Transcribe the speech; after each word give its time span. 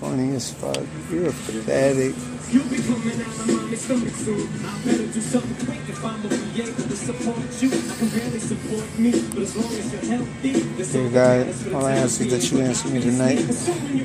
funny 0.00 0.34
as 0.34 0.50
fuck. 0.54 0.80
You're 1.10 1.28
a 1.28 1.32
pathetic. 1.32 2.14
You'll 2.50 2.64
be 2.64 2.78
coming 2.78 3.20
out 3.20 3.36
of 3.36 3.70
my 3.70 3.76
stomach 3.76 4.14
soon. 4.14 4.48
I 4.64 4.82
better 4.82 5.06
do 5.06 5.20
something 5.20 5.66
quick 5.66 5.88
if 5.88 6.02
I'm 6.02 6.22
gonna 6.22 6.36
be 6.38 6.62
able 6.62 6.88
to 6.88 6.96
support 6.96 7.36
you. 7.60 7.68
I 7.68 7.94
can 7.98 8.08
barely 8.08 8.38
support 8.40 8.98
me, 8.98 9.10
but 9.10 9.42
as 9.42 9.56
long 9.56 9.72
as 9.74 9.92
you're 9.92 10.16
healthy. 10.16 10.52
Dear 10.90 11.10
God, 11.10 11.74
all 11.74 11.84
I 11.84 11.92
ask 11.92 12.20
is 12.22 12.30
that 12.32 12.50
you 12.50 12.64
answer 12.64 12.88
me 12.88 13.00
tonight. 13.02 13.40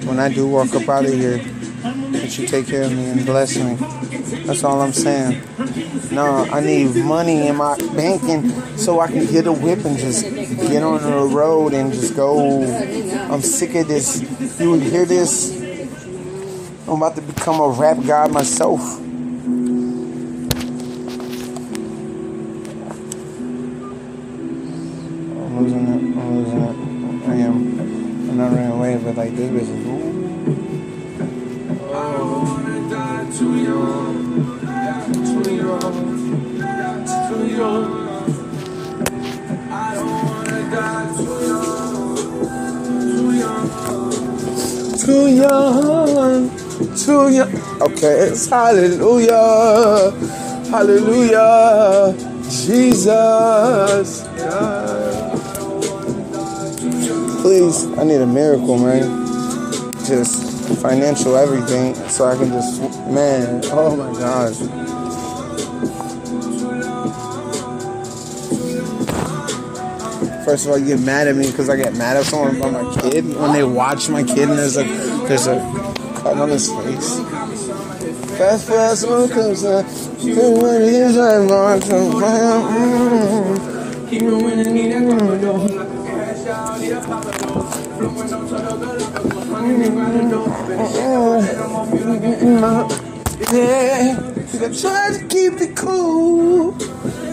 When 0.06 0.20
I 0.20 0.28
do 0.28 0.46
walk 0.48 0.76
up 0.76 0.90
out 0.90 1.06
of 1.06 1.14
here, 1.14 1.38
that 1.38 2.38
you 2.38 2.46
take 2.46 2.68
care 2.68 2.84
of 2.84 2.92
me 2.92 3.06
and 3.06 3.26
bless 3.26 3.58
me. 3.58 3.76
That's 4.46 4.66
all 4.66 4.82
I'm 4.82 4.94
saying. 4.94 5.42
No, 6.12 6.46
I 6.52 6.60
need 6.60 6.94
money 6.98 7.48
in 7.48 7.56
my 7.56 7.78
banking 7.96 8.50
so 8.78 9.00
I 9.00 9.08
can 9.08 9.26
get 9.28 9.48
a 9.48 9.54
whip 9.54 9.86
and 9.86 9.98
just 9.98 10.24
get 10.24 10.84
on 10.84 11.02
the 11.02 11.34
road 11.34 11.74
and 11.74 11.94
just 11.94 12.16
go. 12.18 12.64
I'm 13.32 13.42
sick 13.42 13.76
of 13.76 13.88
this. 13.88 14.22
You 14.60 14.72
would 14.72 14.84
hear 14.84 15.06
this? 15.06 15.65
I'm 16.88 17.02
about 17.02 17.16
to 17.16 17.22
become 17.24 17.60
a 17.60 17.68
rap 17.68 17.98
god 18.06 18.32
myself. 18.32 19.00
I'm 19.00 19.18
losing 25.60 25.88
it. 25.88 26.18
I'm 26.18 26.36
losing 26.36 26.62
it. 26.62 26.76
I 27.28 27.36
am. 27.38 27.80
I'm 28.30 28.38
not 28.38 28.52
running 28.52 28.72
away, 28.72 28.98
but 29.04 29.16
like 29.16 29.36
this 29.36 29.50
bitch 29.50 29.68
is. 29.76 30.05
Okay, 47.86 48.30
it's 48.30 48.48
hallelujah, 48.48 50.12
hallelujah, 50.72 52.14
Jesus. 52.50 54.28
Please, 57.42 57.86
I 57.98 58.04
need 58.04 58.22
a 58.22 58.26
miracle, 58.26 58.78
man. 58.80 59.26
Just 60.06 60.46
financial 60.82 61.36
everything 61.36 61.94
so 62.10 62.26
I 62.26 62.36
can 62.36 62.50
just 62.50 62.82
man 63.10 63.62
oh 63.66 63.96
my 63.96 64.12
god 64.20 64.54
First 70.46 70.66
of 70.68 70.72
all, 70.74 70.78
you 70.78 70.86
get 70.86 71.00
mad 71.00 71.28
at 71.28 71.36
me 71.36 71.48
because 71.50 71.70
I 71.70 71.76
get 71.76 71.96
mad 71.96 72.18
at 72.18 72.26
someone 72.26 72.56
about 72.56 72.72
my 72.72 73.02
kid 73.02 73.26
when 73.36 73.52
they 73.52 73.64
watch 73.64 74.10
my 74.10 74.24
kid 74.24 74.48
and 74.48 74.60
there's 74.60 74.78
a 74.78 74.84
there's 75.28 75.48
a 75.48 75.56
cut 76.18 76.38
on 76.38 76.50
his 76.50 76.70
face. 76.72 77.25
Fast, 78.38 78.68
fast, 78.68 79.08
one 79.08 79.30
comes 79.30 79.64
up. 79.64 79.86
She's 80.20 80.36
winning. 80.38 81.14
Keep 84.10 84.22
moving 84.24 84.78
in 84.78 84.92
a 84.92 85.10
couple 85.10 85.38
like 85.38 85.88
a 85.88 86.06
cast 86.06 86.48
out 86.48 86.82
here, 86.82 87.02
from 87.02 88.16
when 88.16 88.34
I'm 88.34 88.48
going 88.50 88.62
to 88.62 88.68
Keep 89.56 89.80
it 89.80 89.94
winning, 89.94 90.30
need 90.30 90.68
that 90.68 90.86
yeah, 93.52 94.20
I 94.54 94.74
try 94.74 95.18
to 95.18 95.28
keep 95.28 95.54
it 95.62 95.76
cool. 95.78 96.72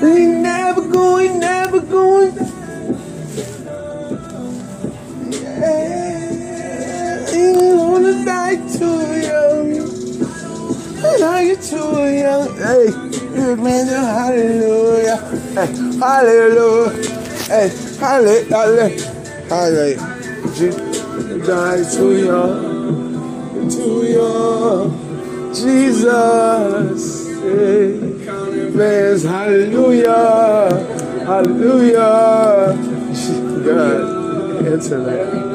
We 0.01 0.27
never 0.27 0.87
going, 0.89 1.41
never 1.41 1.81
going. 1.81 2.62
Hey, 12.63 12.87
you 12.87 13.57
man, 13.57 13.87
hallelujah. 13.89 15.17
Hey, 15.55 15.69
hallelujah. 15.99 16.93
Hey, 17.49 17.69
hallelujah. 17.99 18.89
Hallelujah 19.49 20.23
die 21.47 21.83
too 21.91 22.25
young, 22.25 23.69
too 23.71 24.07
young. 24.07 25.55
Jesus, 25.55 27.29
praise, 28.73 29.25
hallelujah, 29.25 30.69
hallelujah. 31.27 32.75
God, 33.65 34.67
answer 34.67 35.01
that. 35.05 35.53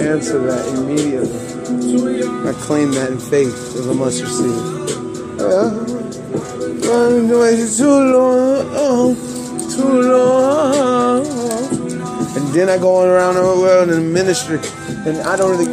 Answer 0.00 0.38
that 0.46 0.66
immediately. 0.78 2.48
I 2.48 2.52
claim 2.54 2.92
that 2.92 3.10
in 3.12 3.18
faith 3.18 3.76
of 3.76 3.88
a 3.88 3.94
mustard 3.94 4.28
seed. 4.28 4.99
Uh, 5.40 5.70
too 7.76 8.12
long, 8.12 9.16
too 9.70 10.02
long. 10.02 11.26
And 12.36 12.46
then 12.54 12.68
I 12.68 12.76
go 12.78 13.02
around 13.02 13.34
the 13.34 13.42
world 13.42 13.90
in 13.90 14.12
ministry, 14.12 14.60
and 15.06 15.18
I 15.18 15.36
don't 15.36 15.56
really. 15.56 15.66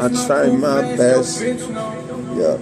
I 0.00 0.08
try 0.26 0.46
my 0.56 0.96
best. 0.96 1.42
Yeah. 1.42 2.56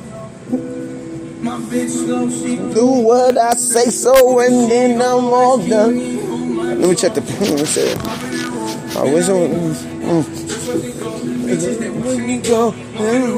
Do 2.75 2.87
what 2.87 3.38
I 3.38 3.52
say 3.54 3.91
so, 3.91 4.41
and 4.41 4.70
then 4.70 5.00
I'm 5.00 5.32
all 5.32 5.58
done. 5.58 5.97
Let 6.81 6.88
me 6.88 6.94
check 6.97 7.14
the. 7.14 7.20
Let 7.20 7.41
me 7.41 7.66
it. 7.82 7.98
I 8.97 9.02
wish 9.04 9.28
I 9.28 9.32
would. 9.32 9.50
Mm. 9.50 11.00
When 11.50 12.28
you 12.28 12.41
go, 12.43 12.71
shit. 12.71 13.34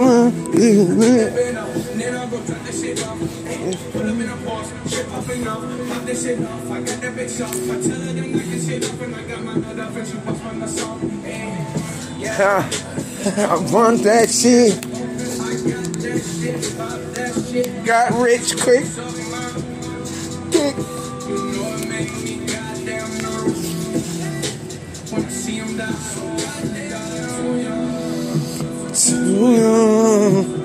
I 6.71 6.81
got 6.81 7.01
that 7.01 7.41
off. 7.41 7.71
I 7.71 7.81
tell 7.83 8.01
her 20.71 20.92
Too 29.43 29.55
young. 29.59 30.63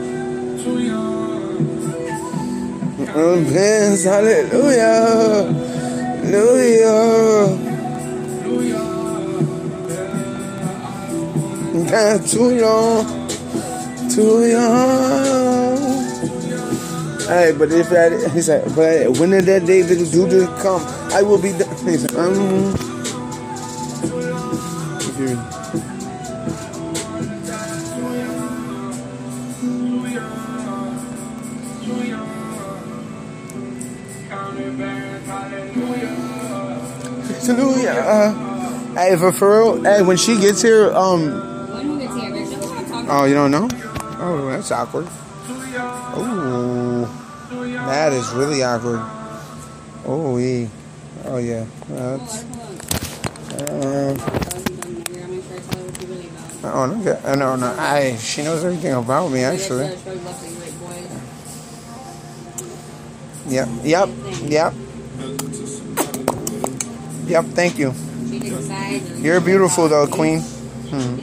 I'm 3.09 3.43
Dance, 3.45 4.03
hallelujah, 4.03 5.51
hallelujah. 6.21 7.57
Not 11.73 12.27
too 12.27 12.55
young. 12.55 13.05
too 14.11 14.47
young. 14.47 15.77
Hey, 17.27 17.55
but 17.57 17.71
if 17.71 17.89
that, 17.89 18.31
he 18.31 18.41
said, 18.41 18.63
but 18.75 19.17
when 19.17 19.31
that 19.31 19.65
day 19.65 19.81
do 19.81 20.29
to 20.29 20.45
come, 20.61 20.83
I 21.13 21.23
will 21.23 21.41
be. 21.41 21.49
He 21.49 21.97
said, 21.97 22.15
um. 22.15 22.86
Hey, 39.07 39.15
for, 39.15 39.31
for 39.31 39.63
real, 39.63 39.83
hey, 39.85 40.01
when 40.01 40.17
she 40.17 40.37
gets 40.37 40.61
here, 40.61 40.91
um. 40.91 41.31
Oh, 43.09 43.23
you 43.23 43.33
don't 43.35 43.51
know? 43.51 43.69
Oh, 44.19 44.49
that's 44.49 44.69
awkward. 44.69 45.07
Oh, 45.49 47.05
that 47.87 48.11
is 48.11 48.29
really 48.31 48.63
awkward. 48.63 48.99
Oh, 50.03 50.33
we. 50.33 50.69
Oh, 51.23 51.37
yeah. 51.37 51.65
That's. 51.87 52.43
Uh, 53.53 54.17
oh, 56.65 56.85
no, 56.85 57.35
no, 57.35 57.55
no. 57.55 57.75
I, 57.79 58.17
she 58.17 58.43
knows 58.43 58.65
everything 58.65 58.91
about 58.91 59.31
me, 59.31 59.45
actually. 59.45 59.85
Yep, 63.47 63.69
yep, 63.85 64.09
yep. 64.41 64.73
Yep, 67.27 67.45
thank 67.55 67.79
you. 67.79 67.93
You're 69.17 69.41
beautiful 69.41 69.87
though, 69.87 70.07
queen. 70.07 70.41
Hmm. 70.41 71.17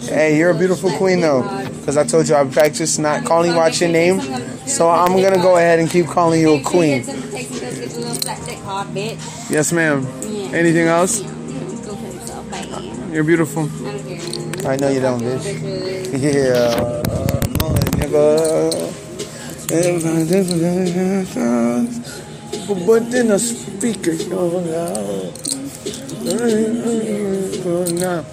Hey, 0.00 0.36
you're 0.38 0.50
a 0.50 0.58
beautiful 0.58 0.90
queen 0.92 1.20
though. 1.20 1.42
Because 1.80 1.96
I 1.96 2.04
told 2.04 2.28
you 2.28 2.34
I 2.34 2.44
practice 2.44 2.98
not 2.98 3.24
calling 3.24 3.52
you 3.52 3.60
out 3.60 3.80
your 3.80 3.90
name. 3.90 4.20
So 4.66 4.88
I'm 4.90 5.12
going 5.12 5.32
to 5.32 5.40
go 5.40 5.56
ahead 5.56 5.78
and 5.78 5.90
keep 5.90 6.06
calling 6.06 6.40
you 6.40 6.54
a 6.54 6.62
queen. 6.62 7.04
Yes, 9.48 9.72
ma'am. 9.72 10.06
Anything 10.54 10.88
else? 10.88 11.22
You're 13.12 13.24
beautiful. 13.24 13.64
I 14.66 14.76
know 14.76 14.88
you 14.90 15.00
don't, 15.00 15.20
bitch. 15.22 15.44
Yeah. 16.20 17.04
But 22.86 23.10
then 23.10 23.28
the 23.28 23.38
speaker 23.38 24.12
down. 28.08 28.24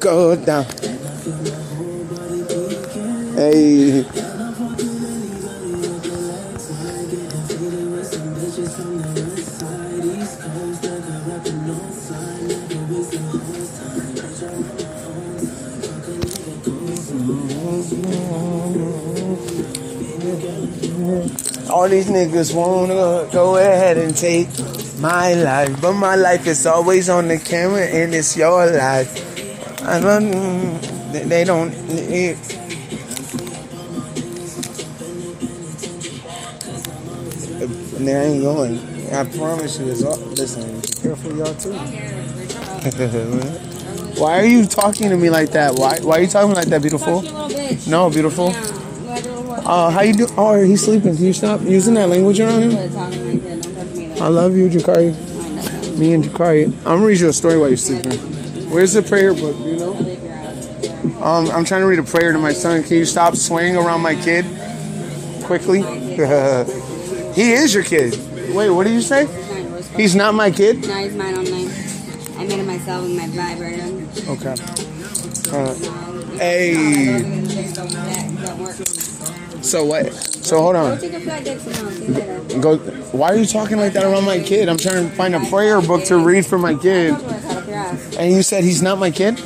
Go 0.00 0.36
down. 0.36 0.64
Hey. 3.36 4.37
All 21.70 21.88
these 21.88 22.08
niggas 22.08 22.54
wanna 22.54 23.28
go 23.32 23.56
ahead 23.56 23.98
and 23.98 24.16
take 24.16 24.48
my 24.98 25.34
life, 25.34 25.80
but 25.80 25.92
my 25.92 26.16
life 26.16 26.46
is 26.46 26.66
always 26.66 27.08
on 27.08 27.28
the 27.28 27.38
camera 27.38 27.82
and 27.84 28.14
it's 28.14 28.36
your 28.36 28.66
life. 28.66 29.10
I 29.82 30.00
don't, 30.00 30.30
they- 31.12 31.44
don't. 31.44 31.72
It, 31.90 32.36
they 37.98 38.14
ain't 38.14 38.42
going. 38.42 38.78
I 39.12 39.24
promise 39.24 39.78
you, 39.78 39.88
it's 39.90 40.02
all. 40.04 40.16
Listen, 40.18 40.80
be 40.80 40.88
careful, 41.02 41.36
y'all 41.36 41.54
too. 41.54 41.72
Why 44.20 44.40
are 44.40 44.44
you 44.44 44.66
talking 44.66 45.10
to 45.10 45.16
me 45.16 45.30
like 45.30 45.50
that? 45.52 45.74
Why? 45.74 45.98
Why 46.00 46.18
are 46.18 46.22
you 46.22 46.26
talking 46.28 46.54
like 46.54 46.66
that, 46.68 46.82
beautiful? 46.82 47.22
Fuck 47.22 47.30
you, 47.30 47.36
little 47.36 47.48
bitch. 47.76 47.88
No, 47.88 48.10
beautiful. 48.10 48.50
Yeah. 48.50 48.66
You 48.66 48.72
like 49.08 49.24
a 49.24 49.28
little 49.28 49.42
what? 49.44 49.57
Uh, 49.68 49.90
how 49.90 50.00
you 50.00 50.14
do? 50.14 50.26
Oh, 50.38 50.58
he's 50.64 50.82
sleeping. 50.82 51.14
Can 51.14 51.24
you 51.26 51.34
stop 51.34 51.60
using 51.60 51.92
that 51.94 52.08
language 52.08 52.40
around 52.40 52.62
him? 52.62 52.70
Quit 52.70 52.92
talking 52.92 53.32
like 53.32 53.42
that. 53.42 53.62
Don't 53.62 53.74
touch 53.74 53.94
me 53.94 54.06
though. 54.06 54.24
I 54.24 54.28
love 54.28 54.56
you, 54.56 54.68
Jakari. 54.70 55.98
Me 55.98 56.14
and 56.14 56.24
Jakari. 56.24 56.64
I'm 56.64 56.82
gonna 56.82 57.04
read 57.04 57.20
you 57.20 57.28
a 57.28 57.32
story 57.34 57.58
while 57.58 57.68
you're 57.68 57.76
sleeping. 57.76 58.18
Where's 58.70 58.94
the 58.94 59.02
prayer 59.02 59.34
book? 59.34 59.54
Do 59.58 59.64
you 59.64 59.76
know? 59.76 59.92
I'll 59.92 60.00
leave 60.02 60.22
your 60.22 60.32
ass. 60.32 61.20
Um, 61.20 61.50
I'm 61.54 61.66
trying 61.66 61.82
to 61.82 61.86
read 61.86 61.98
a 61.98 62.02
prayer 62.02 62.32
to 62.32 62.38
my 62.38 62.54
son. 62.54 62.82
Can 62.82 62.96
you 62.96 63.04
stop 63.04 63.36
swaying 63.36 63.76
around 63.76 64.00
my 64.00 64.14
kid 64.14 64.46
quickly? 65.44 65.82
he 67.34 67.52
is 67.52 67.74
your 67.74 67.84
kid. 67.84 68.12
Wait, 68.54 68.70
what 68.70 68.84
did 68.84 68.94
you 68.94 69.02
say? 69.02 69.24
It's 69.24 69.50
mine. 69.50 69.70
Where's 69.70 69.88
He's 69.88 70.14
not 70.16 70.34
my 70.34 70.50
kid. 70.50 70.88
No, 70.88 70.94
he's 70.94 71.14
mine 71.14 71.36
online. 71.36 71.70
I 72.38 72.44
made 72.44 72.58
it 72.58 72.66
myself 72.66 73.02
with 73.02 73.16
my 73.18 73.26
vibrator. 73.26 73.84
Okay. 74.32 74.54
Uh, 75.52 76.38
hey. 76.38 77.47
So 79.68 79.84
what? 79.84 80.14
So 80.14 80.62
hold 80.62 80.76
on. 80.76 80.98
Go. 82.60 82.78
Why 83.12 83.28
are 83.28 83.36
you 83.36 83.44
talking 83.44 83.76
like 83.76 83.92
that 83.92 84.04
around 84.04 84.24
my 84.24 84.40
kid? 84.40 84.66
I'm 84.66 84.78
trying 84.78 85.08
to 85.08 85.14
find 85.14 85.34
a 85.34 85.40
prayer 85.50 85.82
book 85.82 86.04
to 86.04 86.16
read 86.16 86.46
for 86.46 86.56
my 86.56 86.74
kid. 86.74 87.12
And 88.18 88.32
you 88.32 88.42
said 88.42 88.64
he's 88.64 88.80
not 88.80 88.98
my 88.98 89.10
kid. 89.10 89.38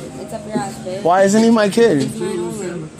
Why 1.03 1.23
isn't 1.23 1.43
he 1.43 1.49
my 1.49 1.67
kid? 1.67 2.09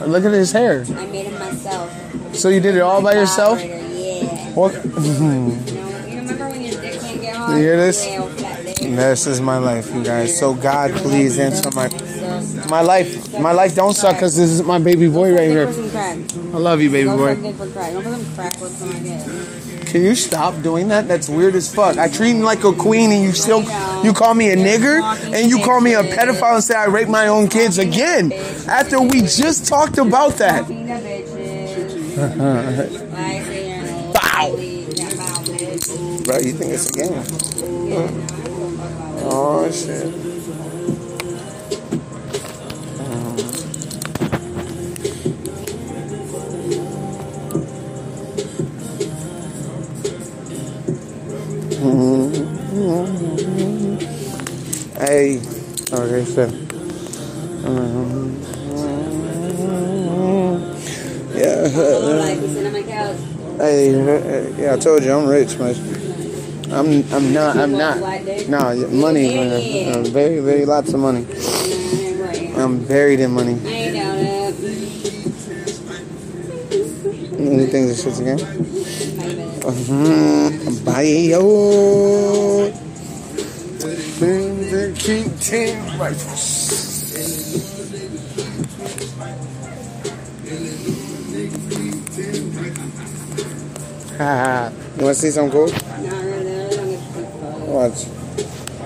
Look 0.02 0.26
at 0.26 0.34
his 0.34 0.52
hair. 0.52 0.84
I 0.86 1.06
made 1.06 1.28
it 1.28 1.40
myself. 1.40 2.36
So 2.36 2.50
you 2.50 2.60
did 2.60 2.76
it 2.76 2.82
all 2.82 3.02
by 3.02 3.14
yourself? 3.14 3.64
Yeah. 3.64 4.52
What? 4.54 4.74
You 7.44 7.60
hear 7.60 7.78
this? 7.78 8.06
This 8.80 9.28
is 9.28 9.42
my 9.42 9.58
life, 9.58 9.94
you 9.94 10.04
guys. 10.04 10.40
So 10.40 10.54
God, 10.54 10.92
please 10.92 11.38
answer 11.38 11.70
my 11.76 11.90
my 12.74 12.82
life. 12.82 13.40
My 13.40 13.52
life 13.52 13.76
don't 13.76 13.94
suck 13.94 14.16
because 14.16 14.36
this 14.36 14.50
is 14.50 14.64
my 14.64 14.80
baby 14.80 15.08
boy 15.08 15.32
right 15.32 15.48
here. 15.48 15.68
I 15.68 16.58
love 16.58 16.82
you, 16.82 16.90
baby 16.90 17.08
boy. 17.08 17.36
Can 19.86 20.02
you 20.02 20.16
stop 20.16 20.60
doing 20.64 20.88
that? 20.88 21.08
That's 21.08 21.30
weird 21.30 21.54
as 21.54 21.72
fuck. 21.72 22.00
I 22.00 22.08
treat 22.08 22.36
you 22.36 22.44
like 22.44 22.64
a 22.64 22.74
queen 22.74 23.12
and 23.12 23.24
you 23.24 23.32
still 23.32 23.62
you 24.04 24.12
call 24.12 24.34
me 24.34 24.50
a 24.50 24.56
nigger 24.56 25.04
and 25.36 25.52
you 25.52 25.60
call 25.64 25.82
me 25.82 25.94
a 25.94 26.02
pedophile 26.02 26.56
and 26.56 26.64
say 26.64 26.74
I 26.74 26.86
rape 26.86 27.10
my 27.10 27.28
own 27.28 27.48
kids 27.48 27.78
again. 27.78 28.34
After 28.68 29.00
we 29.00 29.22
just 29.22 29.68
talked 29.68 30.00
about 30.00 30.34
that. 30.38 30.68
Bow. 34.18 34.48
Bro, 36.26 36.38
you 36.40 36.54
think 36.54 36.74
it's 36.74 36.90
a 36.90 36.94
game? 36.94 37.24
Oh 39.26 39.70
shit. 39.72 40.33
Okay, 55.24 56.26
so. 56.26 56.44
Yeah, 61.34 61.62
like, 62.20 62.42
we 62.42 62.48
sit 62.50 62.66
on 62.68 62.74
my 62.74 62.84
couch. 62.84 63.18
hey, 63.58 64.54
yeah, 64.58 64.74
I 64.74 64.78
told 64.78 65.02
you 65.04 65.14
I'm 65.14 65.26
rich, 65.26 65.58
man. 65.58 65.76
I'm, 66.74 67.04
I'm 67.14 67.34
not, 67.34 67.56
I'm 67.56 67.72
not. 67.72 68.00
Nah, 68.50 68.74
money, 68.88 69.34
man. 69.34 69.96
Uh, 69.96 70.04
very, 70.10 70.40
very 70.40 70.66
lots 70.66 70.92
of 70.94 71.00
money. 71.00 71.26
I'm 72.58 72.84
buried 72.86 73.22
in 73.22 73.32
money. 73.32 73.54
I 73.64 73.70
ain't 73.70 73.96
doubt 73.96 74.18
it. 74.18 74.56
You 77.40 77.68
think 77.68 77.88
this 77.88 78.04
shit's 78.04 78.20
a 78.20 78.24
game? 78.26 78.38
Maybe. 79.18 79.44
Mm-hmm. 79.64 80.84
Bye, 80.84 81.34
yo. 85.08 85.24
King 85.24 85.38
Ting 85.40 86.00
rifles. 86.00 86.94
Haha. 94.18 94.70
you 94.98 95.02
wanna 95.02 95.16
see 95.16 95.32
some 95.32 95.50
cool? 95.52 95.68
Not 95.68 95.82
really. 96.24 96.56
I 96.56 96.70
don't 96.70 96.90
get 96.90 97.00
to 97.00 97.06
think 97.14 97.28
about 97.34 97.62
it. 97.62 97.68
Watch. 97.68 98.04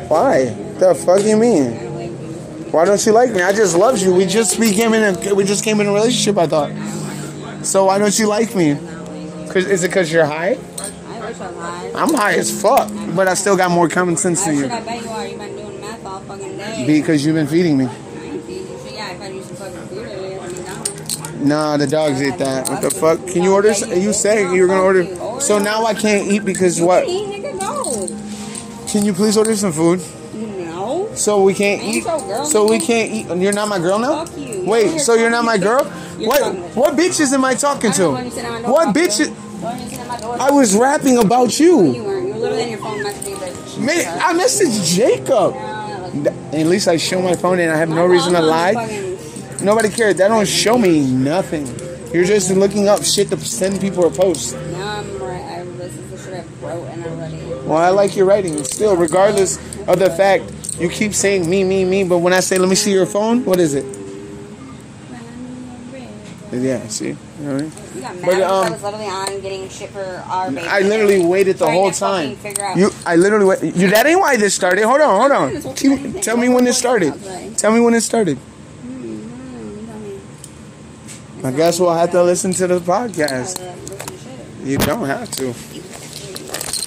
Why? 0.10 0.46
The 0.80 0.96
fuck 0.96 1.19
do 1.19 1.28
you 1.28 1.38
mean? 1.38 1.74
I 1.74 1.84
don't 1.84 1.96
like 1.96 2.12
you. 2.12 2.72
Why 2.72 2.86
don't 2.86 3.06
you 3.06 3.12
like 3.12 3.32
me? 3.32 3.41
I 3.41 3.51
just 3.51 3.75
loved 3.77 4.01
you. 4.01 4.13
We 4.13 4.25
just 4.25 4.60
became 4.60 4.94
in 4.94 5.15
a 5.15 5.34
we 5.36 5.44
just 5.44 5.63
came 5.63 5.80
in 5.82 5.88
a 5.88 5.94
relationship. 5.94 6.38
I 6.38 6.48
thought. 6.48 6.72
So 7.65 7.86
why 7.86 8.00
don't 8.00 8.18
you 8.18 8.27
like 8.27 8.56
me? 8.56 8.72
I 8.72 8.75
don't 8.75 9.34
like 9.34 9.48
you. 9.48 9.53
Cause 9.53 9.65
is 9.68 9.84
it 9.84 9.91
cause 9.91 10.12
you're 10.12 10.25
high? 10.25 10.51
I 10.56 11.20
wish 11.20 11.39
I 11.39 11.51
was 11.51 11.58
high. 11.58 11.91
I'm 11.94 12.13
high 12.13 12.34
as 12.36 12.62
fuck, 12.62 12.89
but 13.15 13.27
I 13.27 13.34
still 13.34 13.58
got 13.58 13.72
more 13.72 13.89
common 13.89 14.15
sense 14.18 14.46
Why 14.46 14.51
than 14.53 14.62
should 14.62 14.70
you 14.70 14.75
I 14.75 14.82
bet 14.82 15.03
you 15.03 15.10
are? 15.10 15.27
You've 15.27 15.39
been 15.39 15.56
doing 15.56 15.82
math 15.82 16.06
all 16.06 16.20
fucking 16.22 16.58
day. 16.58 16.66
Because 16.86 17.25
you've 17.25 17.36
been 17.36 17.48
feeding 17.48 17.77
me. 17.77 17.86
I 17.86 17.89
ain't 17.89 18.43
feeding 18.43 18.67
you 18.72 18.77
shit. 18.84 18.93
Yeah, 18.93 19.07
I 19.07 19.15
fed 19.17 19.34
you 19.36 19.41
some 19.43 19.55
fucking 19.55 19.88
food 19.88 19.98
earlier 20.07 20.39
when 20.39 20.55
you 20.55 20.63
down. 20.63 21.48
Nah, 21.48 21.77
the 21.77 21.88
dogs 21.88 22.22
ate 22.22 22.38
that. 22.39 22.69
What 22.69 22.81
the 22.81 22.89
fuck? 22.91 23.25
Can 23.27 23.43
you 23.43 23.53
order? 23.53 23.69
You 23.69 24.13
said 24.13 24.53
you 24.53 24.62
were 24.62 24.67
gonna 24.67 24.81
order. 24.81 25.05
So 25.41 25.60
now 25.60 25.86
I 25.86 25.93
can't 25.93 26.27
eat 26.27 26.43
because 26.46 26.81
what? 26.81 27.07
Eat, 27.07 27.27
nigga, 27.43 27.60
no. 27.60 28.88
Can 28.88 29.05
you 29.05 29.13
please 29.13 29.38
order 29.38 29.55
some 29.55 29.72
food? 29.72 30.01
No. 30.34 31.10
So 31.15 31.43
we 31.43 31.53
can't 31.53 31.81
eat. 31.84 32.03
So 32.46 32.67
we 32.67 32.79
can't 32.79 33.12
eat. 33.12 33.27
You're 33.38 33.53
not 33.53 33.67
my 33.67 33.79
girl 33.79 34.00
now. 34.00 34.25
Wait, 34.65 35.00
so 35.00 35.13
you're 35.15 35.29
not 35.29 35.46
my 35.46 35.57
girl? 35.57 35.84
What? 35.86 36.55
What 36.75 36.96
bitches 36.96 37.31
am 37.34 37.46
I 37.46 37.53
talking 37.53 37.91
to? 37.91 37.98
don't 37.98 38.13
know 38.13 38.13
when 38.13 38.25
you 38.25 38.31
sit 38.31 38.46
at 38.46 38.51
my 38.51 38.62
door, 38.62 38.72
What 38.72 38.96
bitches? 38.96 39.29
you. 39.29 39.36
Don't 39.62 39.79
you 39.81 39.89
sit 39.89 40.00
at 40.00 40.07
my 40.07 40.19
door? 40.19 40.38
I 40.39 40.51
was 40.51 40.75
rapping 40.75 41.17
about 41.19 41.60
You 41.60 41.65
you. 41.67 42.03
weren't. 42.03 42.27
You 42.27 42.34
were 42.34 42.39
literally 42.39 42.63
on 42.63 42.69
your 42.69 42.79
phone 42.79 43.00
messaging. 43.03 43.86
Man, 43.86 44.19
I 44.22 44.34
messaged 44.34 44.96
Jacob. 44.96 45.53
At 46.54 46.66
least 46.68 46.88
I 46.88 46.98
show 46.98 47.22
my 47.22 47.36
phone 47.36 47.60
and 47.60 47.72
I 47.72 47.78
have 47.78 47.90
no 47.90 48.06
reason 48.06 48.34
to 48.34 48.42
lie. 48.42 48.74
Nobody 49.62 49.90
cares. 49.90 50.16
That 50.16 50.30
don't 50.30 50.48
show 50.48 50.78
me 50.78 51.02
nothing. 51.02 51.66
You're 52.14 52.26
just 52.26 52.52
looking 52.52 52.88
up 52.88 53.04
shit 53.04 53.30
to 53.30 53.38
send 53.38 53.82
people 53.82 54.06
a 54.06 54.12
post. 54.12 54.56
Now 54.56 55.00
I'm 55.00 55.18
right. 55.20 55.42
I, 55.42 55.62
is 55.62 56.10
the 56.10 56.18
shit 56.18 56.34
I 56.34 56.66
wrote 56.66 56.86
and 56.86 57.06
already. 57.06 57.38
Well, 57.68 57.78
I 57.78 57.90
like 57.90 58.16
your 58.16 58.26
writing 58.26 58.64
still, 58.64 58.96
regardless 58.96 59.58
of 59.88 60.00
the 60.00 60.10
fact 60.10 60.52
you 60.80 60.90
keep 60.90 61.14
saying 61.14 61.50
me, 61.50 61.64
me, 61.64 61.84
me. 61.86 62.04
But 62.04 62.20
when 62.20 62.34
I 62.34 62.40
say, 62.40 62.58
let 62.58 62.70
me 62.70 62.76
see 62.76 62.94
your 62.94 63.06
phone, 63.06 63.44
what 63.46 63.60
is 63.60 63.74
it? 63.74 63.97
Yeah, 66.51 66.88
see? 66.88 67.10
You 67.10 67.16
know 67.42 67.54
what 67.54 67.62
I 67.62 67.63
mean? 67.63 67.72
You 67.96 68.01
got 68.01 68.16
mad 68.16 68.22
But, 68.25 68.32
because 68.32 68.42
I 68.42 68.66
um, 68.66 68.72
was 68.72 68.84
literally 68.84 69.06
on 69.06 69.42
getting 69.42 69.70
shit 69.70 69.89
for 69.89 70.24
our 70.27 70.50
baby. 70.50 70.68
I 70.68 70.80
literally 70.82 71.25
waited 71.25 71.58
the 71.58 71.70
whole 71.70 71.92
time. 71.92 72.38
You, 72.75 72.92
I 73.06 73.16
literally 73.18 73.46
wait. 73.46 73.75
You, 73.75 73.89
that 73.89 74.06
ain't 74.06 74.20
why 74.20 74.38
this 74.38 74.56
started. 74.56 74.84
Hold 74.86 75.01
on, 75.01 75.20
hold 75.20 75.32
on. 75.32 75.74
Keep- 75.75 76.22
tell 76.22 76.38
me 76.38 76.48
when 76.50 76.63
this 76.63 76.77
started. 76.77 77.13
Tell 77.58 77.72
me 77.74 77.80
when 77.82 77.94
it 77.94 78.01
started. 78.01 78.38
I 81.44 81.51
guess 81.51 81.80
we'll 81.80 81.94
have 81.94 82.12
to 82.12 82.24
listen 82.24 82.51
to 82.54 82.68
the 82.68 82.80
podcast. 82.80 83.60
You 84.66 84.77
don't 84.80 85.06
have 85.06 85.30
to. 85.32 85.54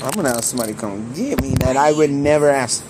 I'm 0.05 0.11
gonna 0.13 0.31
have 0.31 0.45
somebody 0.45 0.73
come 0.73 1.13
get 1.13 1.41
me 1.43 1.55
that 1.61 1.77
I 1.77 1.93
would 1.93 2.11
never 2.11 2.49
ask. 2.49 2.85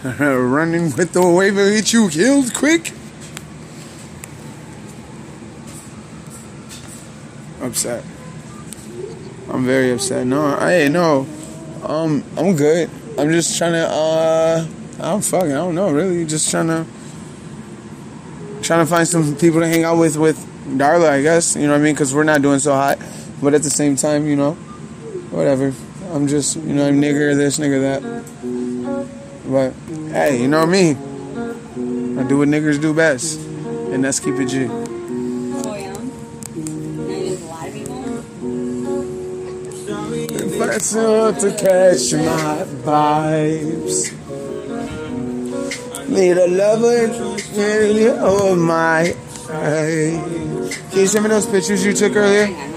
Running 0.18 0.84
with 0.96 1.12
the 1.12 1.20
wave 1.20 1.56
will 1.56 1.70
get 1.70 1.92
you 1.92 2.08
killed 2.08 2.54
quick. 2.54 2.92
Upset. 7.60 8.02
I'm 9.50 9.66
very 9.66 9.92
upset. 9.92 10.26
No, 10.26 10.56
I 10.56 10.72
ain't 10.72 10.94
no. 10.94 11.26
Um, 11.82 12.24
I'm 12.38 12.56
good. 12.56 12.88
I'm 13.18 13.30
just 13.30 13.58
trying 13.58 13.72
to. 13.72 13.86
Uh, 13.86 14.66
I'm 15.00 15.20
fucking. 15.20 15.52
I 15.52 15.56
don't 15.56 15.74
know. 15.74 15.90
Really, 15.90 16.24
just 16.24 16.50
trying 16.50 16.68
to. 16.68 16.86
Trying 18.62 18.86
to 18.86 18.90
find 18.90 19.06
some 19.06 19.36
people 19.36 19.60
to 19.60 19.68
hang 19.68 19.84
out 19.84 19.98
with 19.98 20.16
with 20.16 20.38
Darla. 20.78 21.10
I 21.10 21.20
guess 21.20 21.56
you 21.56 21.66
know 21.66 21.72
what 21.72 21.80
I 21.80 21.84
mean. 21.84 21.94
Because 21.94 22.14
we're 22.14 22.24
not 22.24 22.40
doing 22.40 22.58
so 22.58 22.72
hot, 22.72 22.98
but 23.42 23.52
at 23.52 23.62
the 23.62 23.70
same 23.70 23.96
time, 23.96 24.26
you 24.26 24.36
know, 24.36 24.52
whatever. 25.30 25.74
I'm 26.12 26.26
just 26.26 26.56
you 26.56 26.72
know 26.72 26.88
I'm 26.88 27.02
nigger 27.02 27.36
this 27.36 27.58
nigger 27.58 28.00
that. 28.00 28.59
But 29.50 29.72
hey, 30.12 30.40
you 30.40 30.46
know 30.46 30.64
me. 30.64 30.90
I 30.90 32.22
do 32.22 32.38
what 32.38 32.48
niggers 32.48 32.80
do 32.80 32.94
best, 32.94 33.40
and 33.40 34.04
that's 34.04 34.20
keep 34.20 34.36
it 34.36 34.46
G. 34.46 34.68
Oh, 34.70 35.74
yeah. 35.74 35.92
To 41.30 41.50
catch 41.58 42.12
my 42.14 42.64
vibes. 42.84 44.12
Need 46.08 46.38
a 46.38 46.46
lover, 46.46 47.08
really, 47.56 48.08
oh 48.08 48.54
my. 48.54 49.14
Can 49.48 50.98
you 50.98 51.06
send 51.08 51.24
me 51.24 51.30
those 51.30 51.46
pictures 51.46 51.84
you 51.84 51.92
took 51.92 52.14
earlier? 52.14 52.69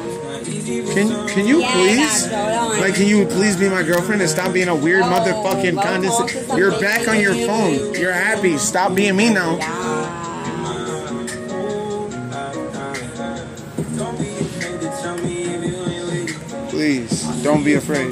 Can 1.34 1.48
you 1.48 1.60
Yeah, 1.62 1.72
please? 1.74 2.28
got 2.28 2.52
it. 2.52 2.58
Hold 2.58 2.74
on. 2.74 2.80
Like, 2.82 2.96
can 2.96 3.08
you 3.08 3.26
please 3.26 3.56
be 3.58 3.68
my 3.70 3.82
girlfriend 3.84 4.22
and 4.22 4.30
stop 4.30 4.54
being 4.54 4.68
a 4.68 4.76
weird 4.76 5.02
Oh, 5.04 5.08
motherfucking 5.10 5.82
condescending? 5.82 6.58
You're 6.58 6.80
back 6.80 7.08
on 7.08 7.20
your 7.20 7.34
phone. 7.48 7.94
You're 7.96 8.14
happy. 8.14 8.58
Stop 8.58 8.94
being 8.96 9.16
me 9.16 9.34
now. 9.34 9.58
Please, 16.70 17.24
don't 17.44 17.64
be 17.64 17.76
afraid. 17.76 18.12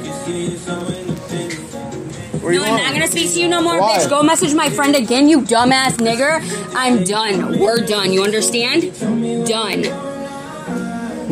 Where 2.40 2.54
No, 2.54 2.62
I'm 2.62 2.68
going? 2.70 2.82
not 2.84 2.92
gonna 2.92 3.06
speak 3.06 3.32
to 3.34 3.40
you 3.40 3.48
no 3.48 3.60
more, 3.60 3.80
Why? 3.80 3.98
bitch. 3.98 4.08
Go 4.08 4.22
message 4.22 4.54
my 4.54 4.68
friend 4.70 4.94
again, 4.96 5.28
you 5.28 5.40
dumbass 5.40 5.96
nigger. 5.96 6.40
I'm 6.74 7.04
done. 7.04 7.58
We're 7.58 7.78
done. 7.78 8.12
You 8.12 8.22
understand? 8.24 8.92
Done. 9.46 9.84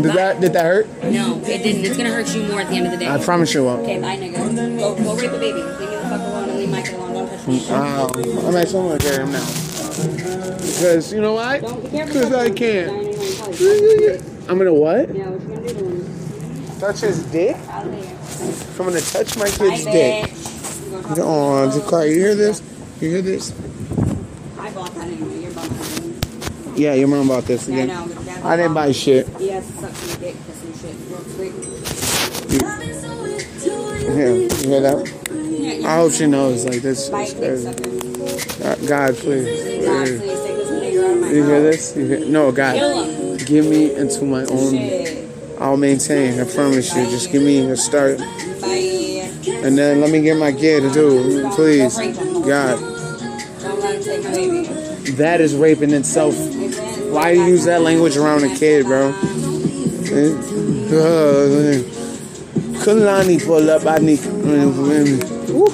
Did 0.02 0.12
that 0.14 0.40
did 0.40 0.52
that 0.54 0.64
hurt? 0.64 0.88
No, 1.04 1.38
it 1.44 1.62
didn't. 1.62 1.84
It's 1.84 1.96
gonna 1.96 2.10
hurt 2.10 2.34
you 2.34 2.42
more 2.44 2.60
at 2.60 2.68
the 2.68 2.76
end 2.76 2.86
of 2.86 2.92
the 2.92 2.98
day. 2.98 3.08
I 3.08 3.18
promise 3.22 3.52
you 3.54 3.64
won't. 3.64 3.82
Okay, 3.82 4.00
bye, 4.00 4.16
nigga. 4.16 4.78
Go, 4.78 4.94
go 4.96 5.14
rape 5.16 5.30
a 5.32 5.38
baby. 5.38 5.62
Leave 5.62 5.80
me 5.80 5.86
the 5.86 6.02
fuck 6.02 6.20
alone 6.20 6.48
and 6.48 6.58
leave 6.58 6.70
Mike 6.70 6.92
alone. 6.92 7.12
Don't 7.14 7.28
touch 7.28 7.46
me. 7.46 7.60
Wow, 7.68 8.08
I'm 8.48 8.56
actually 8.56 8.88
gonna 8.88 8.98
carry 8.98 9.24
him 9.24 9.32
now. 9.32 9.46
Because 10.56 11.12
you 11.12 11.20
know 11.20 11.34
why? 11.34 11.58
Don't 11.60 11.82
be 11.82 11.88
careful. 11.90 12.14
Because 12.20 12.32
I 12.32 12.50
can't. 12.50 12.90
I 12.90 12.92
know 12.94 13.00
you're 13.10 14.16
gonna 14.18 14.50
I'm 14.50 14.58
gonna 14.58 14.74
what? 14.74 15.06
touch. 15.08 15.16
Yeah, 15.16 15.28
what 15.28 15.42
you 15.42 15.48
gonna 15.48 15.72
do? 15.74 16.80
Touch 16.80 17.00
his 17.00 17.22
dick? 17.26 17.56
Out 17.68 17.86
of 17.86 17.92
there. 17.92 18.16
I'm 18.78 18.86
gonna 18.86 19.00
touch 19.00 19.36
my 19.36 19.44
Bye, 19.44 19.50
kid's 19.50 19.84
dick. 19.84 20.24
bitch. 20.30 21.16
You 21.16 21.22
Oh? 21.22 21.70
Jakar, 21.74 22.08
you 22.08 22.14
hear 22.14 22.34
this? 22.34 22.62
You 23.00 23.10
hear 23.10 23.22
this? 23.22 23.52
I 24.58 24.70
bought 24.70 24.94
that 24.94 25.06
anyway. 25.06 25.42
You're 25.42 25.50
bought 25.52 25.68
that 25.68 26.00
anyway. 26.02 26.80
Yeah, 26.80 26.94
your 26.94 27.08
mom 27.08 27.28
bought 27.28 27.44
this 27.44 27.68
Yeah, 27.68 27.82
again. 27.84 27.88
know. 27.88 28.19
I 28.42 28.56
didn't 28.56 28.74
buy 28.74 28.92
shit. 28.92 29.28
He 29.38 29.48
has 29.50 29.66
to 29.66 29.72
suck 29.74 29.90
some 29.92 30.20
dick 30.20 30.34
for 30.34 30.52
some 30.52 30.72
shit. 30.78 30.96
Real 31.10 31.20
quick. 31.36 31.52
Here, 34.10 34.34
you 34.34 34.48
hear 34.68 34.80
that? 34.80 35.12
Yeah, 35.30 35.72
you 35.74 35.86
I 35.86 35.96
hope 35.96 36.12
she 36.12 36.26
knows. 36.26 36.64
Like 36.64 36.80
this 36.80 37.08
is 37.08 37.10
crazy. 37.10 37.68
Uh, 37.68 38.74
God, 38.86 39.16
please. 39.16 39.84
God, 39.84 40.06
please. 40.06 40.20
take 40.20 40.56
this 40.56 40.70
nigga 40.70 41.04
out 41.04 41.10
of 41.12 41.20
my 41.20 41.28
You 41.30 41.44
hear 41.44 41.60
this? 41.62 41.96
You 41.96 42.06
hear? 42.06 42.24
No, 42.26 42.50
God. 42.50 42.74
Give 43.46 43.66
me 43.66 43.94
into 43.94 44.24
my 44.24 44.44
own. 44.44 44.70
Shit. 44.72 45.28
I'll 45.58 45.76
maintain. 45.76 46.40
I 46.40 46.44
promise 46.44 46.96
you. 46.96 47.04
Just 47.06 47.30
give 47.30 47.42
me 47.42 47.58
a 47.58 47.76
start, 47.76 48.20
and 48.20 49.76
then 49.76 50.00
let 50.00 50.10
me 50.10 50.22
get 50.22 50.38
my 50.38 50.52
kid 50.52 50.92
too, 50.94 51.50
please. 51.54 51.96
God, 51.98 52.80
Don't 53.60 53.80
let 53.80 53.96
him 53.96 54.02
take 54.02 55.16
that 55.16 55.40
is 55.40 55.54
rape 55.54 55.82
in 55.82 55.92
itself. 55.92 56.34
Why 57.10 57.34
do 57.34 57.40
you 57.40 57.46
use 57.46 57.64
that 57.64 57.82
language 57.82 58.16
around 58.16 58.44
a 58.44 58.54
kid, 58.56 58.86
bro? 58.86 59.12
Kalani 62.82 63.44
pull 63.44 63.70
up. 63.70 63.84
I 63.86 63.98
need. 63.98 64.20
Woo. 65.50 65.66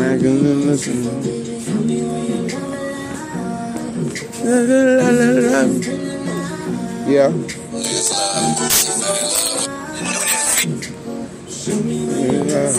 I 0.00 0.18
can 0.18 0.66
listen. 0.66 1.04
Yeah. 7.08 7.28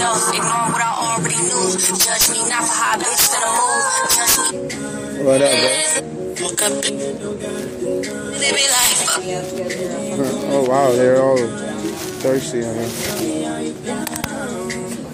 No, 0.01 0.10
ignore 0.33 0.67
what 0.71 0.81
I 0.81 1.17
already 1.17 1.36
knew. 1.38 1.63
Judge 1.98 2.29
me 2.31 2.39
not 2.50 2.63
for 2.63 2.74
how 2.74 2.91
I 2.91 2.98
bitch 2.98 3.30
What 5.23 5.39
up, 5.39 5.53
bro? 5.53 5.69
Woke 6.41 6.61
up. 6.63 6.81
They 6.81 6.89
be 8.57 8.65
like, 8.73 8.95
fuck. 9.05 9.21
Oh 10.49 10.65
wow, 10.67 10.89
they're 10.93 11.21
all 11.21 11.37
thirsty. 11.37 12.65
I 12.65 12.73
mean. 12.73 12.89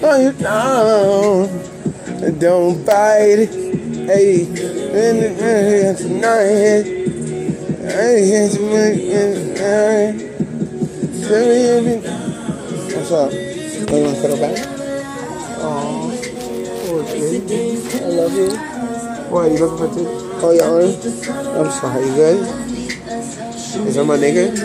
Oh, 0.02 0.16
you 0.22 0.32
down? 0.32 1.50
Don't 2.40 2.86
bite. 2.86 3.52
Hey, 4.08 4.44
in 4.44 5.16
the 5.20 5.30
hey, 5.44 5.94
tonight. 5.98 6.86
Hey, 7.92 8.32
it's. 8.32 8.56
What's 12.96 13.12
up? 13.12 13.32
Oh, 13.34 13.96
you 13.98 14.04
want 14.06 14.16
to 14.16 14.22
cuddle 14.22 14.40
back? 14.40 14.58
Aw, 15.60 16.16
poor 16.86 17.04
baby. 17.04 17.62
I 17.94 18.08
love 18.08 18.34
you. 18.34 18.77
Why, 19.30 19.48
you 19.48 19.58
looking 19.58 19.78
for 19.78 19.94
tea? 19.94 20.06
Oh, 20.42 20.52
your 20.52 20.64
arm? 20.64 20.86
I'm 20.86 21.72
sorry, 21.72 22.06
you 22.08 22.16
good? 22.16 22.40
Is 23.88 23.96
that 23.96 24.06
my 24.06 24.18
nigga? 24.18 24.56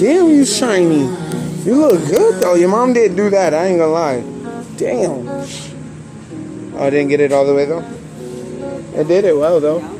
Damn, 0.00 0.28
you 0.28 0.44
shiny. 0.44 1.04
You 1.64 1.76
look 1.76 2.00
good 2.08 2.42
though. 2.42 2.54
Your 2.54 2.68
mom 2.68 2.92
did 2.94 3.14
do 3.16 3.30
that. 3.30 3.54
I 3.54 3.66
ain't 3.66 3.78
gonna 3.78 3.92
lie. 3.92 4.20
Damn. 4.76 5.28
Oh, 5.28 6.78
I 6.78 6.90
didn't 6.90 7.08
get 7.08 7.20
it 7.20 7.32
all 7.32 7.46
the 7.46 7.54
way 7.54 7.66
though. 7.66 7.84
It 8.94 9.08
did 9.08 9.24
it 9.24 9.36
well 9.36 9.60
though. 9.60 9.93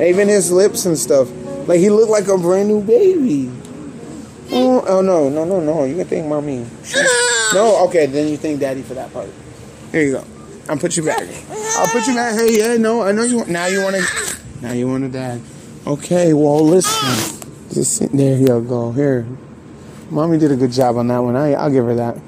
Even 0.00 0.28
his 0.28 0.50
lips 0.52 0.86
and 0.86 0.96
stuff. 0.98 1.28
Like 1.68 1.80
he 1.80 1.90
looked 1.90 2.10
like 2.10 2.28
a 2.28 2.38
brand 2.38 2.68
new 2.68 2.82
baby. 2.82 3.50
Oh, 4.52 4.84
oh 4.86 5.00
no, 5.00 5.28
no, 5.28 5.44
no, 5.44 5.60
no. 5.60 5.84
You 5.84 5.96
can 5.96 6.06
think 6.06 6.26
mommy. 6.26 6.66
No, 7.52 7.84
okay, 7.88 8.06
then 8.06 8.28
you 8.28 8.36
think 8.36 8.60
daddy 8.60 8.82
for 8.82 8.94
that 8.94 9.12
part. 9.12 9.30
Here 9.92 10.02
you 10.02 10.12
go. 10.12 10.24
I'll 10.68 10.76
put 10.76 10.96
you 10.96 11.04
back. 11.04 11.22
I'll 11.50 11.86
put 11.88 12.06
you 12.06 12.14
back. 12.14 12.34
Hey, 12.38 12.58
yeah, 12.58 12.76
no, 12.76 13.02
I 13.02 13.12
know 13.12 13.22
you. 13.22 13.36
want 13.38 13.48
Now 13.48 13.66
you 13.66 13.82
want 13.82 13.96
to. 13.96 14.36
Now 14.62 14.72
you 14.72 14.88
want 14.88 15.04
a 15.04 15.08
dad. 15.08 15.40
Okay, 15.86 16.32
well, 16.34 16.64
listen. 16.64 17.48
Just 17.72 17.96
sit 17.96 18.12
there. 18.12 18.36
You 18.36 18.60
go. 18.60 18.92
Here, 18.92 19.26
mommy 20.10 20.38
did 20.38 20.50
a 20.52 20.56
good 20.56 20.72
job 20.72 20.96
on 20.96 21.08
that 21.08 21.18
one. 21.18 21.36
I, 21.36 21.52
I'll 21.54 21.70
give 21.70 21.84
her 21.84 21.94
that. 21.96 22.18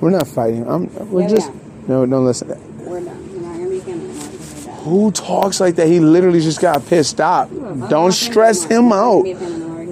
We're 0.00 0.10
not 0.10 0.26
fighting. 0.28 0.66
I'm. 0.68 0.88
We're 1.10 1.22
Yeah, 1.22 1.28
just. 1.28 1.48
yeah. 1.50 1.58
No, 1.88 2.06
don't 2.06 2.24
listen. 2.24 2.48
We're 2.84 3.00
not 3.00 3.14
gonna 3.14 3.68
be 3.68 3.80
family 3.80 3.80
anymore 3.80 4.28
because 4.30 4.52
of 4.52 4.64
that. 4.66 4.77
Who 4.88 5.12
talks 5.12 5.60
like 5.60 5.76
that? 5.76 5.86
He 5.86 6.00
literally 6.00 6.40
just 6.40 6.60
got 6.60 6.84
pissed. 6.86 7.20
off. 7.20 7.50
Don't 7.88 8.12
stress 8.12 8.64
him 8.64 8.92
out. 8.92 9.22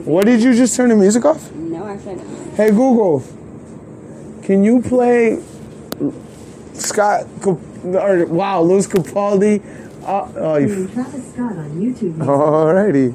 What 0.06 0.24
did 0.26 0.42
you 0.42 0.54
just 0.54 0.76
turn 0.76 0.88
the 0.88 0.96
music 0.96 1.24
off? 1.24 1.52
No, 1.52 1.86
actually, 1.86 2.12
I 2.12 2.14
didn't. 2.14 2.54
Hey 2.56 2.70
Google, 2.70 3.22
can 4.42 4.64
you 4.64 4.80
play 4.80 5.42
Scott 6.74 7.26
Cap- 7.42 7.58
or 7.84 8.26
wow, 8.26 8.62
Louis 8.62 8.86
Capaldi? 8.86 9.60
Uh, 10.04 10.28
oh, 10.36 10.56
you, 10.56 10.88
Travis 10.88 11.32
Scott 11.32 11.52
on 11.56 11.70
YouTube. 11.80 12.14
alrighty. 12.18 13.14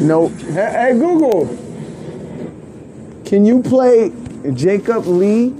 No, 0.00 0.28
hey, 0.28 0.72
hey 0.72 0.92
Google, 0.98 1.46
can 3.24 3.46
you 3.46 3.62
play 3.62 4.12
Jacob 4.54 5.06
Lee 5.06 5.54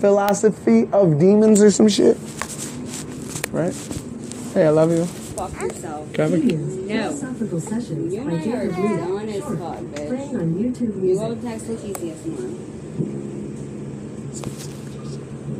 philosophy 0.00 0.88
of 0.92 1.18
demons 1.18 1.60
or 1.60 1.70
some 1.70 1.88
shit? 1.88 2.16
Right? 3.52 3.74
Hey, 4.56 4.64
I 4.64 4.70
love 4.70 4.90
you. 4.90 5.04
Fuck 5.04 5.52
yourself. 5.60 6.10
Kevin. 6.14 6.88
No. 6.88 7.12
Philosophical 7.12 7.60
Sessions 7.60 8.14
You 8.14 8.24
by 8.24 8.30
and 8.30 8.54
I 8.54 8.56
are 8.56 8.66
Jacob 8.68 8.84
Lee. 8.84 8.96
done 8.96 9.28
as 9.28 9.42
fuck, 9.44 9.58
bitch. 9.84 10.08
Playing 10.08 10.36
on 10.36 10.54
YouTube 10.54 10.80
You 11.04 11.14
go 11.14 11.28
Music. 11.28 11.42
text 11.42 11.66
the 11.66 11.74
easiest 11.74 12.24
one. 12.24 12.56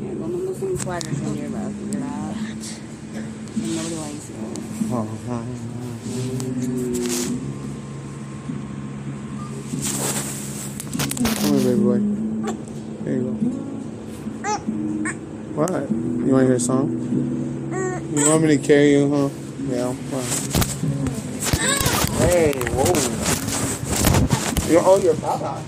Yeah, 0.01 0.15
go 0.15 0.21
Well, 0.21 0.25
I'm 0.25 0.49
with 0.49 0.59
some 0.59 0.79
sweaters 0.79 1.21
in 1.21 1.35
here, 1.37 1.51
but 1.51 1.73
figure 1.73 1.99
it 1.99 2.05
out. 2.05 2.37
And 3.53 3.77
nobody 3.77 3.97
likes 3.97 4.31
it. 4.31 4.37
Come 11.37 11.53
here, 11.53 11.65
baby 11.69 11.83
boy. 11.85 12.01
There 13.05 13.13
you 13.13 13.23
go. 13.25 13.31
What? 15.53 15.91
You 15.91 16.33
want 16.33 16.43
to 16.43 16.47
hear 16.47 16.55
a 16.55 16.61
song? 16.61 17.56
You 17.71 18.31
want 18.31 18.43
me 18.45 18.57
to 18.57 18.63
carry 18.65 18.93
you, 18.93 19.11
huh? 19.11 19.29
Yeah. 19.69 19.93
What? 19.93 20.25
Hey, 22.21 22.53
whoa. 22.71 22.95
You're, 24.71 24.83
oh, 24.85 24.99
you're 25.03 25.15
Papa. 25.17 25.63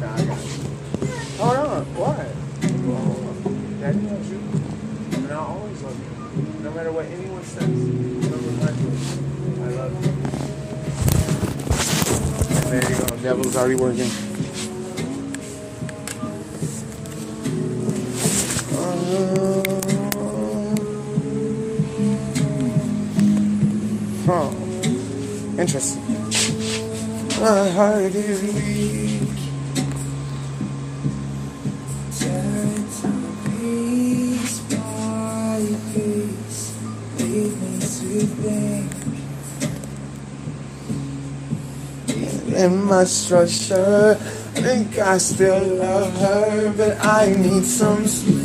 Nah, 0.00 0.14
I 0.14 0.24
got 0.24 0.38
you. 0.44 0.50
Hold 1.38 1.56
on. 1.56 1.84
What? 1.94 2.28
Daddy 3.80 4.00
loves 4.00 4.30
you. 4.30 4.38
And 5.24 5.32
I'll 5.32 5.44
always 5.44 5.82
love 5.82 5.98
you. 5.98 6.10
No 6.62 6.70
matter 6.72 6.92
what 6.92 7.06
anyone 7.06 7.44
says. 7.44 7.68
No 7.68 8.36
remind 8.36 8.78
you. 8.80 8.90
I 9.62 9.68
love 9.68 9.92
you. 10.04 10.12
And 12.60 12.72
there 12.72 12.90
you 12.90 12.96
go. 12.98 13.06
Devil's 13.22 13.56
already 13.56 13.76
working. 13.76 14.10
Uh, 18.76 19.53
Huh. 24.26 24.50
Interesting. 25.58 26.02
My 27.40 27.68
heart 27.70 28.14
is 28.14 28.42
weak. 28.42 29.28
Piece 33.44 34.60
by 34.60 35.60
piece, 35.92 36.74
leave 37.18 37.62
me 37.62 38.20
think. 38.42 38.92
in 42.54 42.84
my 42.84 43.04
structure. 43.04 44.18
I 44.20 44.60
think 44.60 44.98
I 44.98 45.18
still 45.18 45.62
love 45.76 46.12
her, 46.20 46.72
but 46.76 47.04
I 47.04 47.34
need 47.34 47.64
some 47.64 48.06
sleep. 48.06 48.43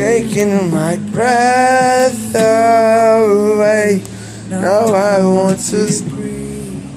Taking 0.00 0.70
my 0.70 0.96
breath 0.96 2.34
away. 2.34 4.02
Now 4.48 4.94
I 4.94 5.22
want 5.22 5.58
to 5.58 5.92
scream. 5.92 6.88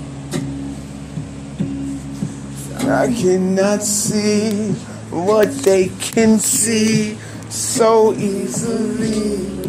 I 2.89 3.13
cannot 3.13 3.83
see 3.83 4.72
what 5.12 5.51
they 5.67 5.89
can 6.00 6.39
see 6.39 7.17
so 7.50 8.13
easily. 8.13 9.62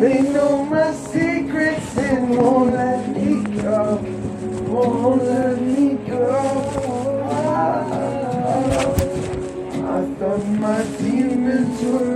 They 0.00 0.20
know 0.20 0.62
my 0.66 0.92
secrets 0.92 1.96
and 1.96 2.36
won't 2.36 2.74
let 2.74 3.08
me 3.16 3.42
go. 3.62 3.96
Won't 4.68 5.24
let 5.24 5.58
me 5.60 5.94
go. 6.06 7.22
I 9.88 10.04
thought 10.18 10.46
my 10.60 10.82
demons 10.98 11.82
were 11.82 12.15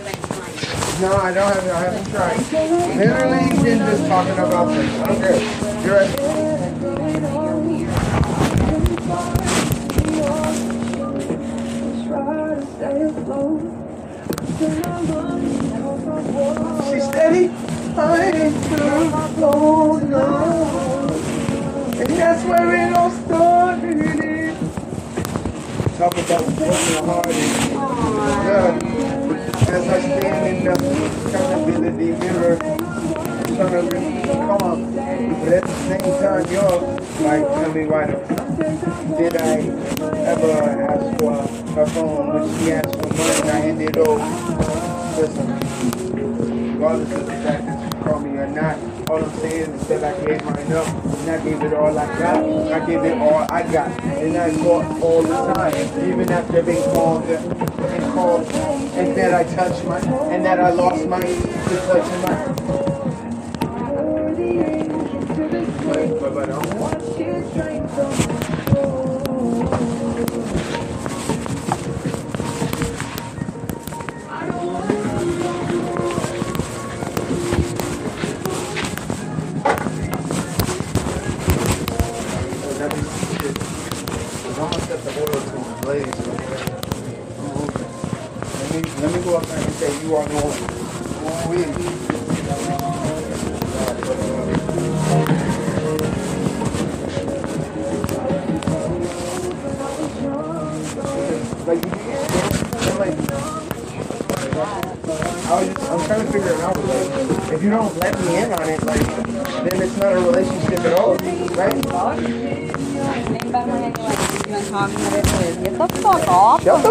No, 1.01 1.17
I 1.17 1.33
don't 1.33 1.51
have. 1.51 1.65
it. 1.65 1.71
I 1.71 1.79
haven't 1.79 2.11
tried. 2.11 2.37
Literally, 2.95 3.63
been 3.63 3.79
just 3.79 4.05
talking 4.05 4.33
about 4.33 4.67
this. 4.67 5.01
Okay, 5.09 5.39
you're 5.83 5.95
right. 5.95 6.11
She's 16.91 17.05
steady. 17.05 17.49
I 17.97 18.31
ain't 18.35 18.55
too 18.65 19.41
long, 19.41 20.07
no. 20.07 21.07
And 21.97 22.09
that's 22.11 22.43
where 22.45 22.75
it 22.75 22.93
all 22.93 23.09
started. 23.09 24.55
Talk 25.97 26.13
about 26.13 26.45
working 26.45 27.05
hard 27.05 27.20
and 27.20 27.20
yeah. 27.20 27.20
As 29.71 29.87
I 29.87 30.01
stand 30.01 30.47
in 30.47 30.63
the 30.65 30.73
accountability 31.29 32.11
mirror, 32.11 32.57
trying 32.57 33.87
really 33.87 34.21
come 34.23 34.51
up. 34.51 34.79
But 35.39 35.53
at 35.53 35.63
the 35.63 35.75
same 35.87 36.11
time, 36.19 36.45
you're 36.51 36.79
like, 37.23 37.45
tell 37.47 37.71
me 37.73 37.85
why 37.85 38.05
did 39.17 39.37
I 39.37 39.63
ever 40.27 40.51
ask 40.91 41.19
for 41.19 41.35
her 41.73 41.85
phone 41.85 42.33
when 42.33 42.59
she 42.59 42.71
asked 42.73 42.95
for 42.99 43.07
mine? 43.15 43.47
I 43.47 43.61
ended 43.61 43.97
up, 43.97 44.19
listen, 45.17 45.47
regardless 46.73 47.11
of 47.13 47.25
the 47.25 47.31
fact 47.31 47.65
that 47.65 47.77
you 47.81 48.03
call 48.03 48.19
me 48.19 48.37
or 48.39 48.47
not, 48.47 48.77
all 49.09 49.23
I'm 49.23 49.39
saying 49.39 49.71
is 49.71 49.87
that 49.87 50.03
I 50.03 50.25
gave 50.25 50.43
mine 50.43 50.71
up 50.73 50.87
and 50.87 51.29
I 51.31 51.43
gave 51.45 51.61
it 51.63 51.73
all 51.73 51.97
I 51.97 52.19
got. 52.19 52.43
I 52.73 52.85
gave 52.85 53.03
it 53.05 53.17
all 53.17 53.47
I 53.49 53.63
got. 53.71 54.03
And 54.03 54.37
I 54.37 54.51
fought 54.51 55.01
all 55.01 55.21
the 55.23 55.53
time, 55.53 56.09
even 56.09 56.29
after 56.29 56.61
being 56.61 56.83
called 56.91 57.23
and 57.23 58.13
called 58.13 58.60
and 59.01 59.17
that 59.17 59.33
I 59.33 59.43
touched 59.55 59.83
mine 59.85 60.03
and 60.31 60.45
that 60.45 60.59
I 60.59 60.69
lost 60.69 61.07
mine 61.07 61.21
to 61.23 61.75
touching 61.87 62.21
mine. 62.21 63.00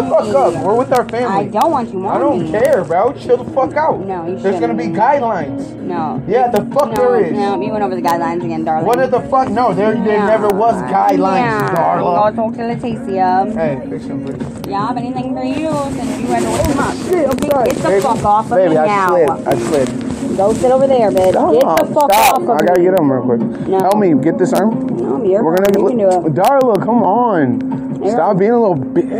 The 0.01 0.09
fuck 0.09 0.35
up. 0.35 0.63
We're 0.63 0.75
with 0.77 0.91
our 0.91 1.07
family. 1.09 1.47
I 1.47 1.47
don't 1.47 1.71
want 1.71 1.91
you 1.93 1.99
more. 1.99 2.13
I 2.13 2.17
don't 2.17 2.49
care, 2.49 2.83
bro. 2.83 3.13
Chill 3.13 3.37
the 3.37 3.51
fuck 3.51 3.73
out. 3.75 3.99
No, 3.99 4.25
you 4.27 4.37
shouldn't. 4.37 4.43
There's 4.43 4.59
gonna 4.59 4.73
be 4.73 4.85
guidelines. 4.87 5.75
No. 5.75 6.23
Yeah, 6.27 6.49
the 6.49 6.61
fuck 6.73 6.91
no, 6.93 6.95
there 6.95 7.25
is. 7.25 7.33
No, 7.33 7.61
you 7.61 7.71
went 7.71 7.83
over 7.83 7.95
the 7.95 8.01
guidelines 8.01 8.43
again, 8.43 8.63
darling. 8.63 8.85
What 8.85 8.99
are 8.99 9.07
the 9.07 9.21
fuck? 9.21 9.49
No, 9.49 9.73
there, 9.73 9.93
there 9.93 10.25
never 10.25 10.47
was 10.49 10.75
guidelines, 10.83 11.41
yeah. 11.41 11.75
Darla. 11.75 12.35
Go 12.35 12.49
talk 12.49 12.53
to 12.55 12.61
Leticia. 12.61 13.53
Hey, 13.53 13.89
fix 13.89 14.05
him, 14.05 14.25
please. 14.25 14.69
Yeah, 14.69 14.83
I 14.83 14.87
have 14.87 14.97
anything 14.97 15.35
for 15.35 15.43
you 15.43 15.71
since 15.95 16.21
you 16.21 16.27
had 16.27 16.43
to 16.43 16.51
wake 16.51 16.67
him 16.67 16.79
up. 16.79 16.95
Shit, 16.95 17.29
I'm 17.29 17.49
sorry. 17.49 17.69
Get 17.69 17.75
the 17.77 17.87
Baby, 17.89 18.01
fuck 18.01 18.25
off 18.25 18.45
of 18.45 18.51
baby, 18.57 18.69
me 18.71 18.77
I 18.77 18.85
now. 18.85 19.07
slid. 19.09 19.29
I 19.29 19.55
slid. 19.55 20.37
Go 20.37 20.53
sit 20.53 20.71
over 20.71 20.87
there, 20.87 21.11
bitch. 21.11 21.35
Oh, 21.35 21.51
get 21.51 21.87
the 21.87 21.93
fuck 21.93 22.11
stop. 22.13 22.35
off 22.35 22.41
of 22.41 22.47
me. 22.47 22.53
I 22.53 22.57
gotta 22.65 22.79
me. 22.79 22.85
get 22.85 22.99
him 22.99 23.11
real 23.11 23.23
quick. 23.23 23.41
No. 23.67 23.79
Help 23.79 23.97
me 23.97 24.13
get 24.23 24.37
this 24.37 24.53
arm. 24.53 24.87
No, 24.97 25.15
I'm 25.15 25.23
We're 25.27 25.55
gonna 25.57 25.77
You 25.77 25.87
can 25.87 25.97
do 25.97 26.07
it. 26.07 26.33
Darla, 26.33 26.83
come 26.83 27.03
on. 27.03 27.91
Stop 28.09 28.37
being 28.39 28.51
a 28.51 28.59
little 28.59 28.75
bitch. 28.75 29.11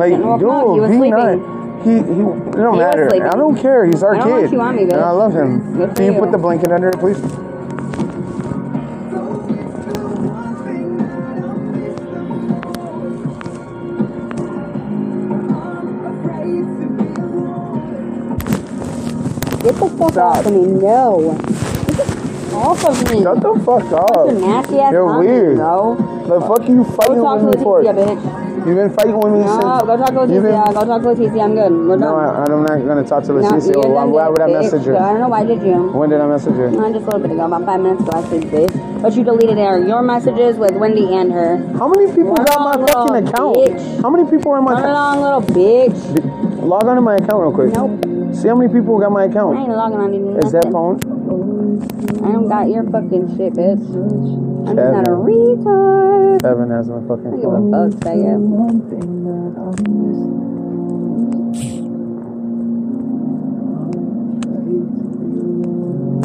Like, 0.00 0.12
walk 0.16 0.40
up. 0.42 0.74
He 0.74 0.80
was 0.80 0.90
dude, 0.90 1.02
be 1.02 1.10
not. 1.10 1.20
sleeping. 1.20 1.60
He, 1.84 1.90
he, 1.92 1.98
it 1.98 2.52
don't 2.56 2.74
He 2.74 2.78
matter. 2.80 3.08
I 3.14 3.36
don't 3.36 3.56
care. 3.60 3.84
He's 3.84 4.02
our 4.02 4.14
I 4.14 4.18
don't 4.18 4.30
want 4.30 4.44
kid. 4.44 4.52
you 4.52 4.60
on 4.60 4.76
me, 4.76 4.82
bitch. 4.84 4.92
and 4.94 5.02
I 5.02 5.10
love 5.10 5.34
him. 5.34 5.76
Good 5.76 5.94
Can 5.96 6.06
you, 6.06 6.12
you. 6.14 6.18
put 6.20 6.32
the 6.32 6.38
blanket 6.38 6.72
under 6.72 6.88
it, 6.88 6.98
please? 6.98 7.20
Get 19.62 19.74
the 19.74 19.94
fuck 19.98 20.12
Stop. 20.12 20.36
off 20.38 20.46
of 20.46 20.52
me. 20.54 20.66
No. 20.66 21.36
Get 21.86 21.96
the 21.96 22.56
off 22.56 22.84
of 22.86 23.10
me. 23.12 23.22
Shut 23.22 23.40
the 23.42 23.62
fuck 23.64 23.92
up. 23.92 24.32
nasty 24.32 24.78
ass 24.80 24.92
You're 24.92 25.06
monkey, 25.06 25.28
weird. 25.28 25.56
bro. 25.56 25.96
The 26.26 26.40
fuck 26.40 26.60
are 26.60 26.64
you 26.66 26.84
fighting 26.84 27.20
with 27.22 27.56
me 27.58 27.62
for? 27.62 27.82
Leticia, 27.82 27.94
bitch. 27.94 28.39
You've 28.66 28.76
been 28.76 28.92
fighting 28.92 29.16
with 29.16 29.32
me 29.32 29.40
No, 29.40 29.56
since. 29.56 29.82
go 29.88 29.96
talk 29.96 30.12
to 30.12 30.32
you've 30.32 30.42
been- 30.44 30.54
uh, 30.54 30.72
Go 30.72 30.84
talk 30.84 31.00
to 31.02 31.08
Leticia. 31.08 31.40
I'm 31.44 31.54
good. 31.54 31.72
We're 31.72 31.96
done. 31.96 32.00
No, 32.00 32.16
I, 32.16 32.44
I'm 32.44 32.62
not 32.62 32.78
gonna 32.86 33.04
talk 33.04 33.24
to 33.24 33.32
No, 33.32 33.40
Leticia. 33.40 33.72
you're 33.72 33.88
why, 33.88 34.28
would 34.28 34.40
I 34.42 34.46
message 34.48 34.84
her? 34.84 34.96
I 34.96 35.12
don't 35.12 35.20
know 35.20 35.28
why 35.28 35.44
did 35.44 35.62
you. 35.62 35.88
When 35.96 36.10
did 36.10 36.20
I 36.20 36.26
message 36.26 36.54
her? 36.54 36.70
No, 36.70 36.92
just 36.92 37.06
a 37.06 37.10
little 37.10 37.20
bit 37.20 37.30
ago, 37.32 37.46
about 37.46 37.64
five 37.64 37.80
minutes 37.80 38.02
ago, 38.02 38.12
I 38.14 38.22
said 38.28 38.42
bitch. 38.52 39.02
But 39.02 39.16
you 39.16 39.24
deleted 39.24 39.56
her, 39.56 39.80
your 39.86 40.02
messages 40.02 40.56
with 40.58 40.72
Wendy 40.76 41.14
and 41.14 41.32
her. 41.32 41.56
How 41.78 41.88
many 41.88 42.06
people 42.12 42.34
Run 42.34 42.44
got 42.44 42.60
my 42.78 42.86
fucking 42.86 43.28
account? 43.28 43.56
bitch. 43.56 44.02
How 44.02 44.10
many 44.10 44.30
people 44.30 44.52
are 44.52 44.58
in 44.58 44.64
my 44.64 44.72
Run 44.72 44.82
account? 44.84 45.18
along, 45.18 45.44
little 45.46 45.54
bitch. 45.56 46.62
Log 46.62 46.84
on 46.84 46.96
to 46.96 47.00
my 47.02 47.16
account 47.16 47.40
real 47.42 47.52
quick. 47.52 47.72
Nope. 47.72 48.36
See 48.36 48.46
how 48.48 48.54
many 48.54 48.70
people 48.72 48.98
got 49.00 49.10
my 49.10 49.24
account. 49.24 49.56
I 49.56 49.62
ain't 49.62 49.70
logging 49.70 49.98
on 49.98 50.12
to 50.12 50.46
Is 50.46 50.52
that 50.52 50.70
phone? 50.70 51.00
I 52.22 52.32
don't 52.32 52.46
got 52.48 52.68
your 52.68 52.84
fucking 52.84 53.36
shit, 53.38 53.54
bitch. 53.54 54.49
I'm 54.68 54.76
just 54.76 54.92
not 54.92 55.08
a 55.08 55.14
Kevin. 55.14 55.24
retard. 55.26 56.40
Seven 56.42 56.70
has 56.70 56.88
my 56.88 56.96
I 56.96 57.08
fucking 57.08 57.30
don't 57.30 57.40
give 57.40 57.50
a 57.50 57.56
phone. 57.56 57.92
fuck, 57.92 58.04
say. 58.04 59.40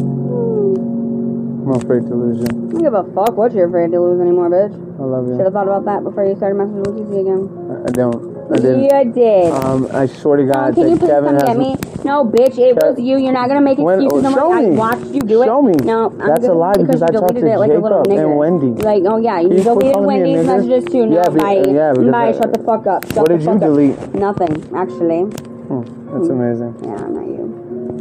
I'm 0.06 1.72
afraid 1.72 2.06
to 2.06 2.14
lose 2.14 2.38
you. 2.38 2.46
I 2.46 2.70
don't 2.70 2.78
give 2.82 2.94
a 2.94 3.02
fuck 3.12 3.36
what 3.36 3.52
you're 3.52 3.66
afraid 3.66 3.90
to 3.90 4.00
lose 4.00 4.20
anymore, 4.20 4.48
bitch. 4.50 4.72
I 5.00 5.04
love 5.04 5.26
you. 5.26 5.34
Should 5.36 5.44
have 5.46 5.52
thought 5.52 5.66
about 5.66 5.84
that 5.86 6.04
before 6.04 6.24
you 6.24 6.36
started 6.36 6.56
messaging 6.56 6.86
with 6.86 6.94
TC 6.94 7.20
again. 7.26 7.50
I 7.70 7.88
I 7.88 7.90
don't. 7.90 8.35
I 8.50 8.56
didn't. 8.56 8.84
You 8.84 9.12
did. 9.12 9.52
Um, 9.52 9.88
I 9.92 10.06
swear 10.06 10.36
to 10.38 10.42
Oh, 10.44 10.52
God, 10.52 10.74
can 10.74 10.88
you 10.90 10.96
please 10.96 11.08
Kevin 11.08 11.24
come 11.30 11.34
has. 11.34 11.42
get 11.44 11.58
me? 11.58 11.76
No, 12.04 12.24
bitch, 12.24 12.56
it 12.58 12.76
Kev- 12.76 12.90
was 12.96 12.98
you. 13.00 13.18
You're 13.18 13.32
not 13.32 13.48
gonna 13.48 13.60
make 13.60 13.78
When- 13.78 14.00
excuses 14.02 14.22
no 14.22 14.30
show 14.34 14.46
more. 14.48 14.56
I 14.56 14.62
me. 14.62 14.76
watched 14.76 15.06
you 15.06 15.20
do 15.20 15.42
it. 15.42 15.46
Show 15.46 15.62
me. 15.62 15.74
No, 15.84 16.06
I'm 16.06 16.18
That's 16.18 16.44
a 16.44 16.48
good 16.48 16.54
lie 16.56 16.72
because 16.78 17.02
I 17.02 17.06
you 17.06 17.18
talked 17.20 17.34
deleted 17.34 17.42
to 17.50 17.54
it 17.54 17.58
like 17.58 17.70
a 17.72 17.78
little 17.78 18.02
Jacob 18.04 18.18
and 18.18 18.30
nigger. 18.30 18.36
Wendy. 18.38 18.82
Like, 18.82 19.02
oh 19.06 19.16
yeah, 19.18 19.40
you 19.40 19.48
deleted 19.48 19.64
calling 19.72 19.88
me 19.88 19.92
a 19.92 19.98
Wendy's 20.06 20.46
nigger? 20.46 20.56
messages 20.56 20.84
too. 20.92 21.06
No, 21.06 21.16
Yeah, 21.16 21.28
be- 21.30 21.40
bye. 21.40 21.64
yeah, 21.66 21.92
because 21.92 22.10
bye. 22.12 22.28
I- 22.28 22.32
Shut 22.32 22.52
the 22.52 22.62
fuck 22.62 22.86
up. 22.86 23.04
Shut 23.06 23.16
What 23.16 23.28
the 23.28 23.32
did 23.34 23.40
you 23.42 23.46
fuck 23.46 23.54
up. 23.56 23.60
delete? 23.62 24.14
Nothing, 24.14 24.54
actually. 24.76 25.20
Hmm, 25.66 25.82
that's 26.14 26.28
amazing. 26.28 26.74
Yeah, 26.84 26.90
not 27.10 27.26
you. 27.26 27.35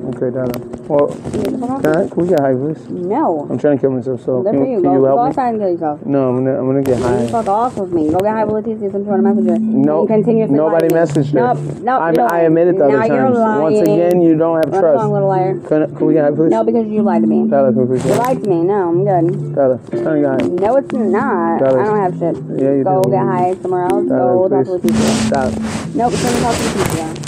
Okay, 0.05 0.29
darling. 0.29 0.71
Well, 0.87 1.09
You 1.33 1.41
get 1.41 1.51
the 1.51 1.57
fuck 1.57 1.69
off? 1.71 1.81
can, 1.81 1.97
I, 1.97 2.07
can 2.07 2.17
we 2.21 2.27
get 2.29 2.39
high, 2.39 2.53
please? 2.53 2.77
No. 2.89 3.47
I'm 3.49 3.57
trying 3.57 3.77
to 3.77 3.81
kill 3.81 3.89
myself, 3.89 4.21
so 4.23 4.43
Good 4.43 4.53
can, 4.53 4.61
for 4.63 4.69
you. 4.69 4.75
can 4.75 4.83
Go, 4.83 4.93
you 4.93 4.99
go 4.99 5.05
help 5.07 5.19
me? 5.19 5.27
outside 5.29 5.49
and 5.49 5.59
kill 5.59 5.69
yourself. 5.71 6.05
No, 6.05 6.29
I'm 6.29 6.35
gonna, 6.45 6.59
I'm 6.59 6.65
gonna 6.67 6.83
get 6.83 6.97
You 6.99 7.03
high. 7.03 7.27
fuck 7.31 7.47
off 7.47 7.75
with 7.77 7.91
me. 7.91 8.09
Go 8.11 8.19
get 8.19 8.33
high 8.33 8.43
with 8.45 8.65
Leticia 8.65 8.91
since 8.91 8.93
you 8.93 9.09
want 9.09 9.25
to 9.25 9.33
message. 9.33 9.61
No, 9.61 10.05
continuously 10.05 10.55
nobody 10.55 10.87
me. 10.89 10.93
messaged 10.93 11.33
her. 11.33 11.53
Nope, 11.55 11.57
nope. 11.81 12.01
I'm, 12.01 12.13
you. 12.13 12.21
I 12.21 12.39
admit 12.41 12.67
it 12.67 12.77
the 12.77 12.87
now 12.87 12.97
other 13.01 13.07
you're 13.07 13.17
times. 13.25 13.37
lying. 13.39 13.61
Once 13.63 13.79
again, 13.81 14.21
you 14.21 14.37
don't 14.37 14.55
have 14.63 14.71
Run 14.71 14.81
trust. 14.81 14.95
along, 14.95 15.11
little 15.13 15.27
liar. 15.27 15.59
Can, 15.65 15.95
can 15.95 16.05
we 16.05 16.13
get 16.13 16.23
high, 16.25 16.35
please? 16.37 16.49
No, 16.51 16.63
because 16.63 16.87
you 16.87 17.01
lied 17.01 17.21
to 17.23 17.27
me. 17.27 17.49
Tyler, 17.49 17.73
can 17.73 17.81
we 17.89 17.97
please 17.97 18.05
You 18.05 18.13
lied 18.21 18.43
to 18.43 18.49
me. 18.49 18.61
No, 18.61 18.89
I'm 18.93 19.01
good. 19.03 19.55
Tyler, 19.55 19.79
to 19.89 19.97
get 19.97 20.05
high. 20.05 20.47
No, 20.53 20.75
it's 20.77 20.91
not. 20.93 21.59
Tyler. 21.65 21.81
I 21.81 21.85
don't 21.85 21.97
have 21.97 22.13
shit. 22.21 22.35
Yeah, 22.61 22.71
you 22.77 22.83
Go 22.83 23.01
do. 23.01 23.09
get 23.09 23.25
high 23.25 23.55
somewhere 23.59 23.85
else. 23.89 24.05
Tyler, 24.07 24.33
Go 24.37 24.49
talk 24.53 24.65
to 24.65 24.79
please. 24.79 24.91
Leticia. 24.93 25.27
Stop. 25.33 25.95
Nope, 25.95 26.13
it's 26.13 26.21
gonna 26.23 26.41
talk 26.45 26.53
to 26.53 26.61
Leticia. 26.61 27.24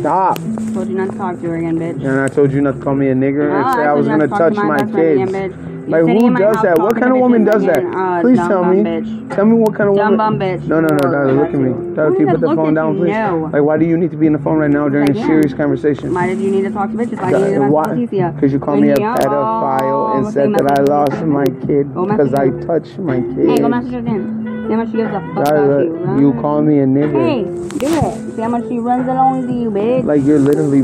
Stop. 0.00 0.38
Told 0.72 0.88
you 0.88 0.94
not 0.94 1.10
to 1.12 1.16
talk 1.18 1.40
to 1.40 1.48
her 1.48 1.56
again, 1.56 1.78
bitch. 1.78 2.02
And 2.02 2.20
I 2.20 2.28
told 2.28 2.52
you 2.52 2.62
not 2.62 2.76
to 2.76 2.80
call 2.80 2.94
me 2.94 3.08
a 3.08 3.14
nigger 3.14 3.52
and 3.52 3.74
say 3.74 3.82
I 3.82 3.86
told 3.86 3.98
was 3.98 4.08
gonna 4.08 4.28
to 4.28 4.34
touch 4.34 4.54
to 4.54 4.62
my 4.64 4.78
friend 4.78 4.94
kids. 4.94 5.30
again. 5.30 5.86
Like 5.90 6.02
who 6.04 6.34
does 6.36 6.62
that? 6.62 6.78
What 6.78 6.94
kind 6.96 7.12
of 7.12 7.18
woman 7.18 7.44
does 7.44 7.62
that? 7.64 7.84
Uh, 7.84 8.20
Please 8.22 8.38
tell 8.38 8.64
me. 8.64 8.82
bitch. 8.82 9.34
Tell 9.34 9.44
me 9.44 9.54
what 9.54 9.74
kind 9.74 9.90
of 9.90 9.96
Dumb 9.96 10.16
woman. 10.16 10.16
bum 10.16 10.38
bitch. 10.38 10.66
No, 10.66 10.80
no, 10.80 10.88
no, 10.88 10.94
No, 10.96 11.12
Tyler, 11.12 11.32
look 11.32 11.48
at 11.48 11.54
me. 11.54 11.70
no. 11.70 12.06
Who 12.08 12.16
can 12.16 12.20
you 12.26 12.32
put 12.32 12.40
the 12.40 12.54
phone 12.54 12.74
down, 12.74 12.96
please? 12.96 13.10
No. 13.10 13.50
Like, 13.52 13.62
why 13.62 13.76
do 13.76 13.84
you 13.84 13.98
need 13.98 14.10
to 14.12 14.16
be 14.16 14.26
in 14.26 14.32
the 14.32 14.38
phone 14.38 14.58
right 14.58 14.70
now 14.70 14.88
during 14.88 15.10
a 15.10 15.14
serious 15.26 15.52
conversation? 15.52 16.14
Why 16.14 16.28
did 16.28 16.40
you 16.40 16.50
need 16.50 16.62
to 16.62 16.70
talk 16.70 16.90
to 16.92 16.96
bitches? 16.96 17.20
Why 17.20 17.32
did 17.32 17.40
you 17.40 17.46
need 17.48 17.54
to 17.66 17.70
Why? 17.70 17.82
message 17.94 18.10
Leticia? 18.10 18.34
Because 18.34 18.52
you 18.52 18.58
called 18.58 18.80
me 18.80 18.90
a 18.90 18.96
pedophile 18.96 20.16
and 20.16 20.32
said 20.32 20.54
that 20.54 20.78
I 20.78 20.82
lost 20.82 21.22
my 21.26 21.44
kid 21.66 21.92
because 21.92 22.32
I 22.34 22.48
touched 22.64 22.98
my 22.98 23.20
kid. 23.20 23.48
Hey, 23.50 23.58
go 23.58 23.68
message 23.68 23.92
her 23.92 24.00
then. 24.00 24.49
See 24.70 24.74
how 24.74 24.82
much 24.84 24.92
she 24.92 24.98
gives 24.98 25.10
a 25.10 25.18
fuck 25.34 25.48
about 25.48 25.82
you, 25.82 25.96
right? 25.96 26.20
you 26.20 26.32
call 26.34 26.62
me 26.62 26.78
a 26.78 26.86
nigga. 26.86 27.18
Hey, 27.18 27.42
do 27.42 27.86
it. 27.90 28.36
See 28.36 28.40
how 28.40 28.50
much 28.50 28.68
she 28.68 28.78
runs 28.78 29.08
along 29.08 29.48
to 29.48 29.52
you, 29.52 29.68
bitch. 29.68 30.04
Like 30.04 30.22
you're 30.22 30.38
literally. 30.38 30.82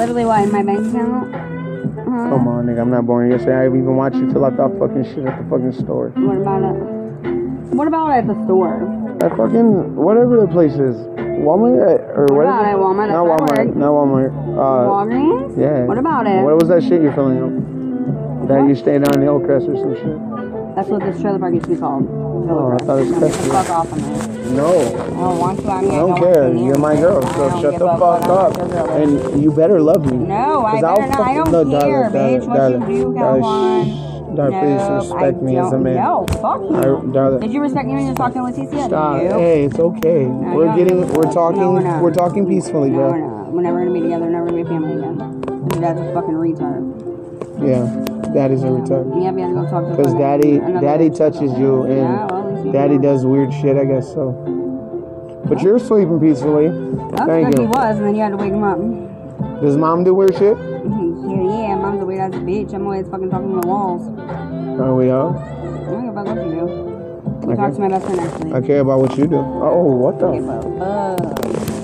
Literally, 0.00 0.24
what, 0.24 0.44
in 0.44 0.50
my 0.50 0.62
bank 0.62 0.80
account? 0.88 1.28
Huh? 1.28 2.32
Come 2.32 2.48
on, 2.48 2.64
nigga. 2.64 2.80
I'm 2.80 2.88
not 2.88 3.04
boring. 3.04 3.30
Yesterday, 3.30 3.52
I 3.52 3.66
even 3.66 3.96
watched 3.96 4.16
you 4.16 4.32
till 4.32 4.42
I 4.46 4.50
thought 4.56 4.78
fucking 4.78 5.04
shit 5.04 5.26
at 5.28 5.36
the 5.36 5.44
fucking 5.50 5.74
store. 5.84 6.08
What 6.16 6.38
about 6.38 6.62
it? 6.64 6.80
What 7.76 7.86
about 7.86 8.12
at 8.12 8.26
the 8.26 8.44
store? 8.46 8.80
At 9.20 9.36
fucking 9.36 9.94
whatever 9.94 10.40
the 10.40 10.48
place 10.48 10.72
is, 10.72 10.96
Walmart 11.44 11.84
uh, 11.84 12.16
or 12.16 12.26
what? 12.32 12.48
What 12.48 12.48
about 12.48 12.64
it? 12.64 12.80
Walmart? 12.80 13.08
Not 13.12 13.28
Walmart. 13.28 13.76
Not 13.76 13.92
Walmart. 13.92 14.32
Uh, 14.56 14.88
Walgreens? 14.88 15.60
yeah. 15.60 15.84
What 15.84 15.98
about 15.98 16.26
it? 16.26 16.42
What 16.42 16.56
was 16.56 16.70
that 16.70 16.80
shit 16.82 17.02
you're 17.02 17.12
filling 17.12 17.44
up? 17.44 18.48
That 18.48 18.66
you 18.66 18.74
stayed 18.74 19.06
on 19.06 19.20
Hillcrest 19.20 19.68
or 19.68 19.76
some 19.76 19.96
shit? 19.96 20.74
That's 20.74 20.88
what 20.88 21.02
this 21.02 21.20
trailer 21.20 21.38
park 21.38 21.52
used 21.52 21.66
to 21.66 21.74
be 21.74 21.76
called. 21.76 22.31
Oh, 22.48 22.72
I 22.72 22.78
thought 22.84 22.98
it 22.98 23.10
was 23.10 23.20
the 23.20 23.48
fuck 23.48 23.70
off 23.70 23.92
of 23.92 23.98
me. 23.98 24.54
No, 24.56 24.78
I 24.80 24.90
don't 25.08 25.38
want 25.38 25.60
to. 25.60 25.68
I, 25.68 25.78
I 25.78 25.82
don't 25.82 26.18
care. 26.18 26.52
You 26.52 26.66
You're 26.66 26.78
my 26.78 26.94
girl, 26.96 27.22
so 27.22 27.60
shut 27.62 27.78
the 27.78 27.86
fuck 27.86 28.24
up. 28.24 28.58
And 28.90 29.42
you 29.42 29.50
better 29.52 29.80
love 29.80 30.04
me. 30.10 30.16
No, 30.18 30.64
I 30.66 30.80
better 30.80 31.06
not. 31.06 31.20
I 31.20 31.34
don't 31.34 31.50
no, 31.52 31.80
care, 31.80 32.10
darling, 32.10 32.40
bitch. 32.40 32.46
What 32.48 32.56
darling, 32.56 32.80
you 32.82 32.86
do, 32.98 33.04
go 33.04 33.14
darling, 33.14 33.42
on. 33.44 33.86
shh. 33.86 34.36
Darling, 34.36 34.60
please 34.60 34.88
No, 34.88 34.96
respect 34.96 35.36
I 35.38 35.40
me 35.42 35.56
as 35.58 35.72
a 35.72 35.78
man. 35.78 35.94
No, 35.96 36.26
fuck 36.40 36.60
you. 36.62 37.10
Darling. 37.12 37.40
Did 37.40 37.52
you 37.52 37.60
respect 37.60 37.86
me 37.86 37.94
when 37.94 38.02
you 38.04 38.08
were 38.10 38.14
talking 38.16 38.44
to 38.44 38.52
Leticia? 38.52 38.86
Stop. 38.86 39.20
Hey, 39.20 39.64
it's 39.64 39.78
okay. 39.78 40.24
No, 40.24 40.54
we're 40.56 40.74
getting, 40.76 41.06
we're 41.08 41.32
talking, 41.32 41.60
no, 41.60 41.72
we're 41.72 42.00
we're 42.02 42.14
talking 42.14 42.46
peacefully, 42.46 42.90
No, 42.90 42.96
bro. 42.96 43.10
we're 43.12 43.18
not. 43.20 43.52
We're 43.52 43.62
never 43.62 43.78
gonna 43.84 43.92
be 43.94 44.00
together. 44.00 44.24
We're 44.26 44.30
never 44.32 44.46
gonna 44.46 44.56
be 44.56 44.68
a 44.68 44.70
family 44.70 44.92
again. 44.98 45.18
Your 45.72 45.80
dad's 45.80 46.00
a 46.00 46.12
fucking 46.12 46.34
retard. 46.34 46.82
Yeah, 47.62 47.84
daddy's 48.34 48.62
in 48.62 48.80
return. 48.80 49.22
Yeah, 49.22 49.30
we 49.30 49.42
have 49.42 49.50
to 49.54 49.70
talk 49.70 49.88
to 49.88 50.02
Cause 50.02 50.14
daddy, 50.14 50.58
daddy 50.58 51.10
touches 51.10 51.52
you, 51.58 51.82
and 51.84 51.98
Yeah, 51.98 52.26
well, 52.26 52.48
at 52.48 52.54
least 52.54 52.66
you 52.66 52.72
daddy 52.72 52.98
does 52.98 53.26
weird 53.26 53.52
shit. 53.52 53.76
I 53.76 53.84
guess 53.84 54.12
so. 54.12 54.32
But 55.46 55.60
you're 55.62 55.78
sleeping 55.78 56.20
peacefully. 56.20 56.68
That's 57.10 57.26
Thank 57.26 57.56
good 57.56 57.60
he 57.60 57.66
was, 57.66 57.96
and 57.98 58.06
then 58.06 58.14
you 58.14 58.22
had 58.22 58.30
to 58.30 58.36
wake 58.36 58.52
him 58.52 58.62
up. 58.62 58.78
Does 59.60 59.76
mom 59.76 60.04
do 60.04 60.14
weird 60.14 60.34
shit? 60.34 60.56
Mm-hmm. 60.56 61.30
yeah, 61.30 61.68
yeah, 61.68 61.74
mom's 61.76 62.02
a 62.02 62.06
weird 62.06 62.20
ass 62.20 62.32
bitch. 62.40 62.72
I'm 62.74 62.84
always 62.84 63.06
fucking 63.08 63.30
talking 63.30 63.54
to 63.54 63.60
the 63.60 63.66
walls. 63.66 64.06
Are 64.80 64.94
we 64.94 65.10
all? 65.10 65.36
I 65.36 65.84
don't 65.90 66.06
give 66.06 66.16
a 66.16 66.22
what 66.22 66.46
you 66.46 66.52
do. 66.52 66.92
Okay. 67.44 67.56
talk 67.56 67.74
to 67.74 67.80
my 67.80 67.88
best 67.88 68.06
friend 68.06 68.20
actually. 68.20 68.52
I 68.52 68.60
care 68.60 68.80
about 68.80 69.00
what 69.00 69.18
you 69.18 69.26
do. 69.26 69.36
Oh, 69.36 69.82
what 69.82 70.18
the? 70.18 71.81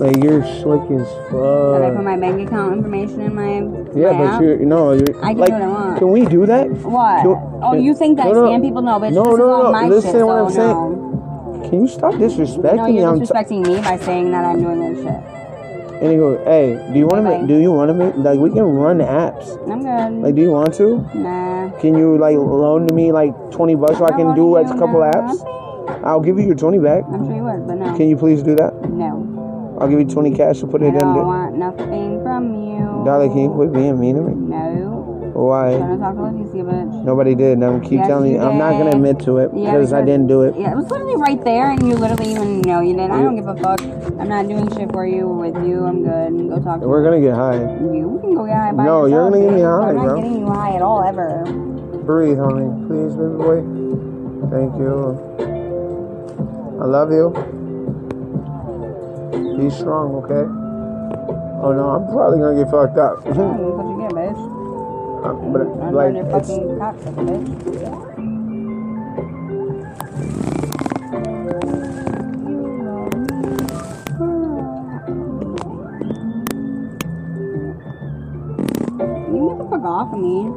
Like 0.00 0.16
you're 0.24 0.40
slick 0.42 0.80
as 0.96 1.06
Did 1.28 1.84
I 1.84 1.92
put 1.94 2.02
my 2.02 2.16
bank 2.16 2.40
account 2.48 2.72
information 2.78 3.20
in 3.20 3.34
my 3.34 3.60
Yeah, 3.92 4.12
my 4.12 4.18
but 4.18 4.26
app? 4.34 4.40
you, 4.40 4.56
no, 4.64 4.92
you 4.92 5.04
I 5.22 5.34
can 5.34 5.38
like. 5.38 5.48
do 5.48 5.52
what 5.52 5.62
I 5.62 5.66
want. 5.68 5.98
Can 5.98 6.08
we 6.10 6.24
do 6.24 6.46
that? 6.46 6.70
What? 6.70 7.20
Can- 7.20 7.60
oh, 7.62 7.74
you 7.74 7.94
think 7.94 8.16
that 8.16 8.24
no, 8.24 8.32
no. 8.32 8.46
I 8.46 8.56
scam 8.56 8.62
people? 8.62 8.80
No, 8.80 8.98
bitch. 8.98 9.12
No, 9.12 9.24
this 9.24 9.38
no, 9.38 9.44
is 9.44 9.52
all 9.52 9.62
no. 9.64 9.72
my 9.72 9.88
Listen 9.88 10.12
shit, 10.12 10.26
what 10.26 10.38
so 10.38 10.44
I'm 10.46 10.52
saying. 10.52 10.68
no. 10.72 11.68
Can 11.68 11.80
you 11.82 11.88
stop 11.88 12.14
disrespecting 12.14 12.76
No, 12.76 12.86
me? 12.88 12.96
you're 12.98 13.14
t- 13.14 13.20
disrespecting 13.20 13.66
me 13.66 13.76
by 13.82 13.98
saying 13.98 14.30
that 14.30 14.42
I'm 14.42 14.62
doing 14.62 14.80
this 14.80 15.04
shit. 15.04 15.20
Anywho, 16.00 16.44
hey, 16.48 16.92
do 16.94 16.98
you 16.98 17.06
want 17.06 17.20
to? 17.26 17.30
Bye-bye. 17.30 17.46
Do 17.46 17.56
you 17.60 17.70
want 17.70 17.88
to 17.90 17.94
make 17.94 18.16
like 18.16 18.38
we 18.40 18.48
can 18.48 18.62
run 18.64 18.98
apps? 19.04 19.52
I'm 19.70 19.82
good. 19.84 20.22
Like, 20.24 20.34
do 20.34 20.40
you 20.40 20.50
want 20.50 20.72
to? 20.80 20.96
nah. 21.14 21.68
Can 21.78 21.94
you 21.94 22.16
like 22.16 22.38
loan 22.38 22.88
to 22.88 22.94
me 22.94 23.12
like 23.12 23.36
twenty 23.52 23.74
bucks 23.74 23.98
so 23.98 24.06
I 24.06 24.12
can 24.16 24.34
do 24.34 24.48
like 24.50 24.64
a 24.66 24.78
couple 24.80 25.04
apps? 25.04 25.44
I'll 26.02 26.20
give 26.24 26.38
you 26.38 26.46
your 26.46 26.54
twenty 26.54 26.78
back. 26.78 27.04
I'm 27.12 27.26
sure 27.26 27.36
you 27.36 27.42
would, 27.44 27.66
but 27.66 27.74
no. 27.74 27.94
Can 27.98 28.08
you 28.08 28.16
please 28.16 28.42
do 28.42 28.56
that? 28.56 28.72
no. 28.88 29.26
I'll 29.80 29.88
give 29.88 29.98
you 29.98 30.04
twenty 30.06 30.30
cash 30.36 30.60
to 30.60 30.66
put 30.66 30.82
I 30.82 30.86
it 30.86 30.94
in. 30.94 30.98
don't 31.00 31.26
want 31.26 31.56
nothing 31.56 32.22
from 32.22 32.54
you. 32.54 33.02
Darling, 33.04 33.30
can 33.32 33.40
you 33.44 33.50
quit 33.50 33.72
being 33.72 33.98
mean 33.98 34.16
to 34.16 34.22
me? 34.22 34.34
No. 34.34 35.32
Why? 35.32 35.72
I'm 35.72 35.78
Trying 35.78 35.96
to 35.96 36.04
talk 36.04 36.14
to 36.16 36.20
Leticia, 36.20 36.64
bitch. 36.68 37.04
Nobody 37.04 37.34
did. 37.34 37.62
I'm 37.62 37.80
keep 37.80 37.92
Yes, 37.92 38.06
telling 38.08 38.32
you. 38.32 38.36
you 38.36 38.44
I'm 38.44 38.58
not 38.58 38.72
gonna 38.76 38.90
admit 38.92 39.20
to 39.20 39.38
it 39.38 39.50
Yeah, 39.54 39.72
because 39.72 39.92
I 39.94 40.02
didn't 40.04 40.26
do 40.26 40.42
it. 40.42 40.54
Yeah, 40.58 40.72
it 40.72 40.76
was 40.76 40.90
literally 40.90 41.16
right 41.16 41.42
there, 41.44 41.70
and 41.70 41.80
you 41.88 41.94
literally 41.94 42.32
even 42.32 42.60
know 42.60 42.80
you 42.80 42.92
did. 42.94 43.10
I 43.10 43.22
don't 43.22 43.36
give 43.36 43.46
a 43.46 43.54
fuck. 43.56 43.80
I'm 44.20 44.28
not 44.28 44.48
doing 44.48 44.68
shit 44.76 44.92
for 44.92 45.06
you 45.06 45.24
or 45.28 45.38
with 45.48 45.54
you. 45.64 45.84
I'm 45.86 46.02
good. 46.02 46.48
Go 46.50 46.60
talk 46.60 46.80
to 46.82 46.86
We're 46.88 47.02
gonna 47.02 47.20
get 47.20 47.34
high. 47.34 47.60
you. 47.60 48.18
Can 48.20 48.34
go 48.34 48.44
get 48.44 48.56
high 48.56 48.72
by 48.72 48.84
No, 48.84 49.06
you're 49.06 49.30
gonna 49.30 49.40
get 49.40 49.52
me 49.54 49.62
high, 49.62 49.88
I'm 49.90 49.96
not 49.96 50.04
bro. 50.04 50.16
getting 50.16 50.38
you 50.40 50.46
high 50.52 50.74
at 50.76 50.82
all 50.82 51.02
ever. 51.02 51.44
Breathe, 52.04 52.36
honey, 52.36 52.68
please, 52.86 53.16
baby 53.16 53.36
boy. 53.40 53.64
Thank 54.52 54.76
you. 54.76 55.16
I 56.80 56.84
love 56.84 57.10
you. 57.12 57.32
Be 59.58 59.68
strong, 59.70 60.14
okay? 60.24 60.44
Oh 61.62 61.72
no, 61.72 61.90
I'm 61.90 62.06
probably 62.12 62.38
gonna 62.38 62.56
get 62.62 62.70
fucked 62.70 62.96
up. 62.98 63.22
That's 63.24 63.36
what 63.36 63.84
you 63.84 63.98
get, 64.00 64.12
bitch. 64.12 64.38
Uh, 65.20 65.34
but 65.52 65.60
I'm 65.84 65.92
like, 65.92 66.14
it's 66.14 66.30
fucking 66.30 66.78
cocksucker, 66.78 67.24
bitch. 67.28 67.46
You 79.30 79.48
get 79.48 79.58
the 79.58 79.64
fuck 79.70 79.84
off 79.84 80.12
of 80.12 80.18
me. 80.20 80.50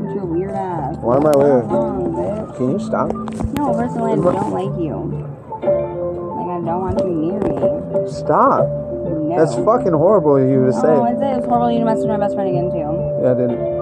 With 0.00 0.14
your 0.14 0.24
weird 0.24 0.54
ass. 0.54 0.96
why 0.98 1.16
am 1.16 1.26
I 1.26 1.36
weird? 1.36 1.64
Can 2.56 2.70
you 2.72 2.78
stop? 2.78 3.12
No, 3.56 3.72
personally, 3.74 4.12
I 4.12 4.16
don't 4.16 4.52
like 4.52 4.78
you. 4.80 4.94
Like, 5.60 5.64
I 5.64 6.64
don't 6.64 6.80
want 6.80 7.00
you 7.00 7.08
near 7.10 7.40
me. 7.40 7.75
Stop. 8.08 8.66
No. 8.68 9.34
That's 9.36 9.54
fucking 9.54 9.92
horrible 9.92 10.36
of 10.36 10.48
you 10.48 10.66
to 10.66 10.72
Oh, 10.76 10.80
say. 10.80 10.94
it? 10.94 11.36
It's 11.38 11.46
horrible 11.46 11.70
you 11.72 11.80
to 11.80 11.84
with 11.84 12.06
my 12.06 12.16
best 12.18 12.34
friend 12.34 12.48
again, 12.48 12.70
too. 12.70 12.78
Yeah, 13.22 13.30
I 13.32 13.34
didn't. 13.34 13.76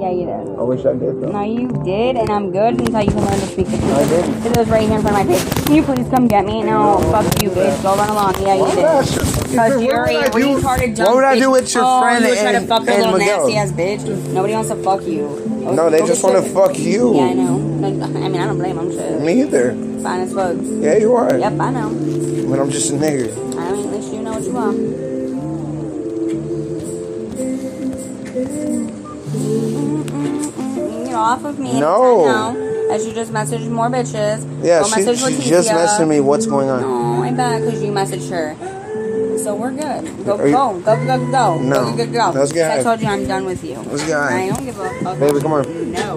Yeah, 0.00 0.10
you 0.10 0.26
did. 0.26 0.58
I 0.58 0.62
wish 0.62 0.84
I 0.84 0.92
did 0.94 1.20
though. 1.20 1.30
No, 1.30 1.42
you 1.42 1.68
did, 1.84 2.16
and 2.16 2.28
I'm 2.28 2.50
good 2.50 2.74
until 2.80 3.02
you 3.02 3.10
can 3.12 3.20
learn 3.20 3.38
to 3.38 3.46
speak 3.46 3.66
the 3.68 3.78
truth. 3.78 3.92
I 3.94 4.04
didn't. 4.08 4.46
It 4.46 4.56
was 4.56 4.68
right 4.68 4.82
here 4.82 4.96
in 4.96 5.02
front 5.02 5.16
of 5.20 5.26
my 5.26 5.32
face. 5.32 5.64
Can 5.64 5.74
you 5.76 5.82
please 5.84 6.08
come 6.10 6.26
get 6.26 6.44
me? 6.44 6.62
No, 6.64 6.98
fuck 7.12 7.24
you, 7.40 7.50
bitch. 7.50 7.82
Go 7.84 7.94
run 7.94 8.10
along. 8.10 8.34
Yeah, 8.42 8.56
you 8.58 8.66
did. 8.74 9.21
Because 9.52 9.82
you're 9.82 10.04
a 10.04 10.08
retarded 10.08 10.96
dumb 10.96 11.06
What 11.06 11.14
would 11.16 11.24
I 11.24 11.36
bitch. 11.36 11.40
do 11.40 11.50
with 11.50 11.74
your 11.74 11.84
oh, 11.84 12.00
friend 12.00 12.24
you 12.24 12.30
were 12.30 12.36
trying 12.36 12.54
and- 12.56 12.64
to 12.64 12.68
fuck 12.68 12.84
the 12.86 12.92
and 12.92 13.02
little 13.02 13.18
Miguel? 13.18 13.48
nasty 13.48 13.56
ass 13.58 13.72
bitch. 13.72 14.32
Nobody 14.32 14.54
wants 14.54 14.70
to 14.70 14.76
fuck 14.76 15.02
you. 15.02 15.28
Go- 15.64 15.74
No, 15.74 15.90
they 15.90 15.98
go 16.00 16.06
just 16.06 16.22
get 16.22 16.32
want 16.32 16.44
to 16.46 16.50
your- 16.52 16.66
fuck 16.66 16.78
you. 16.78 17.14
Yeah, 17.16 17.22
I 17.22 17.32
know. 17.34 17.56
No, 17.58 17.86
I 17.88 18.28
mean, 18.28 18.40
I 18.40 18.46
don't 18.46 18.56
blame 18.58 18.76
them. 18.76 18.90
Shit. 18.92 19.20
Me 19.20 19.42
either. 19.42 19.72
Fine 20.02 20.20
as 20.20 20.32
fuck. 20.32 20.56
Yeah, 20.58 20.96
you 20.96 21.14
are. 21.14 21.36
Yep, 21.38 21.60
I 21.60 21.70
know. 21.70 21.90
But 22.48 22.60
I'm 22.60 22.70
just 22.70 22.90
a 22.92 22.94
nigga. 22.94 23.30
I 23.58 23.72
mean, 23.72 23.86
at 23.88 23.92
least 23.94 24.12
you 24.14 24.22
know 24.22 24.32
what 24.32 24.42
you 24.44 24.52
want. 24.52 25.02
Get 29.82 31.14
off 31.14 31.44
of 31.44 31.58
me. 31.58 31.78
No. 31.80 32.24
anytime 32.24 32.54
now, 32.54 32.94
As 32.94 33.06
you 33.06 33.12
just 33.14 33.32
messaged 33.32 33.68
more 33.70 33.88
bitches. 33.88 34.44
Yeah, 34.64 34.80
Go 34.80 34.88
she, 34.88 35.04
message 35.04 35.42
she 35.42 35.48
just 35.50 35.70
messaged 35.70 36.08
me 36.08 36.20
what's 36.20 36.46
going 36.46 36.68
on. 36.68 36.82
No, 36.82 37.22
I 37.22 37.30
bet 37.32 37.62
because 37.62 37.82
you 37.82 37.90
messaged 37.92 38.30
her. 38.30 38.54
So 39.42 39.54
we're 39.56 39.72
good. 39.72 40.24
Go, 40.24 40.38
Are 40.38 40.46
you- 40.46 40.52
go, 40.54 40.80
go, 40.84 40.96
go, 41.04 41.18
go. 41.30 41.58
No. 41.58 41.90
Go, 41.90 41.96
go, 41.96 42.06
go, 42.06 42.12
go. 42.32 42.38
Let's 42.38 42.52
get 42.52 42.70
I 42.70 42.76
high. 42.76 42.82
told 42.82 43.00
you 43.00 43.08
I'm 43.08 43.26
done 43.26 43.44
with 43.44 43.64
you. 43.64 43.76
Let's 43.78 44.06
get 44.06 44.14
high. 44.16 44.42
I 44.44 44.48
don't 44.50 44.64
give 44.64 44.78
a 44.78 44.88
fuck. 45.02 45.18
Baby, 45.18 45.40
come 45.40 45.52
on. 45.54 45.92
No. 45.92 46.16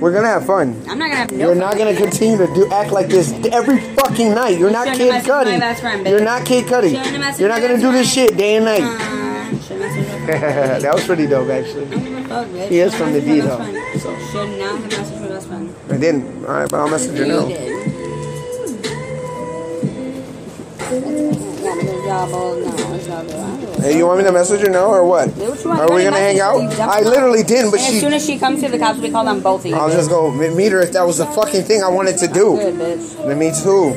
We're 0.00 0.12
gonna 0.12 0.28
have 0.28 0.46
fun. 0.46 0.80
I'm 0.88 0.98
not 0.98 1.06
gonna 1.08 1.14
have 1.16 1.30
no 1.32 1.46
You're 1.46 1.54
not 1.54 1.76
gonna 1.76 1.94
continue 1.96 2.36
to 2.38 2.46
do 2.54 2.70
act 2.70 2.92
like 2.92 3.08
this 3.08 3.32
every 3.52 3.80
fucking 3.94 4.34
night. 4.34 4.58
You're 4.58 4.70
not 4.70 4.86
Shouldn't 4.88 4.98
Kid 4.98 5.12
have 5.14 5.24
messaged 5.24 5.28
my 5.28 5.44
Cudi. 5.44 5.60
best 5.60 5.80
friend, 5.80 6.06
bitch. 6.06 6.10
You're 6.10 6.20
not 6.24 6.44
Kid 6.44 6.64
Cudi. 6.66 6.90
Shouldn't 7.04 7.22
have 7.24 7.40
You're 7.40 7.48
not 7.48 7.60
my 7.62 7.68
gonna 7.68 7.80
do 7.80 7.92
this 7.92 8.12
shit 8.12 8.36
day 8.36 8.56
and 8.56 8.64
night. 8.64 8.82
Uh, 8.82 9.58
should 9.62 9.78
message 9.80 10.06
her. 10.06 10.78
that 10.80 10.94
was 10.94 11.04
pretty 11.04 11.26
dope, 11.26 11.48
actually. 11.50 11.86
Don't 11.86 12.04
give 12.04 12.26
fuck, 12.26 12.46
bitch. 12.48 12.68
He 12.68 12.78
is 12.80 12.94
from 12.94 13.12
the 13.12 13.20
message 13.20 13.28
my 13.28 13.34
D, 13.34 13.40
best 13.40 14.04
though. 14.04 14.14
friend. 14.16 14.30
Should 14.30 14.58
not 14.58 14.78
have 14.80 14.90
messaged 14.90 15.20
my 15.20 15.28
best 15.28 15.46
friend. 15.48 15.74
I 15.90 15.96
didn't. 15.98 16.44
All 16.46 16.52
right, 16.54 16.70
but 16.70 16.80
I'll 16.80 16.88
message 16.88 17.18
her 17.18 17.24
You 17.26 17.32
now. 17.32 17.46
did. 17.48 17.81
Yeah, 22.22 22.28
because 22.28 22.28
y'all 22.28 22.30
both 22.30 22.78
know 22.78 22.90
what 22.90 23.06
y'all 23.06 23.24
do. 23.26 23.34
I 23.34 23.36
don't 23.36 23.60
give 23.60 23.84
Hey, 23.84 23.98
you 23.98 24.06
want 24.06 24.18
me 24.18 24.24
to 24.24 24.32
message 24.32 24.60
her 24.60 24.70
now 24.70 24.86
or 24.86 25.04
what? 25.06 25.28
Are 25.28 25.94
we 25.94 26.04
gonna 26.04 26.16
hang 26.16 26.40
out? 26.40 26.56
I 26.80 27.00
literally 27.00 27.42
didn't, 27.42 27.70
but 27.70 27.80
and 27.80 27.94
as 27.94 28.00
soon 28.00 28.12
as 28.12 28.24
she 28.24 28.38
comes 28.38 28.60
to 28.62 28.68
the 28.68 28.78
cops, 28.78 29.00
we 29.00 29.10
call 29.10 29.24
them 29.24 29.40
both 29.40 29.64
of 29.64 29.70
you. 29.70 29.76
I'll 29.76 29.88
bitch. 29.90 29.94
just 29.94 30.10
go 30.10 30.30
meet 30.30 30.72
her 30.72 30.80
if 30.80 30.92
that 30.92 31.06
was 31.06 31.18
the 31.18 31.26
fucking 31.26 31.62
thing 31.64 31.82
I 31.82 31.88
wanted 31.88 32.18
to 32.18 32.28
do. 32.28 32.56
Good, 32.56 32.74
bitch. 32.74 33.36
Me 33.36 33.50
too. 33.50 33.92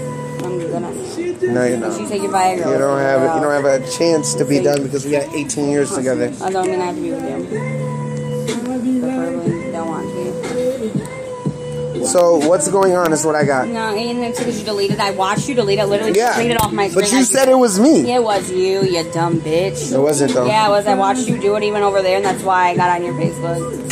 I'm 0.45 0.57
good 0.59 0.73
on. 0.73 1.53
No, 1.53 1.63
you're 1.63 1.75
She 1.93 2.01
not. 2.01 2.09
take 2.09 2.21
your 2.23 2.31
Viagra. 2.31 2.57
You 2.71 2.77
don't 2.79 2.99
have 2.99 3.35
you 3.35 3.41
don't 3.41 3.63
have 3.63 3.65
a 3.65 3.91
chance 3.91 4.33
to 4.35 4.45
be 4.45 4.59
done 4.61 4.81
because 4.83 5.05
we 5.05 5.11
got 5.11 5.31
18 5.33 5.69
years 5.69 5.93
together. 5.93 6.33
I 6.41 6.49
don't 6.51 6.67
mean 6.67 6.81
I 6.81 6.85
have 6.85 6.95
to 6.95 7.01
be 7.01 7.11
with 7.11 7.23
you. 7.23 8.99
Preferably 9.01 9.71
don't 9.71 9.87
want. 9.87 10.14
So 12.05 12.37
what's 12.47 12.69
going 12.69 12.93
on 12.95 13.11
is 13.13 13.25
what 13.25 13.35
I 13.35 13.43
got. 13.45 13.67
No, 13.67 13.95
and 13.95 14.19
it's 14.23 14.39
because 14.39 14.59
you 14.59 14.65
deleted. 14.65 14.99
I 14.99 15.11
watched 15.11 15.47
you 15.49 15.55
delete 15.55 15.79
it. 15.79 15.85
Literally, 15.85 16.13
Yeah, 16.17 16.27
just 16.27 16.37
deleted 16.37 16.61
off 16.61 16.71
my 16.71 16.87
screen. 16.89 17.03
but 17.03 17.11
you 17.11 17.19
I- 17.19 17.23
said 17.23 17.49
it 17.49 17.57
was 17.57 17.79
me. 17.79 18.01
Yeah, 18.07 18.17
it 18.17 18.23
was 18.23 18.51
you, 18.51 18.83
you 18.83 19.03
dumb 19.11 19.41
bitch. 19.41 19.91
It 19.91 19.97
wasn't 19.99 20.33
though. 20.33 20.45
Yeah, 20.45 20.67
it 20.67 20.69
was. 20.69 20.85
I 20.87 20.95
watched 20.95 21.27
you 21.27 21.39
do 21.39 21.55
it 21.55 21.63
even 21.63 21.81
over 21.83 22.01
there, 22.01 22.17
and 22.17 22.25
that's 22.25 22.43
why 22.43 22.69
I 22.69 22.75
got 22.75 22.89
on 22.99 23.03
your 23.05 23.13
Facebook. 23.15 23.83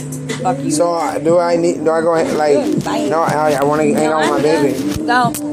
Fuck 0.44 0.60
you. 0.60 0.72
So 0.72 0.94
uh, 0.94 1.18
do 1.20 1.40
I 1.40 1.56
need? 1.56 1.84
Do 1.84 1.92
I 1.92 2.02
go 2.02 2.16
ahead, 2.16 2.36
like? 2.38 2.84
Bye. 2.84 3.08
No, 3.10 3.22
I, 3.22 3.58
I 3.60 3.64
want 3.64 3.82
to 3.82 3.94
hang 3.94 4.10
No, 4.10 4.18
out 4.18 4.20
with 4.22 4.30
my 4.30 4.42
baby. 4.42 4.96
good. 4.96 5.08
Go. 5.08 5.50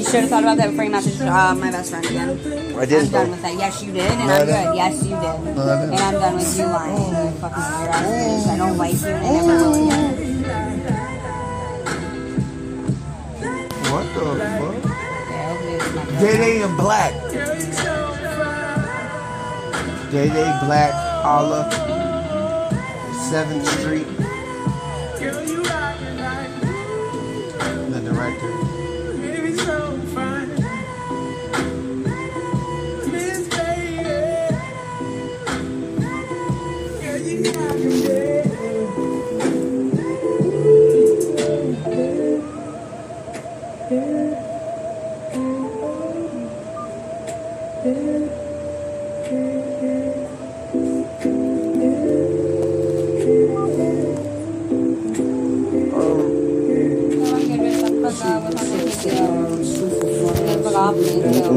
You 0.00 0.06
should 0.06 0.20
have 0.20 0.30
thought 0.30 0.42
about 0.44 0.56
that 0.56 0.70
before 0.70 0.84
you 0.84 0.90
messaged 0.90 1.20
uh, 1.20 1.54
my 1.56 1.70
best 1.70 1.90
friend 1.90 2.06
again. 2.06 2.30
I 2.78 2.86
did. 2.86 3.04
I'm 3.04 3.10
done 3.10 3.30
with 3.32 3.42
that. 3.42 3.54
Yes, 3.54 3.82
you 3.82 3.92
did, 3.92 4.10
and 4.10 4.18
No, 4.26 4.32
I 4.32 4.38
I'm 4.40 4.46
good. 4.46 4.76
Yes, 4.76 4.94
you 5.04 5.10
did. 5.10 5.56
No, 5.56 5.62
And 5.68 5.94
I'm 5.94 6.14
done 6.14 6.34
with 6.36 6.58
you 6.58 6.64
lying. 6.64 6.96
You 6.96 7.30
fucking 7.38 7.58
weird 7.58 7.90
ass 7.90 8.06
bitch. 8.06 8.46
I 8.48 8.56
don't 8.56 8.76
like 8.78 8.94
you, 9.02 9.08
and 9.08 9.26
I 9.26 9.46
never 9.46 9.68
will 9.68 9.86
again. 9.86 10.79
What 13.90 14.06
the 14.14 14.20
fuck? 14.20 14.84
Yeah, 14.84 15.48
hopefully 15.48 15.74
it's 15.74 15.94
not 15.94 16.06
Day 16.20 16.36
Day 16.36 16.62
and 16.62 16.76
Black. 16.76 17.12
Day 20.12 20.28
Day 20.28 20.58
Black, 20.64 20.92
Holla. 21.24 21.68
7th 23.30 23.66
Street. 23.80 24.06
The 27.90 28.00
director. 28.00 28.79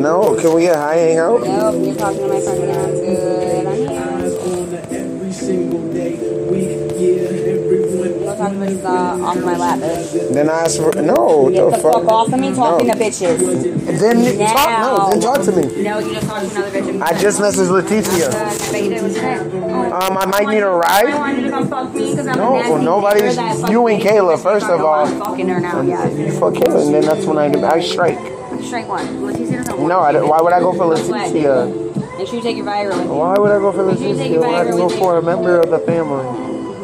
No, 0.04 0.36
can 0.36 0.54
we 0.54 0.64
get 0.64 0.76
high 0.76 0.96
and 0.96 1.10
hang 1.10 1.18
out? 1.20 1.42
Nope, 1.44 1.86
you're 1.86 1.96
talking 1.96 2.20
to 2.20 2.28
my 2.28 2.42
friend 2.42 2.64
again. 2.64 2.86
I'm 2.86 2.94
good. 2.94 3.68
I'm 3.68 4.20
here. 4.92 5.00
Every 5.00 5.32
single 5.32 5.94
day, 5.94 6.20
week, 6.52 7.00
year, 7.00 7.28
everyone. 7.56 8.20
Go 8.20 8.36
talk 8.36 8.52
to 8.52 8.86
uh, 8.86 8.92
off 9.24 9.38
my 9.38 9.56
lap, 9.56 9.80
bitch. 9.80 10.34
Then 10.34 10.50
I 10.50 10.64
ask 10.64 10.76
for 10.82 10.92
no. 11.02 11.50
Get 11.50 11.64
the 11.64 11.70
the 11.72 11.78
fuck 11.78 12.04
off 12.06 12.34
of 12.34 12.38
me 12.38 12.54
talking 12.54 12.88
No. 12.88 12.94
to 12.94 13.00
bitches. 13.00 14.00
Then 14.00 14.38
talk. 14.48 14.70
No, 14.82 15.10
then 15.12 15.22
talk 15.22 15.42
to 15.46 15.52
me. 15.54 15.84
No, 15.84 16.00
you 16.00 16.14
just 16.14 16.28
talked 16.28 16.50
to 16.50 16.56
another 16.58 16.82
bitch. 16.82 17.02
I 17.02 17.18
just 17.22 17.40
messaged 17.40 17.72
Leticia. 17.72 18.30
Good. 18.30 18.36
I 18.36 18.72
bet 18.74 18.84
you 18.84 18.90
did. 18.90 19.04
What's? 19.04 19.18
Oh. 19.24 19.92
Um, 19.94 20.18
I 20.18 20.26
might 20.26 20.48
need 20.50 20.64
a 20.64 20.70
ride. 20.70 21.14
want 21.14 21.38
you 21.38 21.44
to 21.46 21.50
come 21.50 21.68
fuck 21.70 21.94
me 21.94 22.10
because 22.12 22.28
I'm 22.28 22.38
No, 22.38 22.56
a 22.56 22.60
nasty 22.60 22.84
nobody's- 22.84 23.38
nigga 23.38 23.38
that 23.38 23.56
fucks 23.58 23.72
you 23.72 23.88
and. 23.88 24.02
Kayla, 24.04 24.44
first 24.44 24.66
of 24.68 24.82
all. 24.82 25.06
Fucking 25.08 25.48
her 25.48 25.60
now, 25.62 25.80
yeah. 25.82 26.10
You 26.10 26.32
fuck 26.34 26.54
Kayla, 26.56 26.86
and 26.88 26.94
then 26.94 27.06
that's 27.06 27.26
when 27.26 27.38
I 27.38 27.46
I 27.70 27.80
strike. 27.80 28.33
Straight 28.74 28.88
one. 28.88 29.06
Leticia 29.22 29.58
doesn't 29.58 29.78
want 29.78 29.88
No, 29.88 30.00
I, 30.00 30.12
don't- 30.12 30.28
why 30.28 30.42
would 30.42 30.52
I 30.52 30.60
go 30.60 30.74
for 30.74 30.86
Leticia? 30.86 31.70
Uh? 31.70 32.18
Make 32.18 32.26
sure 32.28 32.38
you 32.38 32.42
take 32.42 32.58
your 32.58 32.66
Viagra 32.66 32.98
with 32.98 33.06
you. 33.06 33.14
Why 33.14 33.38
would 33.38 33.52
I 33.52 33.60
go 33.60 33.72
for 33.72 33.86
Did 33.88 34.00
you 34.00 34.16
take 34.16 34.32
Leticia? 34.32 34.40
When 34.42 34.56
I 34.56 34.72
go 34.72 34.90
for 34.90 35.18
a 35.20 35.22
member 35.22 35.60
of 35.60 35.70
the 35.70 35.78
family? 35.78 36.26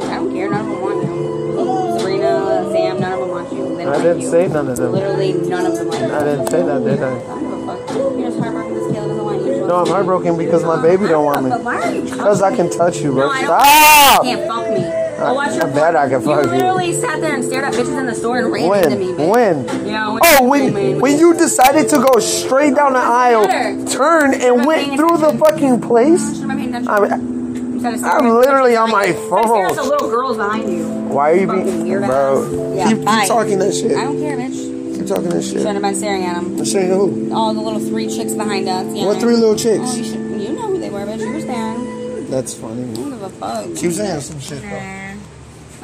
I 0.06 0.14
don't 0.18 0.32
care. 0.32 0.52
None 0.52 0.62
of 0.62 0.68
them 0.68 0.82
want 0.82 1.02
you. 1.02 1.98
Sabrina, 1.98 2.70
Sam, 2.72 3.00
none 3.00 3.14
of 3.14 3.20
them 3.22 3.30
want 3.30 3.52
you. 3.52 3.76
They 3.76 3.86
don't 3.86 3.88
I 3.88 3.96
like 3.96 4.04
didn't 4.04 4.22
you. 4.22 4.30
say 4.30 4.48
none 4.50 4.68
of 4.70 4.78
them. 4.78 4.92
Literally, 4.92 5.34
none 5.34 5.66
of 5.66 5.76
them 5.78 5.88
like 5.88 6.00
you. 6.02 6.14
I 6.14 6.24
didn't 6.26 6.48
say 6.52 6.62
that, 6.62 6.84
did 6.84 7.02
I? 7.02 7.10
I 7.10 7.18
don't 7.26 7.40
give 7.42 7.54
a 7.54 7.66
fuck. 7.66 7.90
You're 7.98 8.22
just 8.30 8.40
heartbroken 8.40 8.74
because 8.76 8.92
Kayla 8.94 9.08
doesn't 9.08 9.26
want 9.26 9.42
you. 9.48 9.68
No, 9.68 9.76
I'm 9.82 9.88
heartbroken 9.88 10.38
because 10.38 10.64
my 10.64 10.80
baby 10.84 11.08
don't 11.08 11.26
want 11.26 11.44
me. 11.44 11.50
But 11.50 11.64
why 11.64 11.82
are 11.82 11.92
you 11.92 12.04
Because 12.04 12.44
I 12.44 12.56
can 12.56 12.70
touch 12.70 13.00
you, 13.02 13.14
bro. 13.14 13.26
No, 13.26 13.32
I 13.32 13.42
don't. 13.42 13.48
Stop! 13.50 14.26
You 14.26 14.30
can't 14.36 14.48
fuck 14.48 14.70
me. 14.70 14.99
Go 15.20 15.34
watch 15.34 15.56
your 15.56 15.68
I 15.68 15.74
bet 15.74 15.96
I 15.96 16.10
can 16.10 16.22
fuck 16.22 16.46
you. 16.46 16.52
you. 16.52 16.58
literally 16.58 16.94
sat 16.94 17.22
there 17.22 17.36
and 17.36 17.44
stared 17.44 17.64
at 17.66 17.74
bitches 17.74 17.98
in 18.00 18.06
the 18.06 18.16
store 18.16 18.40
and 18.40 18.52
ran 18.52 18.84
into 18.84 18.96
me, 18.98 19.08
bitch. 19.14 19.30
When? 19.30 19.86
Yeah, 19.88 20.12
when 20.14 20.22
Oh, 20.24 20.56
you 20.56 20.72
when 20.74 21.00
when 21.02 21.18
you 21.20 21.34
decided 21.34 21.90
to 21.90 21.98
go 21.98 22.20
straight 22.20 22.76
down 22.76 22.94
the 22.94 23.00
aisle, 23.00 23.46
turn 23.86 24.34
and 24.34 24.66
went 24.66 24.96
through 24.98 25.18
the 25.18 25.38
fucking 25.38 25.82
place. 25.82 26.22
Should've 26.36 26.48
been 26.48 26.58
paying 26.58 26.70
attention. 26.76 26.90
I 26.90 27.00
mean, 27.18 27.74
You 27.74 27.80
started 27.80 28.00
staring 28.00 28.26
I'm 28.26 28.34
literally 28.36 28.76
on 28.76 28.92
my 28.92 29.06
you. 29.06 29.14
You 29.14 29.20
staring 29.20 29.44
at 29.66 29.68
phone. 29.70 29.76
the 29.76 29.84
little 29.84 30.10
girls 30.10 30.38
behind 30.38 30.70
you. 30.72 30.88
Why 31.10 31.32
are 31.32 31.36
you 31.36 31.48
being, 31.48 31.84
weird 31.84 32.06
bro? 32.06 32.74
Yeah, 32.76 32.88
keep, 32.90 32.98
keep 33.00 33.28
talking 33.28 33.60
that 33.60 33.74
shit. 33.74 33.98
I 33.98 34.04
don't 34.04 34.20
care, 34.20 34.38
bitch. 34.38 34.96
Keep 34.98 35.08
talking 35.08 35.30
that 35.30 35.42
shit. 35.42 35.54
shouldn't 35.54 35.74
have 35.76 35.82
been 35.82 35.96
staring 35.96 36.24
at 36.26 36.36
them. 36.36 36.58
I'm 36.60 36.66
saying 36.66 36.90
who? 36.92 37.34
All 37.34 37.54
the 37.54 37.62
little 37.62 37.80
three 37.80 38.08
chicks 38.10 38.34
behind 38.34 38.68
us. 38.70 38.86
Yeah. 38.96 39.06
What 39.06 39.20
three 39.20 39.34
little 39.36 39.52
Oh, 39.52 39.56
chicks? 39.58 39.98
you, 39.98 40.04
should, 40.04 40.42
you 40.42 40.54
know 40.54 40.68
who 40.68 40.78
they 40.80 40.90
were, 40.90 41.06
bitch. 41.06 41.20
You 41.20 41.32
were 41.32 41.40
staring. 41.42 42.30
That's 42.30 42.54
funny. 42.54 42.84
I 42.92 42.94
don't 42.94 43.10
give 43.10 43.22
a 43.24 43.30
fuck. 43.30 43.66
Keep 43.76 43.92
saying 43.94 44.22
some 44.22 44.40
shit. 44.40 44.62
though. 44.62 45.09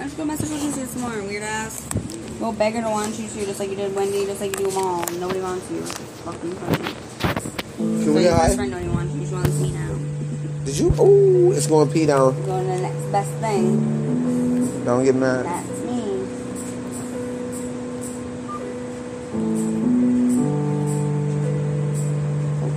Don't 0.05 0.11
you 0.11 0.17
go 0.19 0.25
message 0.25 0.49
with 0.51 0.77
you 0.77 0.85
some 0.85 1.01
more, 1.01 1.23
weird 1.23 1.41
ass? 1.41 1.81
Go 2.39 2.51
beg 2.51 2.75
her 2.75 2.81
to 2.83 2.89
want 2.91 3.17
you 3.17 3.27
too, 3.27 3.43
just 3.43 3.59
like 3.59 3.71
you 3.71 3.75
did 3.75 3.95
Wendy, 3.95 4.23
just 4.27 4.39
like 4.39 4.51
you 4.51 4.65
do 4.65 4.69
them 4.69 4.85
all. 4.85 5.03
Nobody 5.13 5.41
wants 5.41 5.71
you. 5.71 5.81
Fucking 5.81 6.51
funny. 6.51 6.77
Can 7.75 8.03
So 8.05 8.13
we 8.13 8.21
your 8.21 8.37
best 8.37 8.55
friend 8.55 8.71
don't 8.71 8.83
even 8.83 8.93
want 8.93 9.11
you. 9.15 9.25
She 9.25 9.33
wants 9.33 9.59
me 9.59 9.71
now. 9.71 9.97
Did 10.63 10.77
you? 10.77 10.93
Oh, 10.99 11.51
it's 11.53 11.65
going 11.65 11.89
pee 11.89 12.05
down. 12.05 12.35
Go 12.45 12.59
to 12.59 12.67
the 12.67 12.81
next 12.81 13.11
best 13.11 13.31
thing. 13.41 14.85
Don't 14.85 15.03
get 15.03 15.15
mad. 15.15 15.45
That's 15.45 15.79
me. 15.79 16.21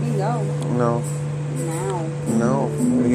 Me 0.00 0.16
go. 0.16 0.42
No, 0.78 1.02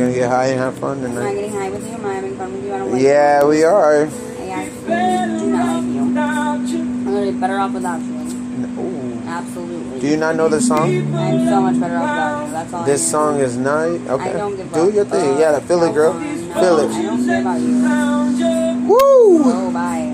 gonna 0.04 0.16
get 0.16 0.30
high 0.30 0.48
and 0.48 0.60
have 0.60 0.78
fun 0.80 0.98
Am 1.00 1.06
I 1.06 1.08
tonight. 1.08 1.34
getting 1.36 1.52
high 1.54 1.70
with 1.70 1.88
you? 1.88 1.94
Am 1.94 2.06
I 2.06 2.13
having 2.13 2.38
fun 2.38 2.54
with 2.54 2.63
you? 2.66 2.74
I 2.74 2.78
don't 2.80 2.92
like 2.92 3.02
Yeah, 3.02 3.46
we 3.46 3.63
are. 3.63 4.06
you. 4.06 4.12
I 4.39 4.48
actually 4.50 5.39
do 5.39 5.48
not 5.50 5.84
like 5.84 5.94
you. 5.94 6.02
I'm 6.02 7.06
gonna 7.06 7.32
be 7.32 7.39
better 7.39 7.60
off 7.60 7.72
without 7.74 8.02
you. 8.02 8.13
Ooh. 8.80 9.22
Absolutely. 9.26 10.00
Do 10.02 10.08
you 10.08 10.18
not 10.18 10.36
know 10.36 10.50
the 10.50 10.62
song? 10.62 10.84
I'm 11.16 11.48
so 11.48 11.62
much 11.62 11.80
better 11.80 11.96
off 11.98 12.04
without 12.04 12.46
you. 12.46 12.52
That's 12.52 12.74
all. 12.74 12.84
This 12.84 13.02
I 13.08 13.12
song 13.12 13.39
is 13.39 13.58
nice. 13.58 14.02
I 14.08 14.13
Okay. 14.13 14.34
don't 14.34 14.56
give 14.58 14.74
Do 14.74 14.89
a 14.89 14.92
your 14.92 15.06
thing. 15.06 15.30
fuck. 15.32 15.39
Yeah, 15.39 15.60
feel 15.60 15.84
it, 15.84 15.94
girl. 15.94 16.13
No, 16.13 16.20
Feel 16.20 16.76
I 16.80 17.02
don't 17.04 17.26
care 17.26 17.42
about 17.42 17.60
you. 17.62 18.88
Woo! 18.88 19.44
Go 19.44 19.72
bye. 19.72 20.12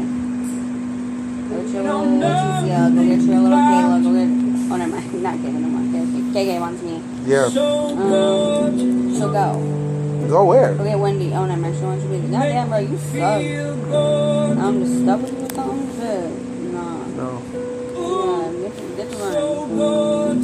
Go 1.50 1.56
get 1.62 1.70
your 1.74 1.84
little 1.84 2.06
Leticia. 2.22 2.96
Go 2.96 3.02
get 3.04 3.22
your 3.22 3.40
little 3.40 3.58
Kayla. 3.58 4.04
Go 4.04 4.10
get. 4.14 4.30
Oh, 4.72 4.76
never 4.78 4.92
mind. 4.92 5.24
Not 5.24 5.36
Kayla 5.36 5.60
no 5.60 5.68
more. 5.68 5.86
KK 5.90 6.34
KK 6.34 6.60
wants 6.60 6.82
me. 6.84 7.02
Yeah. 7.26 7.46
Um, 7.46 9.09
so 9.20 9.32
go. 9.32 10.28
Go 10.30 10.46
where? 10.46 10.74
Go 10.76 10.84
get 10.84 10.98
Wendy. 11.00 11.34
Oh, 11.34 11.46
never 11.46 11.62
mind. 11.62 11.76
She 11.76 11.82
wants 11.84 12.04
you 12.06 12.12
to 12.12 12.20
be. 12.22 12.28
Goddamn, 12.30 12.70
bro. 12.70 12.78
You 12.80 12.98
suck. 12.98 13.42
I'm 14.64 14.80
just 14.80 15.02
stuck 15.04 15.22
with 15.22 15.32
you 15.34 15.46
or 15.46 15.50
something? 15.54 16.00
Shit. 16.00 16.32
Nah. 16.74 17.06
No. 17.20 17.30
Yeah, 18.00 18.52
get 18.62 18.74
to, 18.78 18.84
get 18.96 19.08
to 19.12 19.18
learn. 19.18 20.40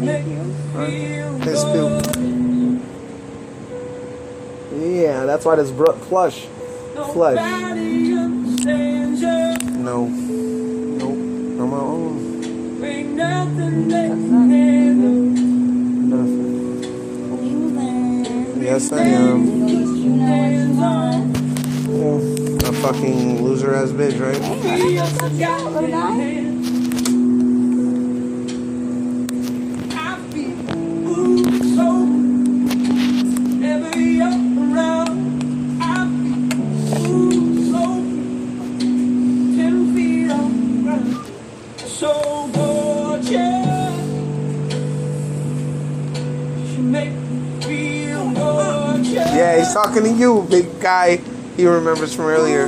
Thank 0.00 0.26
you. 0.26 1.38
Piss 1.42 1.62
poop. 1.64 1.92
Yeah, 4.80 5.26
that's 5.26 5.44
why 5.44 5.56
this 5.56 5.70
bro- 5.70 5.92
flush. 5.92 6.46
Flush. 7.12 7.36
No. 9.76 10.06
Nope. 10.06 11.18
On 11.60 11.70
my 11.70 11.76
own. 11.76 12.21
Nothing. 12.82 13.90
You 17.40 17.70
there. 17.76 18.64
Yes, 18.64 18.90
I 18.90 19.04
am. 19.04 19.40
At 19.40 19.54
least 19.68 19.94
you 20.02 20.10
know 20.10 20.26
what 20.26 20.50
you 20.52 20.72
want. 20.80 21.36
Yeah. 21.86 22.68
A 22.68 22.72
fucking 22.82 23.44
loser 23.44 23.72
ass 23.72 23.90
bitch, 23.90 24.18
right? 24.18 24.42
Talking 49.72 50.02
to 50.04 50.10
you, 50.10 50.46
big 50.50 50.80
guy. 50.80 51.16
He 51.56 51.66
remembers 51.66 52.14
from 52.14 52.26
earlier. 52.26 52.66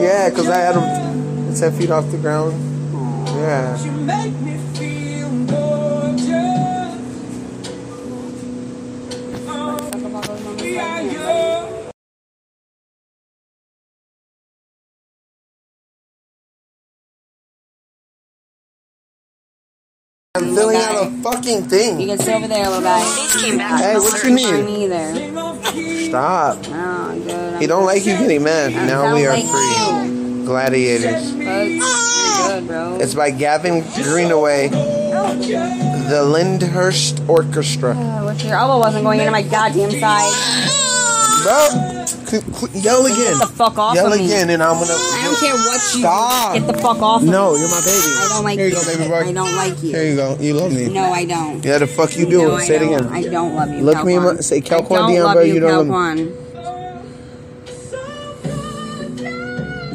Yeah, 0.00 0.30
because 0.30 0.48
I 0.48 0.58
had 0.58 0.74
him 0.74 1.54
10 1.54 1.72
feet 1.78 1.90
off 1.90 2.10
the 2.10 2.18
ground. 2.18 2.54
Yeah. 3.36 4.69
Out 21.46 21.56
a 21.56 21.62
fucking 21.66 22.00
You 22.00 22.06
can 22.08 22.18
sit 22.18 22.34
over 22.34 22.48
there, 22.48 22.64
little 22.68 22.82
guy. 22.82 23.00
Hey, 23.78 23.94
what 23.96 24.22
you 24.24 24.30
Or 24.30 24.62
need? 24.62 24.84
either. 24.84 26.08
Stop. 26.08 26.58
Oh, 26.66 27.20
good. 27.24 27.60
He 27.60 27.66
don't 27.66 27.84
like 27.84 28.04
you 28.04 28.16
getting 28.16 28.42
mad. 28.42 28.72
Now 28.72 29.14
we 29.14 29.26
are 29.26 29.32
like 29.34 29.44
free. 29.44 30.44
Gladiators. 30.44 31.32
Good, 31.32 31.80
good, 31.80 32.66
bro. 32.66 32.98
It's 33.00 33.14
by 33.14 33.30
Gavin 33.30 33.82
Greenaway, 34.02 34.68
the 34.68 36.22
Lyndhurst 36.26 37.20
Orchestra. 37.28 37.94
Uh, 37.96 38.34
your 38.38 38.56
elbow 38.56 38.78
wasn't 38.78 39.04
going 39.04 39.20
into 39.20 39.30
my 39.30 39.42
goddamn 39.42 39.90
side. 39.92 40.86
Bro, 41.42 42.70
yell 42.74 43.06
again. 43.06 43.38
Get 43.38 43.40
the 43.40 43.52
fuck 43.56 43.78
off 43.78 43.94
Yell 43.94 44.12
of 44.12 44.18
me. 44.18 44.24
again, 44.26 44.50
and 44.50 44.62
I'm 44.62 44.74
gonna. 44.78 44.92
I 44.92 45.22
don't 45.24 45.38
care 45.40 45.54
what 45.54 45.74
you 45.94 46.00
Stop. 46.00 46.54
Get 46.54 46.66
the 46.66 46.74
fuck 46.74 47.00
off 47.02 47.22
of 47.22 47.28
No, 47.28 47.54
me. 47.54 47.60
you're 47.60 47.68
my 47.70 47.80
baby. 47.80 48.14
I 48.14 48.28
don't 48.30 48.44
like 48.44 48.58
Here 48.58 48.68
you 48.68 48.74
you. 48.76 48.80
go, 48.84 48.92
baby 48.98 49.08
boy. 49.08 49.14
I 49.28 49.32
don't 49.32 49.56
like 49.56 49.82
you. 49.82 49.90
Here 49.90 50.04
you 50.10 50.16
go. 50.16 50.36
You 50.40 50.54
love 50.54 50.72
me. 50.72 50.88
No, 50.92 51.12
I 51.12 51.24
don't. 51.24 51.64
Yeah, 51.64 51.78
the 51.78 51.86
fuck 51.86 52.16
you 52.16 52.26
do. 52.26 52.42
No, 52.48 52.54
I 52.56 52.64
Say 52.64 52.76
it 52.76 52.82
again. 52.82 53.06
I 53.08 53.22
don't 53.22 53.54
love 53.54 53.70
you. 53.70 53.78
Look 53.82 54.04
me 54.04 54.14
in 54.14 54.22
my- 54.22 54.32
Calquan. 54.34 54.44
say, 54.44 54.56
I 54.56 54.60
Calquan 54.60 54.88
don't 54.88 55.10
Dion, 55.12 55.24
love 55.24 55.34
bro, 55.34 55.42
you, 55.42 55.54
you 55.54 55.60
don't 55.60 55.88
Calquan. 55.88 56.36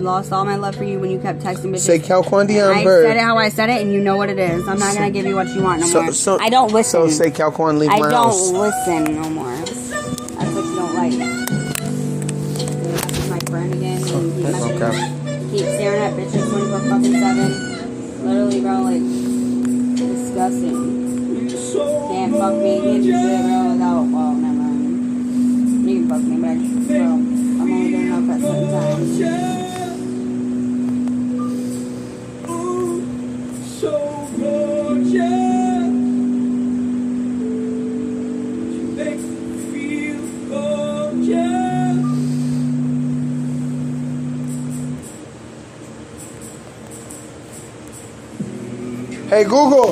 Lost 0.01 0.31
all 0.31 0.45
my 0.45 0.55
love 0.55 0.75
for 0.75 0.83
you 0.83 0.99
when 0.99 1.09
you 1.09 1.17
kept 1.19 1.39
texting 1.41 1.71
bitches. 1.73 1.79
Say 1.79 1.97
Calquan 1.99 2.47
Dion 2.47 2.71
I 2.77 2.83
said 2.83 3.17
it 3.17 3.21
how 3.21 3.37
I 3.39 3.49
said 3.49 3.69
it, 3.71 3.81
and 3.81 3.91
you 3.91 3.99
know 4.01 4.17
what 4.17 4.29
it 4.29 4.37
is. 4.37 4.67
I'm 4.67 4.77
not 4.77 4.93
gonna 4.93 5.09
give 5.09 5.25
you 5.25 5.35
what 5.35 5.47
you 5.49 5.61
want 5.63 5.81
no 5.81 5.87
So- 5.87 6.03
more. 6.03 6.11
so- 6.11 6.37
I 6.39 6.49
don't 6.49 6.71
listen. 6.71 7.09
So 7.09 7.09
say 7.09 7.31
Calquan 7.31 7.79
leave 7.79 7.89
I 7.89 7.97
my 7.99 8.09
don't 8.09 8.53
listen 8.53 9.21
no 9.21 9.29
more. 9.31 9.55
Like. 11.09 11.19
That's 12.57 13.29
my 13.29 13.39
friend 13.51 13.73
again. 13.73 14.01
And 14.01 14.31
he 14.33 14.45
Okay. 14.45 15.11
keep 15.51 15.65
staring 15.65 16.01
at 16.01 16.13
bitches 16.13 16.49
24 16.49 16.79
fucking 16.79 17.13
7. 17.13 18.25
Literally, 18.25 18.61
bro, 18.61 18.81
like, 18.81 19.03
disgusting. 19.95 20.93
Can't 22.09 22.33
fuck 22.37 22.55
me, 22.55 22.81
can't 22.81 23.03
do 23.03 23.11
shit, 23.11 23.41
bro, 23.45 23.71
without, 23.71 24.03
well, 24.07 24.33
never 24.33 24.53
mind. 24.55 25.89
You 25.89 25.95
can 25.99 26.09
fuck 26.09 26.21
me, 26.21 26.37
but, 26.37 26.57
bro, 26.87 27.05
I'm 27.05 27.61
only 27.61 27.91
good 27.91 27.99
enough 28.01 28.29
at 28.35 28.41
certain 28.41 28.71
times. 28.71 29.54
Hey 49.35 49.43
Google, 49.43 49.91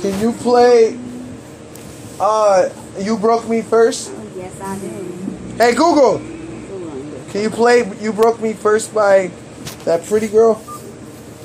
can 0.00 0.20
you 0.20 0.30
play? 0.38 0.96
Uh, 2.20 2.68
you 3.00 3.18
broke 3.18 3.48
me 3.48 3.60
first. 3.60 4.12
Oh, 4.14 4.32
yes, 4.36 4.60
I 4.60 4.78
do. 4.78 4.88
Hey 5.58 5.74
Google, 5.74 6.18
can 7.32 7.42
you 7.42 7.50
play? 7.50 7.90
You 7.98 8.12
broke 8.12 8.40
me 8.40 8.52
first 8.52 8.94
by 8.94 9.32
that 9.82 10.04
pretty 10.06 10.28
girl. 10.28 10.62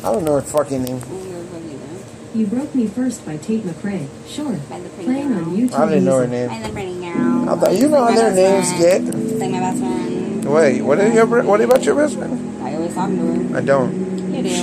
I 0.03 0.13
don't 0.13 0.25
know 0.25 0.35
her 0.35 0.43
fucking 0.43 0.83
name. 0.83 0.97
I'm 0.97 1.09
gonna 1.09 1.43
fuck 1.45 2.35
you 2.35 2.45
Broke 2.45 2.75
Me 2.75 2.85
First 2.85 3.25
by 3.25 3.37
Tate 3.37 3.63
McRae. 3.63 4.07
Sure. 4.27 4.53
By 4.69 4.79
the 4.81 4.89
Playing 4.89 5.29
girl. 5.29 5.39
on 5.39 5.57
YouTube 5.57 5.73
I 5.73 5.89
didn't 5.89 6.05
know 6.05 6.17
her 6.17 6.27
name. 6.27 6.49
By 6.49 6.59
the 6.59 6.69
pretty 6.69 6.99
girl. 6.99 7.49
I 7.49 7.55
thought 7.55 7.73
you 7.73 7.87
know 7.87 8.05
how 8.05 8.13
their 8.13 8.35
names 8.35 8.69
friend. 8.77 9.05
get. 9.07 9.15
It's 9.15 9.41
like 9.41 9.49
my 9.49 9.59
best 9.59 9.79
friend. 9.79 10.45
Wait, 10.45 10.81
what 10.83 10.99
are 10.99 11.11
your 11.11 11.25
what 11.25 11.61
about 11.61 11.83
your 11.83 11.95
best 11.95 12.15
friend? 12.15 12.63
I 12.63 12.75
always 12.75 12.93
talk 12.93 13.09
to 13.09 13.15
her. 13.15 13.57
I 13.57 13.61
don't. 13.61 14.08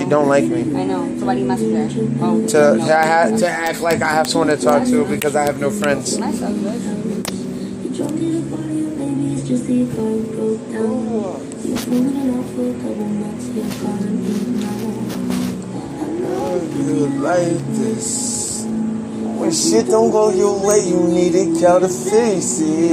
You 0.07 0.11
do. 0.11 0.11
She 0.11 0.11
don't 0.11 0.29
like 0.29 0.45
me. 0.45 0.61
I 0.81 0.85
know. 0.85 1.19
So 1.19 1.27
why 1.27 1.35
do 1.35 1.41
you 1.41 1.47
message 1.47 1.93
her? 1.93 2.05
Oh, 2.21 2.47
To 2.47 2.77
no. 2.77 2.87
to, 2.87 2.95
ha- 2.95 3.37
to 3.37 3.49
act 3.49 3.81
like 3.81 4.03
I 4.03 4.09
have 4.09 4.27
someone 4.29 4.49
to 4.49 4.57
talk 4.57 4.85
to 4.85 5.05
because 5.07 5.37
I 5.37 5.45
have 5.45 5.61
no 5.61 5.71
friends. 5.71 6.17
That's 6.19 6.39
so 6.39 6.53
good. 6.53 7.27
You 16.77 17.07
like 17.21 17.59
this. 17.77 18.65
When 18.67 19.53
shit 19.53 19.87
don't 19.87 20.11
go 20.11 20.31
your 20.31 20.67
way, 20.67 20.81
you 20.89 21.09
need 21.09 21.35
a 21.35 21.61
cow 21.61 21.79
to 21.79 21.89
face 21.89 22.61
it. 22.63 22.93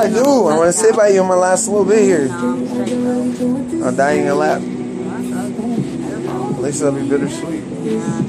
I 0.00 0.08
do. 0.08 0.46
I 0.48 0.56
want 0.56 0.68
to 0.68 0.72
sit 0.72 0.96
by 0.96 1.08
you 1.08 1.20
in 1.22 1.28
my 1.28 1.34
last 1.34 1.68
little 1.68 1.84
bit 1.84 2.00
here. 2.02 2.28
I'm. 2.30 3.82
I'll 3.84 3.94
die 3.94 4.12
in 4.12 4.24
your 4.26 4.34
lap. 4.34 4.62
At 4.62 6.60
least 6.62 6.82
it'll 6.82 6.94
be 6.94 7.08
bittersweet. 7.08 7.64
Yeah. 7.82 8.22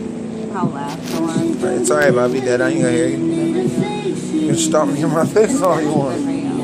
I'll 0.53 0.67
laugh. 0.67 1.11
Don't. 1.11 1.63
It's 1.81 1.91
alright, 1.91 2.13
but 2.13 2.27
be 2.33 2.41
dead. 2.41 2.61
I 2.61 2.69
ain't 2.71 2.81
gonna 2.81 2.91
hear 2.93 3.07
you. 3.07 3.17
You 4.41 4.47
can 4.47 4.57
stop 4.57 4.87
me 4.89 5.01
in 5.01 5.09
my 5.09 5.25
face 5.25 5.61
all 5.61 5.81
you 5.81 5.93
want. 5.93 6.25
There 6.25 6.35
you 6.35 6.49
go. 6.49 6.61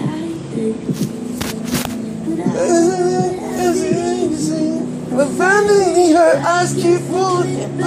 But 5.16 5.30
finally 5.38 6.12
her 6.14 6.38
eyes 6.46 6.74
keep 6.74 7.02
moving 7.10 7.82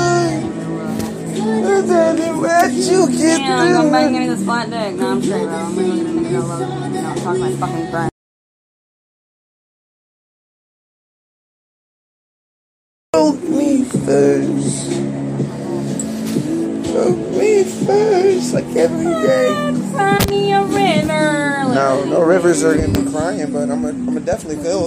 And 1.41 1.89
then 1.89 2.39
where'd 2.39 2.73
you 2.73 3.07
get 3.09 3.39
Damn, 3.39 3.75
come 3.75 3.91
back 3.93 4.07
and 4.07 4.15
give 4.15 4.21
through? 4.21 4.21
me 4.21 4.27
this 4.27 4.45
flat 4.45 4.71
dick. 4.71 4.95
No, 4.97 5.11
I'm 5.11 5.23
straight, 5.23 5.45
bro. 5.45 5.55
I'm 5.57 5.75
gonna 5.77 5.89
go 5.89 5.97
get 5.97 6.07
a 6.07 6.11
nigga 6.11 6.31
that 6.33 6.43
loves, 6.49 6.80
to 7.35 7.39
my 7.39 7.53
fucking 7.53 7.91
friend. 7.91 8.11
Choke 13.15 13.43
me 13.43 13.85
first. 13.85 14.91
Choke 16.93 17.19
me 17.39 17.65
first, 17.87 18.55
like 18.55 18.77
every 18.77 19.05
day. 19.05 19.75
Find 19.93 20.31
me 20.31 20.53
a 20.53 20.65
river. 20.65 21.75
No, 21.75 22.05
no 22.05 22.23
rivers 22.23 22.65
are 22.65 22.77
gonna 22.77 22.89
be 22.89 23.11
crying, 23.11 23.53
but 23.53 23.71
I'm 23.71 23.83
gonna 23.83 23.89
I'm 23.89 24.07
gonna 24.07 24.21
definitely 24.21 24.63
feel. 24.65 24.87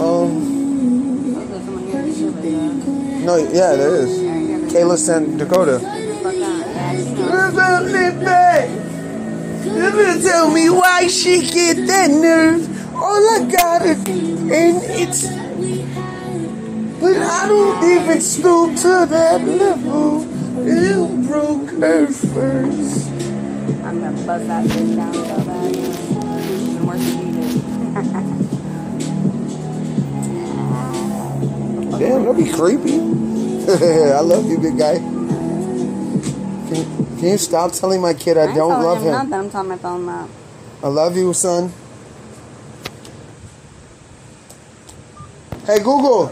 Um, 0.00 0.48
Someone 1.64 1.86
here 1.86 2.02
to 2.02 2.30
do 2.40 2.48
it, 2.48 3.24
no, 3.24 3.36
yeah, 3.36 3.74
there 3.76 3.96
is. 3.96 4.18
Kayla 4.72 4.96
sent 4.96 5.38
Dakota. 5.38 5.80
Fuck 6.96 7.84
that. 8.24 8.68
Yeah. 9.64 9.74
You 9.74 9.90
gonna 9.90 10.22
tell 10.22 10.50
me 10.50 10.70
why 10.70 11.06
she 11.08 11.50
get 11.50 11.86
that 11.86 12.10
nerve? 12.10 12.94
All 12.94 13.30
I 13.36 13.50
got 13.50 13.82
is, 13.82 13.98
and 14.08 14.82
it's, 14.84 15.26
but 17.00 17.16
I 17.16 17.48
don't 17.48 17.84
even 17.84 18.20
stoop 18.20 18.76
to 18.76 19.06
that 19.08 19.44
level. 19.44 20.24
You 20.64 21.24
broke 21.28 21.70
her 21.80 22.06
first. 22.08 23.08
I'm 23.84 24.00
gonna 24.00 24.26
buzz 24.26 24.46
that 24.46 24.64
bitch 24.66 24.96
down 24.96 25.14
so 25.14 25.44
bad. 25.44 25.76
Even 25.76 26.86
worse 26.86 27.00
than 27.00 27.26
you 27.26 27.42
did. 27.42 27.62
Damn, 31.98 32.24
that'd 32.24 32.36
be 32.44 32.50
creepy. 32.52 32.98
I 33.68 34.20
love 34.20 34.46
you, 34.48 34.58
big 34.58 34.78
guy. 34.78 35.17
Can, 37.18 37.20
can 37.20 37.28
you 37.30 37.38
stop 37.38 37.72
telling 37.72 38.00
my 38.00 38.14
kid 38.14 38.38
I 38.38 38.46
ain't 38.46 38.54
don't 38.54 38.82
love 38.82 39.02
him? 39.02 39.12
Nothing. 39.12 39.14
I'm 39.14 39.30
not. 39.30 39.40
I'm 39.40 39.50
telling 39.50 39.68
my 39.68 39.78
phone 39.78 40.06
that. 40.06 40.28
I 40.82 40.88
love 40.88 41.16
you, 41.16 41.32
son. 41.34 41.72
Hey 45.66 45.78
Google, 45.78 46.28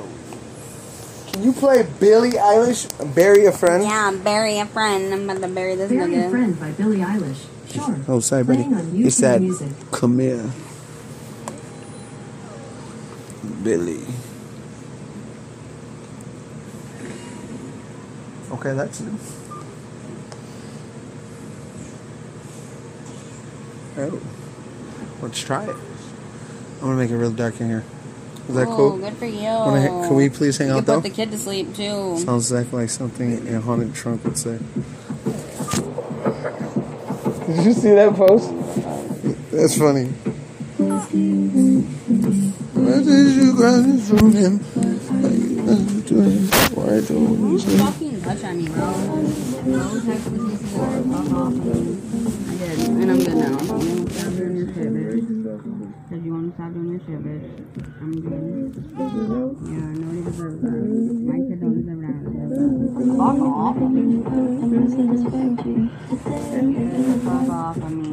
can 1.32 1.42
you 1.42 1.52
play 1.52 1.86
Billie 2.00 2.32
Eilish, 2.32 2.88
"Bury 3.14 3.46
a 3.46 3.52
Friend"? 3.52 3.82
Yeah, 3.82 4.12
bury 4.12 4.58
a 4.58 4.66
friend. 4.66 5.12
I'm 5.12 5.28
about 5.28 5.42
to 5.42 5.48
bury 5.52 5.74
this 5.74 5.90
Bury 5.90 6.14
a. 6.16 6.30
Friend 6.30 6.58
by 6.58 6.70
Billie 6.72 6.98
Eilish. 6.98 7.44
Sure. 7.70 7.98
Oh, 8.08 8.20
sorry, 8.20 8.44
buddy. 8.44 8.64
Playing 8.64 8.74
on 8.74 8.84
YouTube 8.92 9.06
It's 9.06 9.18
that 9.18 9.40
Music. 9.42 9.68
come 9.90 10.18
here, 10.18 10.50
Billy. 13.62 14.04
Okay, 18.52 18.72
that's 18.74 19.00
it. 19.00 19.12
Oh, 23.98 24.20
let's 25.22 25.40
try 25.40 25.64
it. 25.64 25.76
I'm 26.76 26.80
gonna 26.80 26.96
make 26.96 27.10
it 27.10 27.16
real 27.16 27.30
dark 27.30 27.60
in 27.60 27.68
here. 27.68 27.84
Is 28.48 28.54
that 28.54 28.66
cool? 28.66 28.74
oh, 28.74 28.90
cool? 28.90 28.98
good 28.98 29.16
for 29.16 29.24
you. 29.26 29.42
Wanna 29.42 29.88
can 29.88 30.14
we 30.14 30.28
please 30.28 30.58
hang 30.58 30.68
you 30.68 30.74
out 30.74 30.84
can 30.84 30.84
though? 30.84 31.00
put 31.00 31.08
the 31.08 31.16
kid 31.16 31.30
to 31.30 31.38
sleep 31.38 31.74
too. 31.74 32.18
Sounds 32.18 32.52
exactly 32.52 32.80
like 32.82 32.90
something 32.90 33.48
a 33.48 33.60
haunted 33.60 33.94
trunk 33.94 34.22
would 34.24 34.36
say. 34.36 34.58
Did 37.46 37.64
you 37.64 37.72
see 37.72 37.94
that 37.94 38.14
post? 38.14 38.52
That's 39.50 39.78
funny. 39.78 40.06
Where 42.74 43.02
did 43.02 43.32
you 43.34 43.56
get 43.56 44.00
from 44.02 44.32
him? 44.32 44.58
Why 46.76 47.00
don't 47.00 47.50
you 47.50 47.78
fucking 47.78 48.20
touch 48.22 48.44
on 48.44 48.56
me, 48.58 48.68
bro. 48.68 48.92
Me 51.24 51.95
and 53.08 53.22
fuck 53.22 53.36
off. 53.36 53.36
I 53.36 53.36
did, 53.36 53.36
and 53.36 53.36
I'm 53.36 53.36
good 53.36 53.36
now. 53.36 53.56
You 53.66 53.92
want 53.92 54.06
to 54.06 54.12
stop 54.18 54.32
doing 54.32 54.56
your 54.56 54.66
shit, 54.74 54.90
bitch. 54.92 56.24
You 56.24 56.30
want 56.32 56.46
to 56.46 56.54
stop 56.54 56.70
doing 56.72 56.90
your 56.90 57.00
shit, 57.00 57.20
bitch. 57.22 57.46
I'm 58.00 58.12
good. 58.20 58.74
Yeah, 59.66 59.90
nobody 59.94 60.20
deserves 60.24 60.60
that. 60.62 60.80
My 61.26 61.38
kid 61.46 61.58
don't 61.60 61.76
deserve 61.76 62.00
that. 62.02 62.18
Fuck 63.16 63.38
off 63.40 63.76
of 63.76 63.90
me. 63.90 64.04
Fuck 67.24 67.50
off 67.50 67.76
of 67.76 67.90
me. 67.92 68.06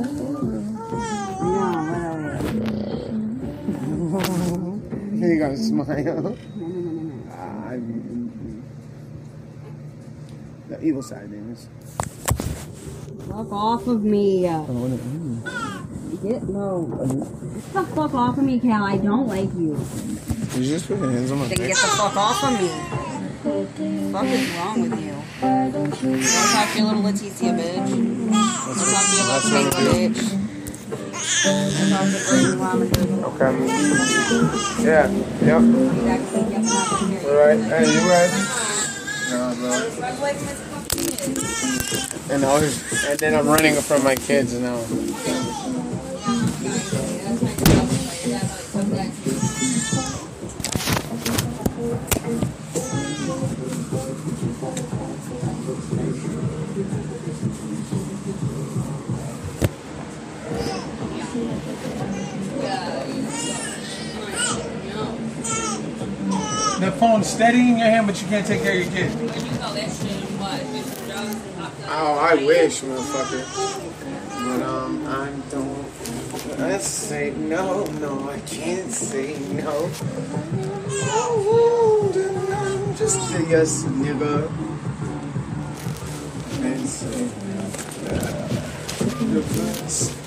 No, 1.42 1.50
whatever. 1.92 2.38
You 5.22 5.38
gotta 5.38 5.56
smile. 5.56 5.86
No, 5.86 5.94
no, 6.02 6.36
no, 6.56 6.66
no, 6.66 7.02
no. 7.02 7.12
Ah, 7.30 7.70
the 10.68 10.76
evil 10.82 11.02
side, 11.02 11.30
Dennis. 11.30 11.68
Fuck 13.28 13.52
off 13.52 13.86
of 13.86 14.02
me. 14.02 14.42
Get 14.42 14.68
no. 16.48 16.82
Get 17.72 17.72
the 17.72 17.82
fuck 17.94 18.14
off 18.14 18.38
of 18.38 18.44
me, 18.44 18.58
Cal. 18.58 18.84
I 18.84 18.96
don't 18.96 19.26
like 19.28 19.52
you. 19.54 19.76
You 20.56 20.64
just 20.64 20.88
put 20.88 20.98
your 20.98 21.10
hands 21.10 21.30
on 21.30 21.38
my 21.38 21.46
Then 21.48 21.58
get 21.58 21.68
the 21.76 21.84
fuck 21.86 22.16
off 22.16 22.42
of 22.44 22.52
me. 22.60 22.68
What 24.12 24.24
is 24.26 24.50
wrong 24.56 24.82
with 24.82 25.00
you? 25.00 25.14
Don't 25.40 25.92
talk 25.92 26.68
to 26.72 26.78
your 26.78 26.86
little 26.88 27.02
Leticia, 27.02 27.52
bitch. 27.58 27.76
Don't 27.76 28.32
talk 28.32 29.04
to 29.06 29.16
your 29.16 29.26
little 29.26 29.32
what 29.32 29.74
Kayla, 29.74 29.74
I 29.74 29.76
do. 29.92 30.10
bitch. 30.10 30.20
Okay. 33.22 33.52
Yeah. 34.82 35.06
Yep. 35.06 35.62
Exactly. 35.62 36.40
Yep, 36.50 36.62
not 36.64 36.90
gonna 36.90 37.06
hear 37.06 37.20
you. 37.22 37.28
All 37.28 37.36
right. 37.36 37.60
Hey, 37.60 37.84
you 37.94 38.00
right? 38.10 38.32
Nah, 39.30 39.54
bro. 39.54 39.70
I'm 39.70 40.20
like 40.20 40.34
Miss 40.42 40.60
fucking 40.66 41.06
kid. 41.16 42.32
And 42.32 42.42
was, 42.42 43.04
and 43.04 43.18
then 43.20 43.34
I'm 43.36 43.46
running 43.46 43.76
from 43.76 44.02
my 44.02 44.16
kids 44.16 44.54
now. 44.54 44.78
The 67.02 67.08
phone's 67.08 67.26
steady 67.26 67.58
in 67.58 67.78
your 67.78 67.88
hand, 67.88 68.06
but 68.06 68.22
you 68.22 68.28
can't 68.28 68.46
take 68.46 68.62
care 68.62 68.80
of 68.80 68.84
your 68.84 68.92
kid. 68.92 69.10
Oh, 71.88 72.28
I 72.30 72.34
wish, 72.36 72.82
motherfucker. 72.82 73.42
But 74.28 74.62
um, 74.62 75.04
I 75.08 75.32
don't. 75.50 76.60
Let's 76.60 76.86
say 76.86 77.32
no, 77.32 77.86
no, 77.98 78.30
I 78.30 78.38
can't 78.42 78.92
say 78.92 79.36
no. 79.50 79.90
I'm 82.52 82.94
just 82.94 83.34
a 83.34 83.46
yes, 83.50 83.82
nigga. 83.82 84.48
And 86.62 86.86
say 86.86 87.24
uh, 88.10 88.46
the 89.32 89.40
best. 89.40 90.18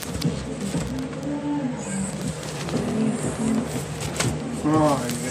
Oh, 4.68 5.25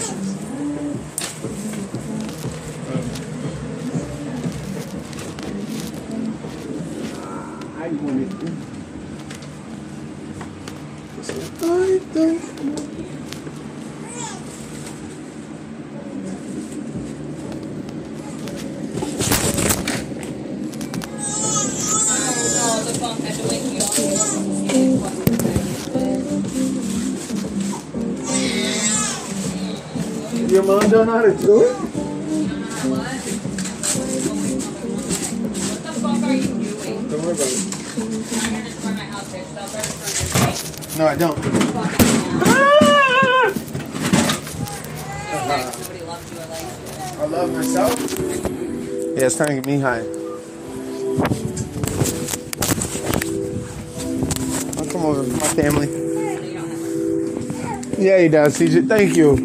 Your 30.55 30.63
mom 30.63 30.89
don't 30.89 31.05
know 31.05 31.11
how 31.11 31.21
to 31.21 31.33
do 31.35 31.63
it? 31.63 31.73
Don't 37.09 37.23
worry 37.25 37.33
about 37.33 37.41
it. 37.41 37.59
No, 40.97 41.07
I 41.07 41.15
don't. 41.17 41.37
I 47.19 47.25
love 47.25 47.51
myself. 47.51 47.99
Yeah, 49.17 49.25
it's 49.25 49.35
time 49.35 49.47
to 49.47 49.55
get 49.55 49.65
me 49.65 49.79
high. 49.81 50.05
I'll 54.77 54.87
come 54.89 55.03
over 55.05 55.23
for 55.25 55.31
my 55.31 55.47
family. 55.49 55.89
Yeah, 58.01 58.19
he 58.19 58.29
does, 58.29 58.57
CJ. 58.57 58.87
Thank 58.87 59.17
you. 59.17 59.44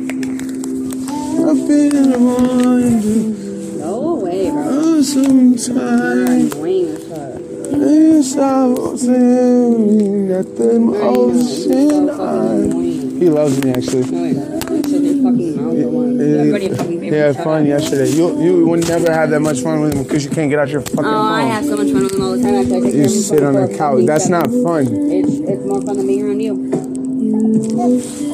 I've 1.50 1.66
been 1.66 1.96
in 1.96 2.10
the 2.12 2.18
morning 2.18 3.80
Go 3.80 4.18
away, 4.18 4.50
bro. 4.50 4.62
for 4.62 5.02
some 5.02 5.56
time. 5.56 6.46
Annoying 6.46 6.86
as 6.86 7.08
fuck. 7.08 7.42
Yes, 7.72 8.36
I 8.36 8.66
was 8.66 9.00
saying 9.00 10.28
that 10.28 10.46
the 10.56 10.78
ocean. 11.02 12.08
I... 12.08 13.18
He 13.18 13.28
loves 13.28 13.64
me 13.64 13.72
actually. 13.72 14.04
No, 14.12 14.24
you're 14.26 14.34
not. 14.34 14.70
You 14.70 14.82
said 14.84 15.02
your 15.02 15.14
fucking 15.24 15.56
mouth 15.56 15.76
the 15.76 15.88
one. 15.88 16.20
Yeah, 16.20 16.38
Everybody 16.38 17.06
Yeah, 17.08 17.32
fun 17.32 17.66
yesterday. 17.66 18.10
You 18.10 18.40
you 18.40 18.66
would 18.68 18.86
never 18.86 19.10
have 19.12 19.30
that 19.30 19.40
much 19.40 19.58
fun 19.60 19.80
with 19.80 19.94
him 19.94 20.04
because 20.04 20.24
you 20.24 20.30
can't 20.30 20.50
get 20.50 20.60
out 20.60 20.68
your 20.68 20.82
fucking 20.82 21.04
Oh, 21.04 21.34
I 21.34 21.42
have 21.42 21.64
so 21.64 21.76
much 21.76 21.90
fun 21.90 22.04
with 22.04 22.14
him 22.14 22.22
all 22.22 22.36
the 22.36 22.42
time. 22.44 22.54
After 22.62 22.76
I 22.76 22.80
take 22.80 22.92
care 22.92 23.02
You 23.02 23.08
sit 23.08 23.42
on 23.42 23.54
the 23.54 23.76
couch. 23.76 24.06
That's 24.06 24.28
not 24.28 24.46
fun. 24.62 24.86
It's 25.10 25.40
it's 25.50 25.64
more 25.66 25.82
fun 25.82 25.96
than 25.96 26.06
being 26.06 26.22
around 26.22 26.38
you. 26.38 26.54
Mm. 26.54 28.29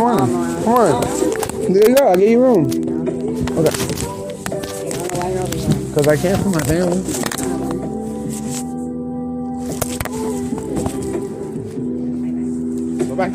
Come 0.00 0.18
on, 0.18 0.64
come 0.64 0.74
on. 0.74 1.02
There 1.74 1.90
you 1.90 1.94
go. 1.94 2.08
I'll 2.08 2.16
get 2.16 2.30
you 2.30 2.40
room. 2.40 2.64
Okay. 3.58 3.76
Because 5.88 6.08
I 6.08 6.16
can't 6.16 6.42
for 6.42 6.48
my 6.48 6.60
family. 6.60 7.02
Bye 13.08 13.14
bye. 13.14 13.30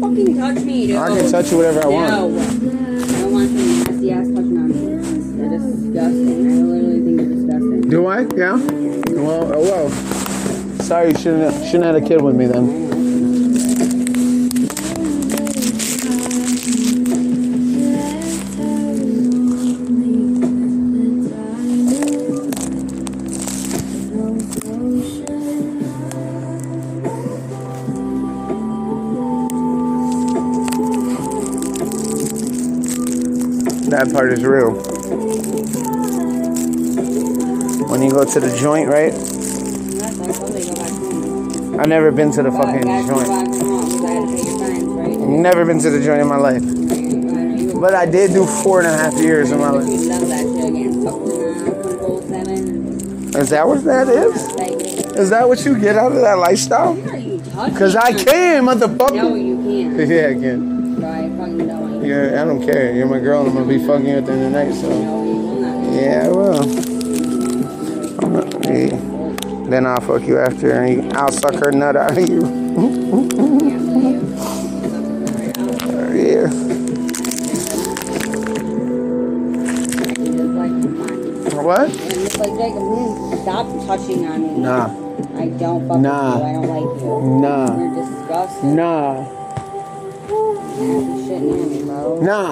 Fucking 0.00 0.36
touch 0.38 0.64
me, 0.64 0.86
dude. 0.86 0.96
I 0.96 0.98
can 1.18 1.30
touch 1.30 1.50
you 1.50 1.58
whatever 1.58 1.82
I 1.82 1.86
want. 1.86 2.10
I 2.10 2.24
Sorry, 11.02 11.14
you 11.14 11.18
shouldn't 11.18 11.64
shouldn't 11.64 11.84
have 11.84 11.94
had 11.94 12.04
a 12.04 12.06
kid 12.06 12.22
with 12.22 12.36
me 12.36 12.46
then. 12.46 12.80
That 33.90 34.12
part 34.12 34.32
is 34.32 34.44
real. 34.44 34.70
When 37.88 38.02
you 38.02 38.10
go 38.12 38.24
to 38.24 38.38
the 38.38 38.56
joint, 38.56 38.88
right? 38.88 39.41
I 41.82 41.86
never 41.86 42.12
been 42.12 42.30
to 42.32 42.42
the 42.44 42.52
fucking 42.52 42.82
joint. 42.82 43.06
why 43.28 43.40
I'm 43.40 43.50
wrong, 43.68 43.90
'cause 43.90 44.04
I 44.04 44.10
had 44.12 44.28
to 44.28 44.36
pay 44.36 44.42
your 44.48 44.58
fines, 44.58 44.84
right? 44.84 45.18
Never 45.28 45.64
been 45.64 45.80
to 45.80 45.90
the 45.90 46.00
joint 46.00 46.20
in 46.20 46.28
my 46.28 46.36
life. 46.36 46.62
But 47.80 47.94
I 47.96 48.06
did 48.06 48.32
do 48.32 48.44
four 48.44 48.78
and 48.80 48.86
a 48.86 48.96
half 48.96 49.14
years 49.14 49.50
in 49.50 49.58
my 49.58 49.70
life. 49.70 49.88
you 49.88 50.08
love 50.08 50.28
that 50.28 50.38
shit 50.38 50.64
again. 50.68 51.02
Fucking, 51.02 51.82
Control 51.82 52.22
7. 52.28 53.34
Is 53.36 53.50
that 53.50 53.66
what 53.66 53.84
that 53.84 54.08
is? 54.08 55.16
Is 55.16 55.30
that 55.30 55.48
what 55.48 55.64
you 55.66 55.76
get 55.76 55.96
out 55.96 56.12
of 56.12 56.20
that 56.20 56.38
lifestyle? 56.38 56.94
what 56.94 57.14
are 57.14 57.18
you 57.18 57.40
touching? 57.52 57.74
Cause 57.76 57.96
I 57.96 58.12
can, 58.12 58.64
No, 58.64 58.74
motherfucker. 58.76 59.44
you 59.44 59.56
can't. 59.56 60.08
Yeah, 60.08 60.28
I 60.28 60.34
can. 60.34 61.04
I 61.04 61.28
don't. 61.28 62.04
Yeah, 62.04 62.42
I 62.42 62.44
don't 62.44 62.62
care. 62.64 62.92
You're 62.94 63.06
my 63.08 63.18
girl, 63.18 63.40
and 63.40 63.48
I'm 63.50 63.54
gonna 63.56 63.66
be 63.66 63.78
fucking 63.84 64.04
with 64.04 64.06
you 64.06 64.16
at 64.18 64.26
the 64.26 64.32
end 64.32 64.44
of 64.44 64.52
the 64.52 64.64
night. 64.64 64.74
So 64.74 64.88
No, 64.88 65.24
you 65.24 65.34
will 65.34 65.60
not. 65.60 65.92
yeah, 65.92 66.26
I 66.26 66.28
will. 66.30 66.81
I'm 69.76 69.80
not- 69.80 69.80
yeah. 69.80 69.80
Then 69.80 69.86
I'll 69.86 70.00
fuck 70.00 70.26
you 70.26 70.38
after, 70.38 70.70
and 70.72 71.04
you- 71.04 71.10
I'll 71.12 71.32
suck 71.32 71.54
her 71.64 71.72
nut 71.72 71.96
out 71.96 72.16
of 72.18 72.28
you. 72.28 72.40
yeah. 76.14 76.46
Just 80.22 80.52
like, 80.58 80.72
fine. 80.72 81.64
What? 81.64 81.88
Like, 82.38 82.54
Jacob, 82.58 82.84
stop 83.42 83.66
touching 83.86 84.26
on 84.26 84.42
me. 84.42 84.48
Nah, 84.62 84.90
I 85.36 85.46
don't 85.46 85.88
fuck 85.88 85.98
Nah. 86.00 86.34
with 86.34 86.42
you. 86.42 86.48
I 86.48 86.52
don't 86.52 86.68
like 86.68 86.90
you. 87.02 87.08
nah, 87.40 87.78
You're 87.78 87.94
disgusting. 87.94 88.76
nah, 88.76 89.14
Nasty 90.78 91.26
shit 91.28 91.42
near 91.42 91.66
me, 91.66 91.82
bro. 91.84 92.18
nah, 92.20 92.51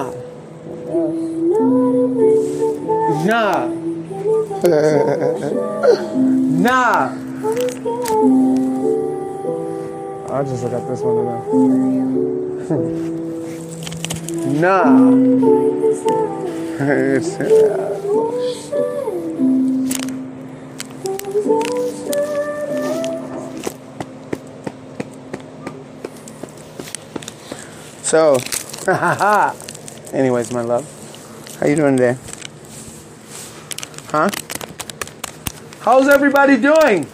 I'll 10.41 10.47
just 10.47 10.63
look 10.63 10.73
at 10.73 10.87
this 10.87 11.01
one 11.01 11.23
now. 11.23 11.43
nah. 14.59 15.11
It's, 16.81 17.35
uh, 17.35 17.91
So, 28.01 28.37
anyways, 30.11 30.51
my 30.51 30.61
love, 30.61 30.87
how 31.59 31.67
you 31.67 31.75
doing 31.75 31.97
today? 31.97 32.17
Huh? 34.07 34.31
How's 35.81 36.07
everybody 36.07 36.57
doing? 36.57 37.05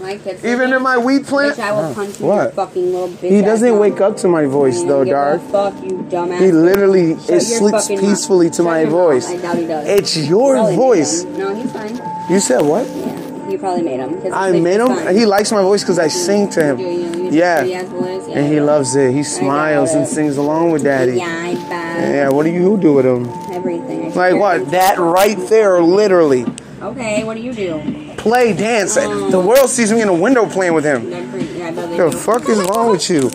My 0.00 0.16
kids. 0.16 0.44
Even 0.44 0.72
in 0.72 0.82
my 0.82 0.98
weed 0.98 1.22
Bitch, 1.22 1.26
plant? 1.28 1.58
I 1.60 1.72
will 1.72 1.94
punch 1.94 2.18
you, 2.20 2.26
What? 2.26 2.44
you 2.46 2.50
fucking 2.52 2.92
little 2.92 3.08
bitch. 3.08 3.30
He 3.30 3.40
doesn't 3.42 3.78
wake 3.78 4.00
up 4.00 4.16
to 4.18 4.28
my 4.28 4.46
voice 4.46 4.82
I 4.82 4.86
though, 4.86 5.04
give 5.04 5.12
a 5.14 5.16
Dark. 5.16 5.42
Fuck 5.50 5.82
you, 5.84 6.06
dumbass. 6.10 6.40
He 6.40 6.50
literally 6.52 7.14
Shut 7.20 7.42
sleeps 7.42 7.82
fucking 7.88 8.00
mouth. 8.00 8.08
peacefully 8.10 8.50
to 8.50 8.56
Shut 8.56 8.64
my 8.64 8.80
your 8.80 8.90
mouth. 8.90 8.98
voice. 8.98 9.28
I 9.28 9.36
doubt 9.36 9.56
he 9.58 9.66
does. 9.66 9.86
It's 9.88 10.16
your 10.16 10.54
Probably 10.54 10.76
voice. 10.76 11.24
No, 11.24 11.54
he's 11.54 11.70
fine. 11.72 12.00
You 12.30 12.40
said 12.40 12.62
what? 12.62 12.86
Yeah, 12.88 13.48
you 13.50 13.58
probably 13.58 13.82
made 13.82 14.00
him. 14.00 14.32
I 14.32 14.52
he's 14.52 14.62
made 14.62 14.80
fine. 14.80 15.06
him. 15.08 15.14
He 15.16 15.26
likes 15.26 15.52
my 15.52 15.62
voice 15.62 15.82
because 15.82 15.98
I 15.98 16.08
sing 16.08 16.48
to 16.50 16.74
Do 16.76 16.82
you- 16.82 16.88
you- 16.88 17.12
him. 17.28 17.32
Yeah, 17.32 17.58
pretty 17.60 17.74
ass 17.74 17.84
voice? 17.88 18.22
Yeah, 18.28 18.38
and 18.38 18.52
he 18.52 18.60
loves 18.60 18.94
it. 18.96 19.12
He 19.12 19.22
smiles 19.22 19.92
and 19.94 20.06
sings 20.06 20.36
along 20.36 20.70
with 20.72 20.82
Daddy. 20.84 21.12
Yeah, 21.18 21.26
I 21.28 21.54
bet. 21.54 22.14
Yeah, 22.14 22.28
what 22.30 22.42
do 22.44 22.50
you 22.50 22.76
do 22.76 22.92
with 22.94 23.06
him? 23.06 23.28
Everything. 23.52 24.12
Like 24.14 24.34
what? 24.36 24.70
That 24.72 24.98
right 24.98 25.38
there, 25.48 25.80
literally. 25.82 26.44
Okay, 26.82 27.22
what 27.24 27.36
do 27.36 27.42
you 27.42 27.52
do? 27.52 27.80
Play, 28.22 28.52
dance. 28.52 28.96
Oh. 28.96 29.30
The 29.30 29.40
world 29.40 29.68
sees 29.68 29.92
me 29.92 30.00
in 30.00 30.08
a 30.08 30.14
window 30.14 30.46
playing 30.48 30.74
with 30.74 30.84
him. 30.84 31.10
Good 31.10 31.28
for 31.28 31.38
you. 31.38 31.58
Yeah, 31.58 31.66
I 31.66 31.72
The 31.72 32.12
fuck 32.12 32.48
is 32.48 32.58
wrong 32.60 32.92
with 32.92 33.10
you? 33.10 33.30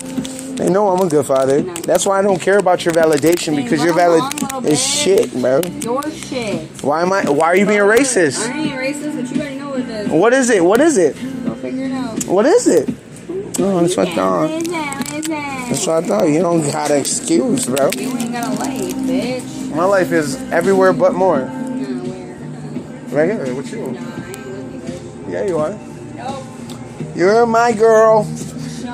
They 0.55 0.69
know 0.69 0.87
I'm 0.87 1.05
a 1.05 1.09
good 1.09 1.25
father. 1.25 1.61
That's 1.61 2.05
why 2.05 2.19
I 2.19 2.21
don't 2.21 2.39
care 2.39 2.57
about 2.57 2.85
your 2.85 2.93
validation 2.93 3.57
because 3.57 3.83
your 3.83 3.93
valid 3.93 4.23
is 4.65 4.81
shit, 4.81 5.33
bro. 5.33 5.59
Your 5.59 6.09
shit. 6.09 6.69
Why 6.81 7.01
am 7.01 7.11
I? 7.11 7.29
Why 7.29 7.47
are 7.47 7.57
you 7.57 7.65
being 7.65 7.81
racist? 7.81 8.47
I 8.47 8.57
ain't 8.57 8.71
racist, 8.71 9.21
but 9.21 9.35
you 9.35 9.41
already 9.41 9.59
know 9.59 9.69
what 9.71 9.79
it 9.81 9.89
is. 9.89 10.07
What 10.07 10.33
is 10.33 10.49
it? 10.49 10.63
What 10.63 10.79
is 10.79 10.97
it? 10.97 11.15
Go 11.45 11.55
figure 11.55 11.83
it 11.83 11.91
out. 11.91 12.23
What 12.23 12.45
is 12.45 12.67
it? 12.67 12.89
Oh, 13.59 13.81
that's 13.81 13.97
what 13.97 14.07
I 14.07 14.15
thought. 14.15 14.49
what 14.49 14.51
is 14.51 14.67
that? 14.69 14.95
What 14.95 15.13
is 15.19 15.25
that? 15.27 15.67
That's 15.69 15.87
what 15.87 16.03
I 16.03 16.07
thought. 16.07 16.29
You 16.29 16.39
don't 16.39 16.61
got 16.71 16.91
an 16.91 16.99
excuse, 17.01 17.65
bro. 17.65 17.89
You 17.97 18.15
ain't 18.15 18.31
got 18.31 18.45
a 18.45 18.51
life, 18.57 18.95
bitch. 18.95 19.75
My 19.75 19.83
life 19.83 20.13
is 20.13 20.41
everywhere 20.53 20.93
but 20.93 21.13
more. 21.13 21.41
Right 23.09 23.31
here 23.31 23.53
with 23.53 23.69
you. 23.73 24.06
Yeah, 25.27 25.43
you 25.43 25.57
are. 25.57 25.77
Nope. 26.15 26.43
You're 27.15 27.45
my 27.45 27.73
girl, 27.73 28.25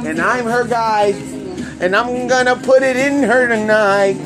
and. 0.06 0.20
I'm 0.20 0.46
her 0.46 0.66
guy, 0.68 1.08
and 1.80 1.96
I'm 1.96 2.28
gonna 2.28 2.56
put 2.56 2.82
it 2.82 2.96
in 2.96 3.22
her 3.24 3.48
tonight. 3.48 4.18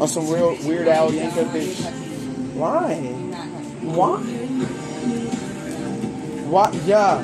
On 0.00 0.08
some 0.08 0.28
real 0.30 0.56
weird 0.64 0.88
Al 0.88 1.10
Yankovic. 1.10 1.74
Why? 2.54 2.94
Why? 3.82 4.16
What? 6.48 6.74
Yeah. 6.86 7.22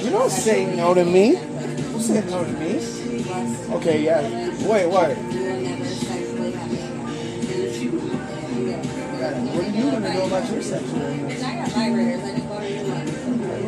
You 0.00 0.10
don't 0.10 0.30
say 0.30 0.76
no 0.76 0.94
to 0.94 1.04
me. 1.04 1.30
You 1.32 2.00
say 2.00 2.24
no 2.30 2.44
to 2.44 2.52
me. 2.52 2.78
Okay, 3.76 4.04
yeah. 4.04 4.20
Wait, 4.68 4.86
what? 4.86 5.16
What 9.52 9.64
are 9.64 9.70
you 9.70 9.90
gonna 9.90 10.14
know 10.14 10.26
about 10.26 10.50
your 10.50 10.62
sexual? 10.62 10.98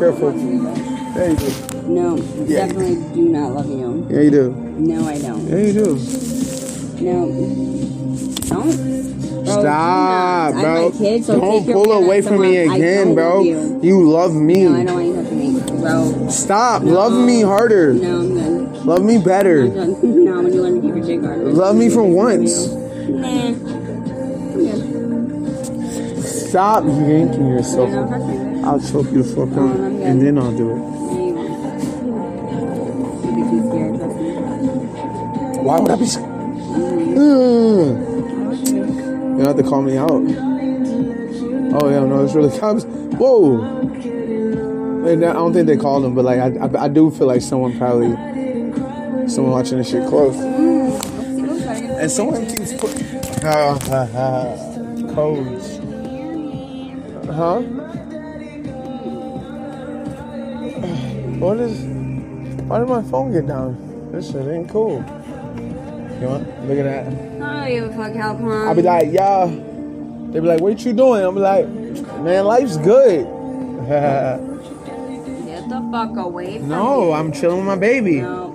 careful. 0.00 0.32
Yeah, 0.34 1.28
you 1.30 1.36
do. 1.36 1.50
No, 1.88 2.16
Yeah. 2.46 2.66
definitely 2.66 2.96
do 3.14 3.22
not 3.28 3.52
love 3.54 3.68
you. 3.68 4.06
Yeah, 4.10 4.20
you 4.22 4.30
do. 4.30 4.50
No, 4.78 5.06
I 5.06 5.18
don't. 5.18 5.46
Yeah, 5.46 5.56
you 5.58 5.72
do. 5.72 5.94
No. 7.04 7.26
Don't. 8.48 8.90
Bro, 9.44 9.60
Stop, 9.62 10.54
do 10.54 10.60
bro. 10.60 10.74
I'm 10.86 10.92
my 10.92 10.98
kid, 10.98 11.24
so 11.24 11.40
don't 11.40 11.64
take 11.64 11.72
pull 11.74 11.92
away 11.92 12.20
from 12.22 12.40
me 12.40 12.56
again, 12.58 13.14
bro. 13.14 13.42
you. 13.42 13.80
You 13.82 14.08
love 14.10 14.34
me. 14.34 14.64
No, 14.64 14.74
I 14.76 14.84
don't 14.84 14.94
want 14.94 15.06
you 15.06 15.14
touching 15.22 15.38
me, 15.54 15.80
bro. 15.80 16.28
Stop. 16.28 16.82
No. 16.82 16.92
Love 16.94 17.26
me 17.26 17.42
harder. 17.42 17.92
No, 17.94 18.20
I'm 18.20 18.34
good. 18.34 18.86
Love 18.86 19.04
me 19.04 19.18
better. 19.18 19.68
done. 19.68 19.96
No, 20.24 20.38
I'm 20.38 20.50
gonna 20.50 20.62
let 20.62 20.72
me 20.74 20.80
keep 20.80 20.94
your 20.96 21.04
dick 21.04 21.20
hard. 21.22 21.38
Love 21.54 21.76
me 21.76 21.88
for 21.90 22.04
once. 22.04 22.68
Nah. 23.08 23.54
Stop 26.22 26.84
yanking 26.84 27.46
yourself. 27.48 27.90
no, 27.90 28.08
touch 28.08 28.20
me, 28.22 28.34
bitch. 28.36 28.64
I'll 28.64 28.80
choke 28.80 29.12
you 29.12 29.22
the 29.22 29.34
fuck 29.34 29.48
No, 29.50 29.68
out. 29.68 29.89
And 30.02 30.20
then 30.22 30.38
I'll 30.38 30.56
do 30.56 30.70
it. 30.70 30.80
Why 35.62 35.78
would 35.78 35.90
I 35.90 35.96
be? 35.96 36.06
scared? 36.06 36.26
Mm. 37.16 38.10
You 39.38 39.44
have 39.46 39.56
to 39.56 39.62
call 39.62 39.82
me 39.82 39.96
out. 39.96 40.10
Oh 40.10 41.88
yeah, 41.88 42.04
no, 42.04 42.24
it's 42.24 42.34
really 42.34 42.58
cops. 42.58 42.84
Whoa. 42.84 43.62
And 45.06 45.24
I 45.24 45.32
don't 45.32 45.52
think 45.52 45.66
they 45.66 45.76
called 45.76 46.04
him, 46.04 46.14
but 46.14 46.24
like 46.24 46.38
I, 46.38 46.56
I, 46.56 46.84
I 46.84 46.88
do 46.88 47.10
feel 47.10 47.26
like 47.26 47.42
someone 47.42 47.76
probably, 47.78 48.10
someone 49.28 49.52
watching 49.52 49.78
this 49.78 49.90
shit 49.90 50.08
close. 50.08 50.36
And 50.36 52.10
someone 52.10 52.46
keeps 52.46 52.72
putting 52.74 53.06
uh, 53.44 55.12
codes. 55.14 55.78
Huh? 57.26 57.79
What 61.40 61.58
is? 61.58 61.80
Why 62.68 62.80
did 62.80 62.88
my 62.88 63.02
phone 63.02 63.32
get 63.32 63.46
down? 63.46 64.12
This 64.12 64.30
shit 64.30 64.46
ain't 64.46 64.68
cool. 64.68 64.98
You 66.20 66.26
want? 66.26 66.68
Look 66.68 66.78
at 66.78 66.84
that. 66.84 67.06
I 67.06 67.10
don't 67.10 67.68
give 67.68 67.84
a 67.84 67.96
fuck 67.96 68.14
how 68.14 68.34
come. 68.34 68.68
I'll 68.68 68.74
be 68.74 68.82
like, 68.82 69.10
y'all. 69.10 69.48
They 69.48 70.40
be 70.40 70.46
like, 70.46 70.60
what 70.60 70.84
you 70.84 70.92
doing? 70.92 71.24
I'm 71.24 71.34
like, 71.36 71.66
man, 71.66 72.44
life's 72.44 72.76
good. 72.76 73.24
Get 75.46 75.68
the 75.70 75.88
fuck 75.90 76.14
away 76.18 76.58
from 76.58 76.68
no, 76.68 77.06
me. 77.06 77.12
I'm 77.14 77.32
chilling 77.32 77.56
with 77.56 77.66
my 77.66 77.76
baby. 77.76 78.20
No. 78.20 78.52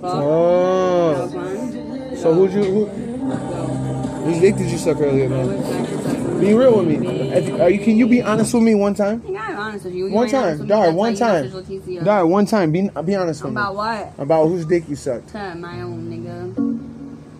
Fuck? 0.00 0.14
Oh. 0.14 1.28
Fun. 1.32 2.16
So 2.16 2.34
who'd 2.34 2.52
you, 2.52 2.64
who, 2.64 2.86
whose 2.86 4.40
dick 4.40 4.56
did 4.56 4.70
you 4.70 4.78
suck 4.78 4.98
earlier, 5.00 5.28
man? 5.28 5.46
went 5.46 5.62
back 5.62 5.86
to 5.86 5.96
suck 5.98 6.12
some 6.12 6.40
Be 6.40 6.52
real 6.54 6.78
with 6.82 6.88
me. 6.88 7.60
Are 7.60 7.70
you, 7.70 7.78
can 7.78 7.96
you 7.96 8.08
be 8.08 8.22
honest 8.22 8.54
with 8.54 8.64
me 8.64 8.74
one 8.74 8.94
time? 8.94 9.22
I 9.68 9.72
gotta 9.72 9.84
be 9.84 9.84
honest 9.84 9.84
with 9.84 9.94
you. 9.94 10.06
You 10.06 10.14
One 10.14 10.28
time, 10.28 10.66
Dar. 10.66 10.92
One 10.92 11.14
time, 11.14 12.04
Dar. 12.04 12.26
One 12.26 12.46
time. 12.46 12.72
Be 12.72 12.88
be 13.04 13.14
honest 13.16 13.42
with 13.42 13.52
me. 13.52 13.60
About 13.60 13.74
what? 13.76 14.12
About 14.18 14.46
whose 14.46 14.64
dick 14.64 14.88
you 14.88 14.96
sucked. 14.96 15.28
To 15.28 15.54
my 15.54 15.82
own 15.82 16.08
nigga. 16.10 16.52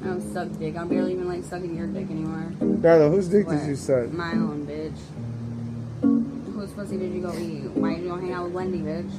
I 0.02 0.06
don't 0.08 0.32
suck 0.32 0.48
dick. 0.58 0.76
I'm 0.76 0.88
barely 0.88 1.12
even 1.12 1.28
like 1.28 1.44
sucking 1.44 1.74
your 1.74 1.86
dick 1.86 2.10
anymore. 2.10 2.52
Darla, 2.60 3.10
whose 3.10 3.28
dick 3.28 3.48
did 3.48 3.66
you 3.66 3.76
suck? 3.76 4.10
My 4.12 4.32
own 4.32 4.66
bitch. 4.66 4.98
Whose 6.00 6.70
pussy 6.72 6.96
did 6.98 7.12
you 7.12 7.22
go 7.22 7.36
eat? 7.36 7.70
Why 7.70 7.94
did 7.94 8.04
you 8.04 8.10
go 8.10 8.16
hang 8.16 8.32
out 8.32 8.44
with 8.44 8.52
Wendy, 8.52 8.78
bitch? 8.78 9.10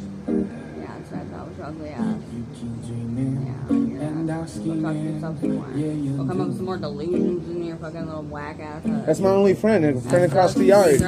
Yeah, 1.12 1.18
that's 1.18 1.34
I 1.34 1.38
thought 1.38 1.48
with 1.48 1.58
your 1.58 1.68
ugly 1.68 1.90
ass. 1.90 2.16
Yeah, 2.30 3.26
yeah. 3.40 4.10
Go 4.30 4.82
talk 4.82 4.94
to 4.94 5.00
yourself 5.00 5.40
some 5.40 5.56
more. 5.56 5.66
Go 5.68 6.28
come 6.28 6.42
up 6.42 6.48
with 6.48 6.58
some 6.58 6.66
more 6.66 6.78
delusions 6.78 7.50
in 7.50 7.64
your 7.64 7.78
fucking 7.78 8.06
little 8.06 8.24
black 8.24 8.60
ass 8.60 8.84
head. 8.84 9.06
That's 9.06 9.20
my 9.20 9.30
only 9.30 9.54
friend, 9.54 9.86
a 9.86 10.00
friend 10.02 10.26
across 10.26 10.54
the 10.54 10.66
yard. 10.66 11.00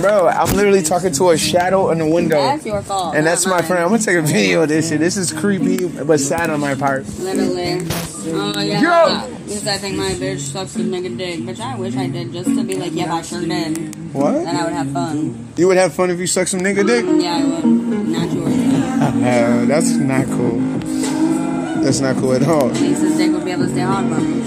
Bro, 0.00 0.28
I'm 0.28 0.54
literally 0.56 0.82
talking 0.82 1.12
to 1.12 1.30
a 1.30 1.38
shadow 1.38 1.90
in 1.90 1.98
the 1.98 2.06
window. 2.06 2.36
That's 2.36 2.64
your 2.64 2.82
fault. 2.82 3.14
And 3.14 3.26
that's 3.26 3.44
my 3.46 3.58
mine. 3.58 3.64
friend. 3.64 3.82
I'm 3.82 3.90
gonna 3.90 4.02
take 4.02 4.16
a 4.16 4.22
video 4.22 4.62
of 4.62 4.68
this 4.68 4.88
shit. 4.88 5.00
This 5.00 5.16
is 5.16 5.32
creepy, 5.32 5.86
but 5.86 6.20
sad 6.20 6.50
on 6.50 6.60
my 6.60 6.74
part. 6.74 7.06
Literally. 7.18 7.86
Oh 8.30 8.60
yeah. 8.60 8.82
Yo! 8.82 9.38
Because 9.44 9.66
I 9.66 9.78
think 9.78 9.96
my 9.96 10.10
bitch 10.10 10.40
sucks 10.40 10.76
a 10.76 10.80
nigga 10.80 11.16
dick. 11.16 11.40
Bitch, 11.40 11.60
I 11.60 11.76
wish 11.76 11.96
I 11.96 12.08
did 12.08 12.32
just 12.32 12.50
to 12.50 12.62
be 12.64 12.74
like, 12.76 12.92
yeah, 12.92 13.12
I 13.12 13.22
sure 13.22 13.40
did. 13.40 13.94
What? 14.12 14.32
Then 14.32 14.56
I 14.56 14.64
would 14.64 14.72
have 14.72 14.90
fun. 14.92 15.48
You 15.56 15.68
would 15.68 15.76
have 15.76 15.94
fun 15.94 16.10
if 16.10 16.18
you 16.18 16.26
sucked 16.26 16.50
some 16.50 16.60
nigga 16.60 16.86
dick? 16.86 17.04
Yeah, 17.22 17.36
I 17.36 17.44
would. 17.44 17.64
Not 17.64 18.30
yours. 18.32 18.57
Uh, 19.28 19.64
that's 19.66 19.90
not 19.92 20.26
cool. 20.26 20.58
That's 21.82 22.00
not 22.00 22.16
cool 22.16 22.32
at 22.32 22.42
all. 22.42 22.68
At 22.70 22.80
least 22.80 23.00
his 23.02 23.16
dick 23.16 23.30
would 23.32 23.44
be 23.44 23.52
able 23.52 23.64
to 23.66 23.70
stay 23.70 23.80
hard 23.80 24.06
for 24.08 24.20
me. 24.20 24.42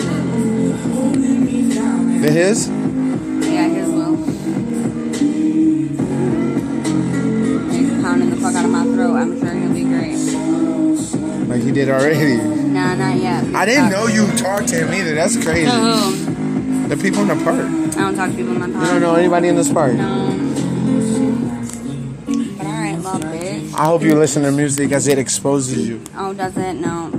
Shit. 1.71 2.21
The 2.21 2.31
his? 2.31 2.67
Yeah, 2.69 3.67
his 3.69 3.89
will. 3.89 4.15
He's 7.71 7.89
pounding 8.03 8.29
the 8.29 8.35
fuck 8.37 8.55
out 8.55 8.65
of 8.65 8.71
my 8.71 8.83
throat. 8.83 9.15
I'm 9.15 9.39
sure 9.39 9.53
he'll 9.53 9.73
be 9.73 9.83
great. 9.83 10.17
Like 11.47 11.61
he 11.63 11.71
did 11.71 11.89
already. 11.89 12.37
Nah, 12.37 12.95
not 12.95 13.17
yet. 13.17 13.55
I 13.55 13.65
didn't 13.65 13.89
know 13.89 14.07
you 14.07 14.27
talked 14.37 14.67
to 14.69 14.75
him 14.85 14.93
either. 14.93 15.15
That's 15.15 15.35
crazy. 15.41 15.65
No, 15.67 16.11
The 16.87 16.97
people 16.97 17.21
in 17.21 17.27
the 17.29 17.35
park. 17.43 17.65
I 17.65 18.01
don't 18.01 18.15
talk 18.15 18.29
to 18.31 18.35
people 18.35 18.53
in 18.53 18.59
my 18.59 18.69
park. 18.69 18.85
You 18.85 18.91
don't 18.91 19.01
know 19.01 19.15
anybody 19.15 19.47
in 19.47 19.55
this 19.55 19.71
park. 19.71 19.93
No. 19.93 20.50
I 23.75 23.85
hope 23.85 24.01
you 24.03 24.15
listen 24.15 24.43
to 24.43 24.51
music 24.51 24.91
as 24.91 25.07
it 25.07 25.17
exposes 25.17 25.87
you. 25.87 26.01
Oh, 26.15 26.33
does 26.33 26.55
it? 26.57 26.73
No. 26.73 27.09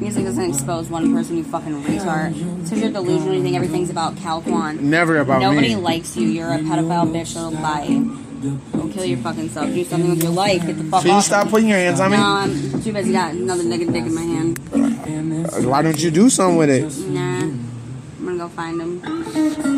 Music 0.00 0.24
doesn't 0.24 0.48
expose 0.50 0.88
one 0.88 1.12
person, 1.12 1.36
you 1.36 1.44
fucking 1.44 1.82
retard. 1.82 2.66
So 2.66 2.74
you're 2.74 2.90
delusional, 2.90 3.34
you 3.34 3.42
think 3.42 3.54
everything's 3.56 3.90
about 3.90 4.14
Calquan. 4.16 4.80
Never 4.80 5.18
about 5.18 5.42
Nobody 5.42 5.74
me. 5.74 5.76
likes 5.76 6.16
you. 6.16 6.26
You're 6.28 6.48
a 6.52 6.58
pedophile 6.58 7.10
bitch 7.12 7.34
that'll 7.34 7.50
lie 7.52 7.84
you. 7.84 8.18
Go 8.72 8.88
kill 8.88 9.04
your 9.04 9.18
fucking 9.18 9.50
self. 9.50 9.66
Do 9.66 9.84
something 9.84 10.08
with 10.10 10.22
your 10.22 10.32
life. 10.32 10.66
Get 10.66 10.78
the 10.78 10.84
fuck 10.84 11.02
Can 11.02 11.10
you 11.10 11.16
off. 11.16 11.24
stop 11.24 11.48
putting 11.48 11.68
your 11.68 11.76
hands 11.76 12.00
on 12.00 12.10
me? 12.12 12.16
No, 12.16 12.22
I'm 12.24 12.82
too 12.82 12.92
busy. 12.94 13.12
Got 13.12 13.34
another 13.34 13.62
nigga 13.64 13.92
dick 13.92 14.04
in 14.06 14.14
my 14.14 14.22
hand. 14.22 14.58
Uh, 15.52 15.68
why 15.68 15.82
don't 15.82 16.00
you 16.02 16.10
do 16.10 16.30
something 16.30 16.56
with 16.56 16.70
it? 16.70 16.82
Nah. 17.10 17.40
I'm 17.40 17.68
gonna 18.24 18.38
go 18.38 18.48
find 18.48 18.80
him. 18.80 19.00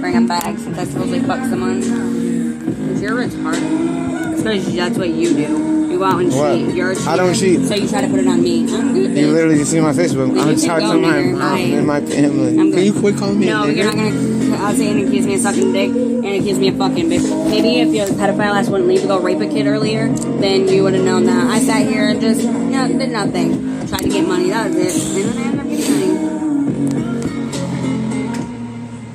Bring 0.01 0.13
him 0.15 0.27
back 0.29 0.57
since 0.59 0.79
I 0.79 0.85
supposedly 0.85 1.21
fucked 1.21 1.47
someone. 1.51 1.83
Cause 1.83 3.03
you're 3.03 3.17
retarded. 3.17 4.35
Especially 4.35 4.77
that's 4.77 4.97
what 4.97 5.09
you 5.09 5.35
do. 5.35 5.72
You 6.03 6.09
go 6.09 6.15
out 6.17 6.21
and 6.21 6.33
What? 6.33 6.55
cheat. 6.57 6.75
You're 6.75 6.91
a 6.91 6.95
cheater. 6.97 7.11
I 7.11 7.17
don't 7.17 7.35
cheat. 7.35 7.61
So 7.69 7.75
you 7.77 7.89
try 7.89 8.01
to 8.01 8.09
put 8.09 8.19
it 8.19 8.27
on 8.27 8.43
me. 8.43 8.63
I'm 8.75 8.93
good. 8.93 9.17
You 9.17 9.29
literally 9.29 9.59
just 9.59 9.71
see 9.71 9.81
my 9.81 9.93
Facebook. 9.93 10.35
Then 10.35 10.49
I'm 10.49 10.57
talking 10.57 10.91
to 10.91 10.99
my 10.99 11.23
mom 11.23 11.39
Bye. 11.39 11.59
and 11.61 11.87
my 11.87 12.01
family. 12.01 12.59
I'm 12.59 12.73
Can 12.73 12.83
you 12.83 12.93
quit 12.93 13.17
calling 13.17 13.39
me 13.39 13.47
No, 13.47 13.63
a 13.65 13.71
you're 13.71 13.85
not 13.85 13.95
gonna 13.95 14.57
I'll 14.57 14.75
say 14.75 14.91
and 14.91 15.07
accuse 15.07 15.27
me 15.27 15.35
of 15.37 15.41
sucking 15.43 15.73
dick 15.73 15.91
and 15.91 16.27
accuse 16.27 16.59
me 16.59 16.69
of 16.69 16.77
fucking 16.77 17.07
bitch. 17.09 17.51
Maybe 17.51 17.79
if 17.81 17.95
your 17.95 18.07
pedophile 18.19 18.53
ass 18.59 18.69
wouldn't 18.69 18.89
leave 18.89 19.03
to 19.03 19.07
go 19.07 19.21
rape 19.21 19.41
a 19.41 19.47
kid 19.47 19.67
earlier, 19.69 20.09
then 20.09 20.67
you 20.67 20.83
would 20.83 20.95
have 20.95 21.05
known 21.05 21.25
that. 21.27 21.47
I 21.49 21.61
sat 21.61 21.87
here 21.87 22.09
and 22.09 22.21
just 22.21 22.43
no, 22.45 22.89
did 22.89 23.11
nothing. 23.11 23.87
Tried 23.87 24.03
to 24.03 24.09
get 24.09 24.27
money, 24.27 24.51
that 24.51 24.67
was 24.73 24.77
it. 24.77 25.25
And 25.25 25.29
then 25.29 25.39
I 25.39 25.43
ended 25.47 25.61
up 25.61 25.67
getting 25.69 25.95
money. 25.95 26.33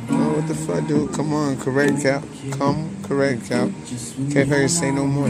Oh, 0.10 0.34
what 0.36 0.48
the 0.48 0.56
fuck, 0.56 0.88
dude? 0.88 1.12
Come 1.14 1.34
on, 1.34 1.58
correct 1.60 2.02
cap. 2.02 2.24
Come, 2.52 2.96
correct 3.04 3.46
cap. 3.50 3.70
Can't 4.32 4.48
hear 4.48 4.68
say 4.70 4.90
no 4.92 5.06
more. 5.06 5.28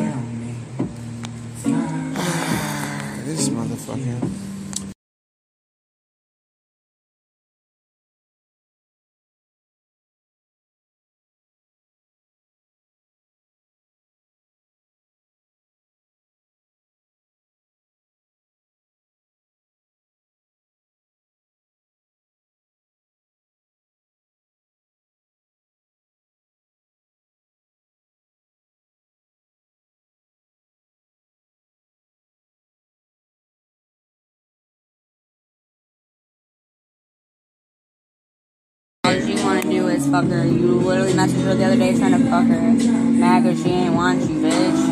Fuck 40.21 40.31
her. 40.31 40.45
You 40.45 40.79
literally 40.79 41.13
messaged 41.13 41.43
her 41.43 41.53
the 41.53 41.65
other 41.65 41.77
day 41.77 41.95
trying 41.95 42.11
to 42.11 42.29
fuck 42.29 42.45
her. 42.47 42.61
Mad 42.61 43.43
'cause 43.43 43.61
she 43.61 43.69
ain't 43.69 43.93
want 43.93 44.19
you, 44.21 44.35
bitch. 44.39 44.83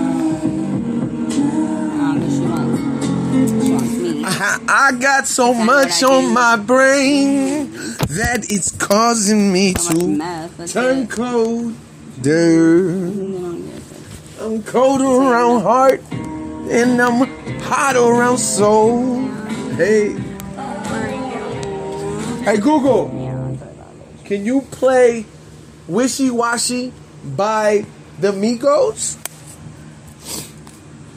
Um, 1.99 2.21
'cause 2.21 2.33
she 2.35 2.41
wants, 2.41 3.65
she 3.65 3.71
wants 3.71 3.93
me. 3.93 4.23
I, 4.23 4.59
I 4.67 4.91
got 4.93 5.27
so 5.27 5.53
much 5.53 6.03
on 6.03 6.31
my 6.33 6.57
brain 6.57 7.71
that 8.09 8.45
it's 8.49 8.71
causing 8.71 9.51
me 9.51 9.73
So 9.75 9.93
to 9.93 10.67
turn 10.67 11.07
colder. 11.07 11.73
You 12.21 13.39
don't 13.41 13.65
get 13.65 13.75
it. 13.75 14.41
I'm 14.41 14.63
cold 14.63 15.01
around 15.01 15.61
heart 15.61 16.01
and 16.11 17.01
I'm 17.01 17.27
hot 17.61 17.95
around 17.95 18.37
soul. 18.37 19.27
Hey, 19.75 20.15
hey 22.43 22.57
Google, 22.57 23.11
Yeah, 23.13 23.31
I'm 23.31 23.57
sorry 23.57 23.71
about 23.71 23.93
it. 23.95 24.14
Can 24.25 24.45
you 24.45 24.61
play 24.61 25.25
Wishy 25.87 26.29
Washy 26.29 26.91
by 27.23 27.85
the 28.19 28.31
Migos? 28.31 29.21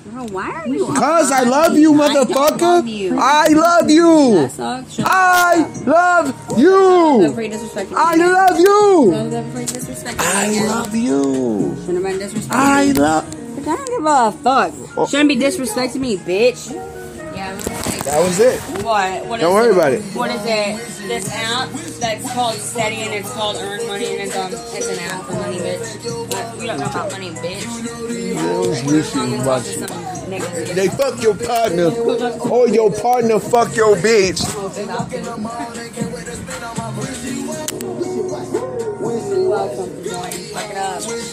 Bro, 0.07 0.25
why 0.27 0.51
are 0.51 0.69
you? 0.69 0.87
Cause 0.87 1.33
I 1.33 1.43
love 1.45 1.77
you, 1.77 2.01
I 2.01 2.09
motherfucker. 2.09 2.61
love 2.61 2.87
you. 2.87 3.19
I 3.19 3.49
love 3.49 3.91
you. 3.91 4.49
I 5.05 5.83
love 5.87 6.59
you. 6.59 7.35
for 7.35 7.43
you 7.43 7.51
disrespecting 7.51 7.95
I 7.97 8.15
love 8.17 8.59
you. 8.59 9.11
Good 9.31 9.53
for 9.53 9.61
you. 9.61 10.19
I 10.21 10.67
love 10.67 10.95
you. 10.95 11.77
Shouldn't 11.81 12.07
have 12.07 12.19
been 12.19 12.29
disrespecting 12.29 12.51
I 12.51 12.93
love. 12.93 13.35
I 13.59 13.61
don't 13.61 13.89
give 13.89 14.05
a 14.07 14.33
fuck. 14.33 14.73
Oh. 14.97 15.07
Shouldn't 15.07 15.29
be 15.29 15.37
disrespecting 15.37 16.01
me, 16.01 16.17
bitch. 16.17 16.73
Yeah. 17.35 17.55
That 18.05 18.21
was 18.21 18.41
it. 18.41 18.61
What? 18.83 19.27
What 19.27 19.41
Don't 19.41 19.55
worry 19.55 19.73
about 19.73 19.93
it. 19.93 20.03
What 20.15 20.31
is 20.31 20.43
it? 20.45 21.09
This 21.09 21.31
app 21.33 21.69
that's 22.01 22.33
called 22.33 22.55
Steady 22.57 22.97
and 22.97 23.15
it's 23.15 23.33
called 23.33 23.57
Earn 23.57 23.87
Money 23.87 24.07
and 24.07 24.21
it's 24.23 24.37
um 24.37 24.53
it's 24.53 24.87
an 24.89 24.99
app 25.01 25.25
for 25.27 25.33
money, 25.35 25.59
bitch. 25.59 26.31
But 26.31 26.61
you 26.61 26.67
don't 26.67 26.79
know 26.81 26.87
about 26.87 27.13
money, 27.13 27.31
bitch. 27.31 27.65
Those 28.35 28.83
wishy 28.85 29.13
Talk 29.13 29.29
to 29.29 29.47
washy. 29.47 29.73
some 29.73 29.89
niggas. 30.31 30.75
They 30.75 30.89
fuck 30.89 31.23
your 31.23 31.35
partner, 31.37 31.91
or 32.51 32.69
your 32.69 32.91
partner 32.93 33.39
fuck 33.41 33.75
your 33.77 33.97
bitch. 33.97 34.45
Fuck 34.47 34.79
it 40.71 40.77
up. 40.77 41.03
Fuck. 41.03 41.29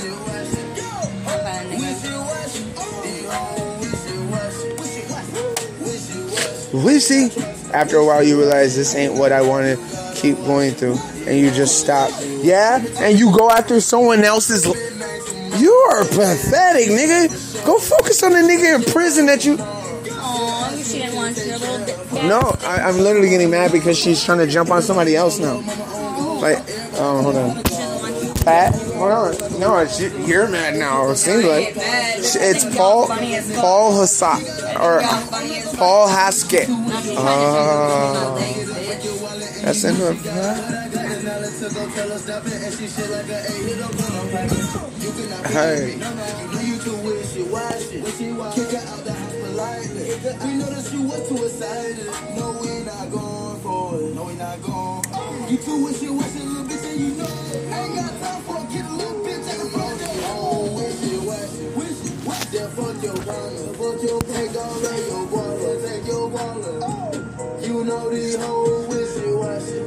Wishy. 6.74 7.65
After 7.76 7.98
a 7.98 8.06
while, 8.06 8.24
you 8.24 8.38
realize 8.40 8.74
this 8.74 8.96
ain't 8.96 9.16
what 9.16 9.34
I 9.34 9.42
want 9.42 9.66
to 9.66 10.14
keep 10.16 10.38
going 10.38 10.72
through, 10.72 10.98
and 11.28 11.38
you 11.38 11.52
just 11.52 11.82
stop. 11.82 12.10
Yeah, 12.42 12.82
and 13.00 13.20
you 13.20 13.38
go 13.38 13.50
after 13.50 13.82
someone 13.82 14.24
else's. 14.24 14.66
You 15.60 15.74
are 15.92 16.06
pathetic, 16.06 16.88
nigga. 16.88 17.66
Go 17.66 17.78
focus 17.78 18.24
on 18.24 18.32
the 18.32 18.40
nigga 18.40 18.76
in 18.76 18.84
prison 18.94 19.26
that 19.26 19.44
you. 19.44 19.58
No, 22.28 22.40
I, 22.62 22.88
I'm 22.88 22.98
literally 22.98 23.30
getting 23.30 23.50
mad 23.50 23.74
because 23.74 24.00
she's 24.00 24.24
trying 24.24 24.38
to 24.38 24.48
jump 24.48 24.72
on 24.72 24.82
somebody 24.82 25.18
else 25.18 25.40
now. 25.40 25.56
Like, 26.40 26.60
oh, 26.96 27.22
hold 27.24 27.36
on. 27.36 27.64
Pat, 28.46 28.74
No, 29.60 29.78
it's, 29.78 30.00
you're 30.00 30.48
mad 30.48 30.76
now. 30.76 31.10
It 31.10 31.18
seems 31.18 31.44
like 31.46 31.74
it's 31.76 32.66
Paul 32.76 33.08
Paul 33.08 34.00
Hassett 34.00 34.76
or 34.80 35.02
Paul 35.78 36.08
Haskett. 36.08 36.68
Oh, 36.70 38.36
that's 39.64 39.84
in 39.84 39.96
her. 39.96 40.12
A 40.12 40.16
Hey. 45.48 45.96
You 55.48 55.58
too 55.58 55.78
know 55.78 55.80
you 55.82 55.84
wishy-washy, 55.84 56.40
little 56.40 56.98
you 56.98 57.12
know 57.16 57.35
Fuck 63.96 64.10
your 64.10 64.22
pay, 64.22 64.52
don't 64.52 64.84
let 64.84 65.08
your 65.08 65.26
wallet. 65.28 65.86
Take 65.86 66.06
your 66.06 66.28
wallet. 66.28 67.66
You 67.66 67.86
know 67.86 68.10
these 68.10 68.36
hoes 68.36 68.88
wishy-washy. 68.88 69.80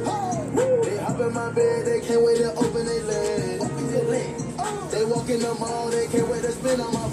They 0.89 0.97
hop 0.97 1.19
in 1.19 1.31
my 1.31 1.51
bed, 1.51 1.85
they 1.85 2.01
can't 2.01 2.23
wait 2.23 2.37
to 2.37 2.51
open 2.55 2.85
their 2.87 3.03
legs. 3.03 4.91
They 4.91 5.05
walk 5.05 5.29
in 5.29 5.39
the 5.41 5.53
mall, 5.59 5.89
they 5.91 6.07
can't 6.07 6.27
wait 6.27 6.41
to 6.41 6.51
spin 6.51 6.81
on 6.81 6.91
my. 6.91 7.05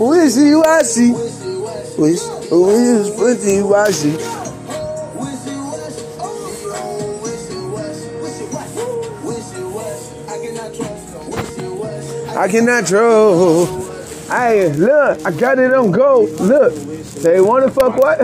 Wishy 0.00 0.54
washy. 0.56 1.12
Wishy-washy. 1.12 2.00
Wish, 2.00 2.22
wish, 2.50 3.16
pretty 3.16 3.62
washy. 3.62 4.16
Oh. 4.18 4.48
I 12.34 12.48
cannot 12.48 12.86
trust 12.86 13.81
Hey, 14.32 14.72
look, 14.72 15.26
I 15.26 15.30
got 15.30 15.58
it 15.58 15.74
on 15.74 15.90
go. 15.90 16.22
Look, 16.40 16.74
they 17.20 17.38
wanna 17.42 17.70
fuck 17.70 17.94
what? 17.98 18.18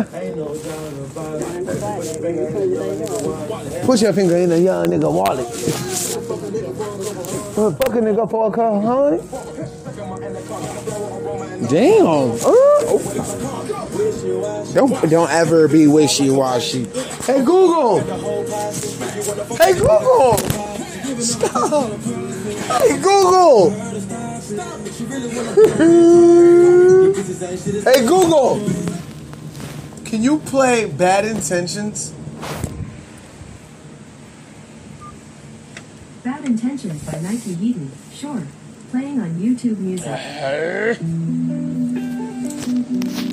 Put 3.84 4.00
your 4.00 4.14
finger 4.14 4.38
in 4.38 4.48
the 4.48 4.58
young 4.58 4.86
nigga 4.86 5.12
wallet. 5.12 5.46
Uh, 7.58 7.70
fuck 7.72 7.94
a 7.94 8.00
nigga 8.00 8.30
for 8.30 8.48
a 8.48 8.50
car, 8.50 8.80
honey. 8.80 9.18
Damn. 11.68 12.30
Uh, 12.40 12.68
don't 14.72 15.10
don't 15.10 15.30
ever 15.30 15.68
be 15.68 15.88
wishy 15.88 16.30
washy. 16.30 16.84
Hey 17.26 17.44
Google. 17.44 18.00
Hey 19.58 19.74
Google. 19.74 20.38
Stop. 21.20 21.90
Hey 22.80 22.96
Google. 22.96 23.97
hey 24.48 24.56
Google. 28.06 28.66
Can 30.06 30.22
you 30.22 30.38
play 30.38 30.86
Bad 30.86 31.26
Intentions? 31.26 32.14
Bad 36.24 36.46
Intentions 36.46 37.04
by 37.04 37.12
Niykee 37.18 37.58
Heaton. 37.58 37.92
Sure. 38.14 38.42
Playing 38.90 39.20
on 39.20 39.34
YouTube 39.34 39.76
Music. 39.76 40.06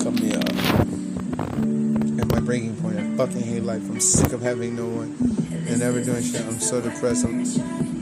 Cut 0.02 0.20
me 0.20 0.34
up. 0.34 0.50
At 2.20 2.28
my 2.28 2.40
breaking 2.40 2.76
point, 2.76 2.98
I 2.98 3.16
fucking 3.16 3.40
hate 3.40 3.62
life. 3.62 3.88
I'm 3.88 4.00
sick 4.00 4.34
of 4.34 4.42
having 4.42 4.76
no 4.76 4.86
one 4.86 5.16
and 5.66 5.80
never 5.80 6.04
doing 6.04 6.22
shit. 6.22 6.42
I'm 6.42 6.60
so 6.60 6.82
depressed. 6.82 7.24
I'm. 7.24 7.95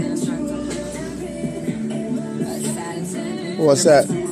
The 0.00 0.06
instructor. 0.06 0.72
Sad 2.74 2.96
and 2.96 3.06
sad. 3.06 3.58
What's 3.58 3.84
that? 3.84 4.29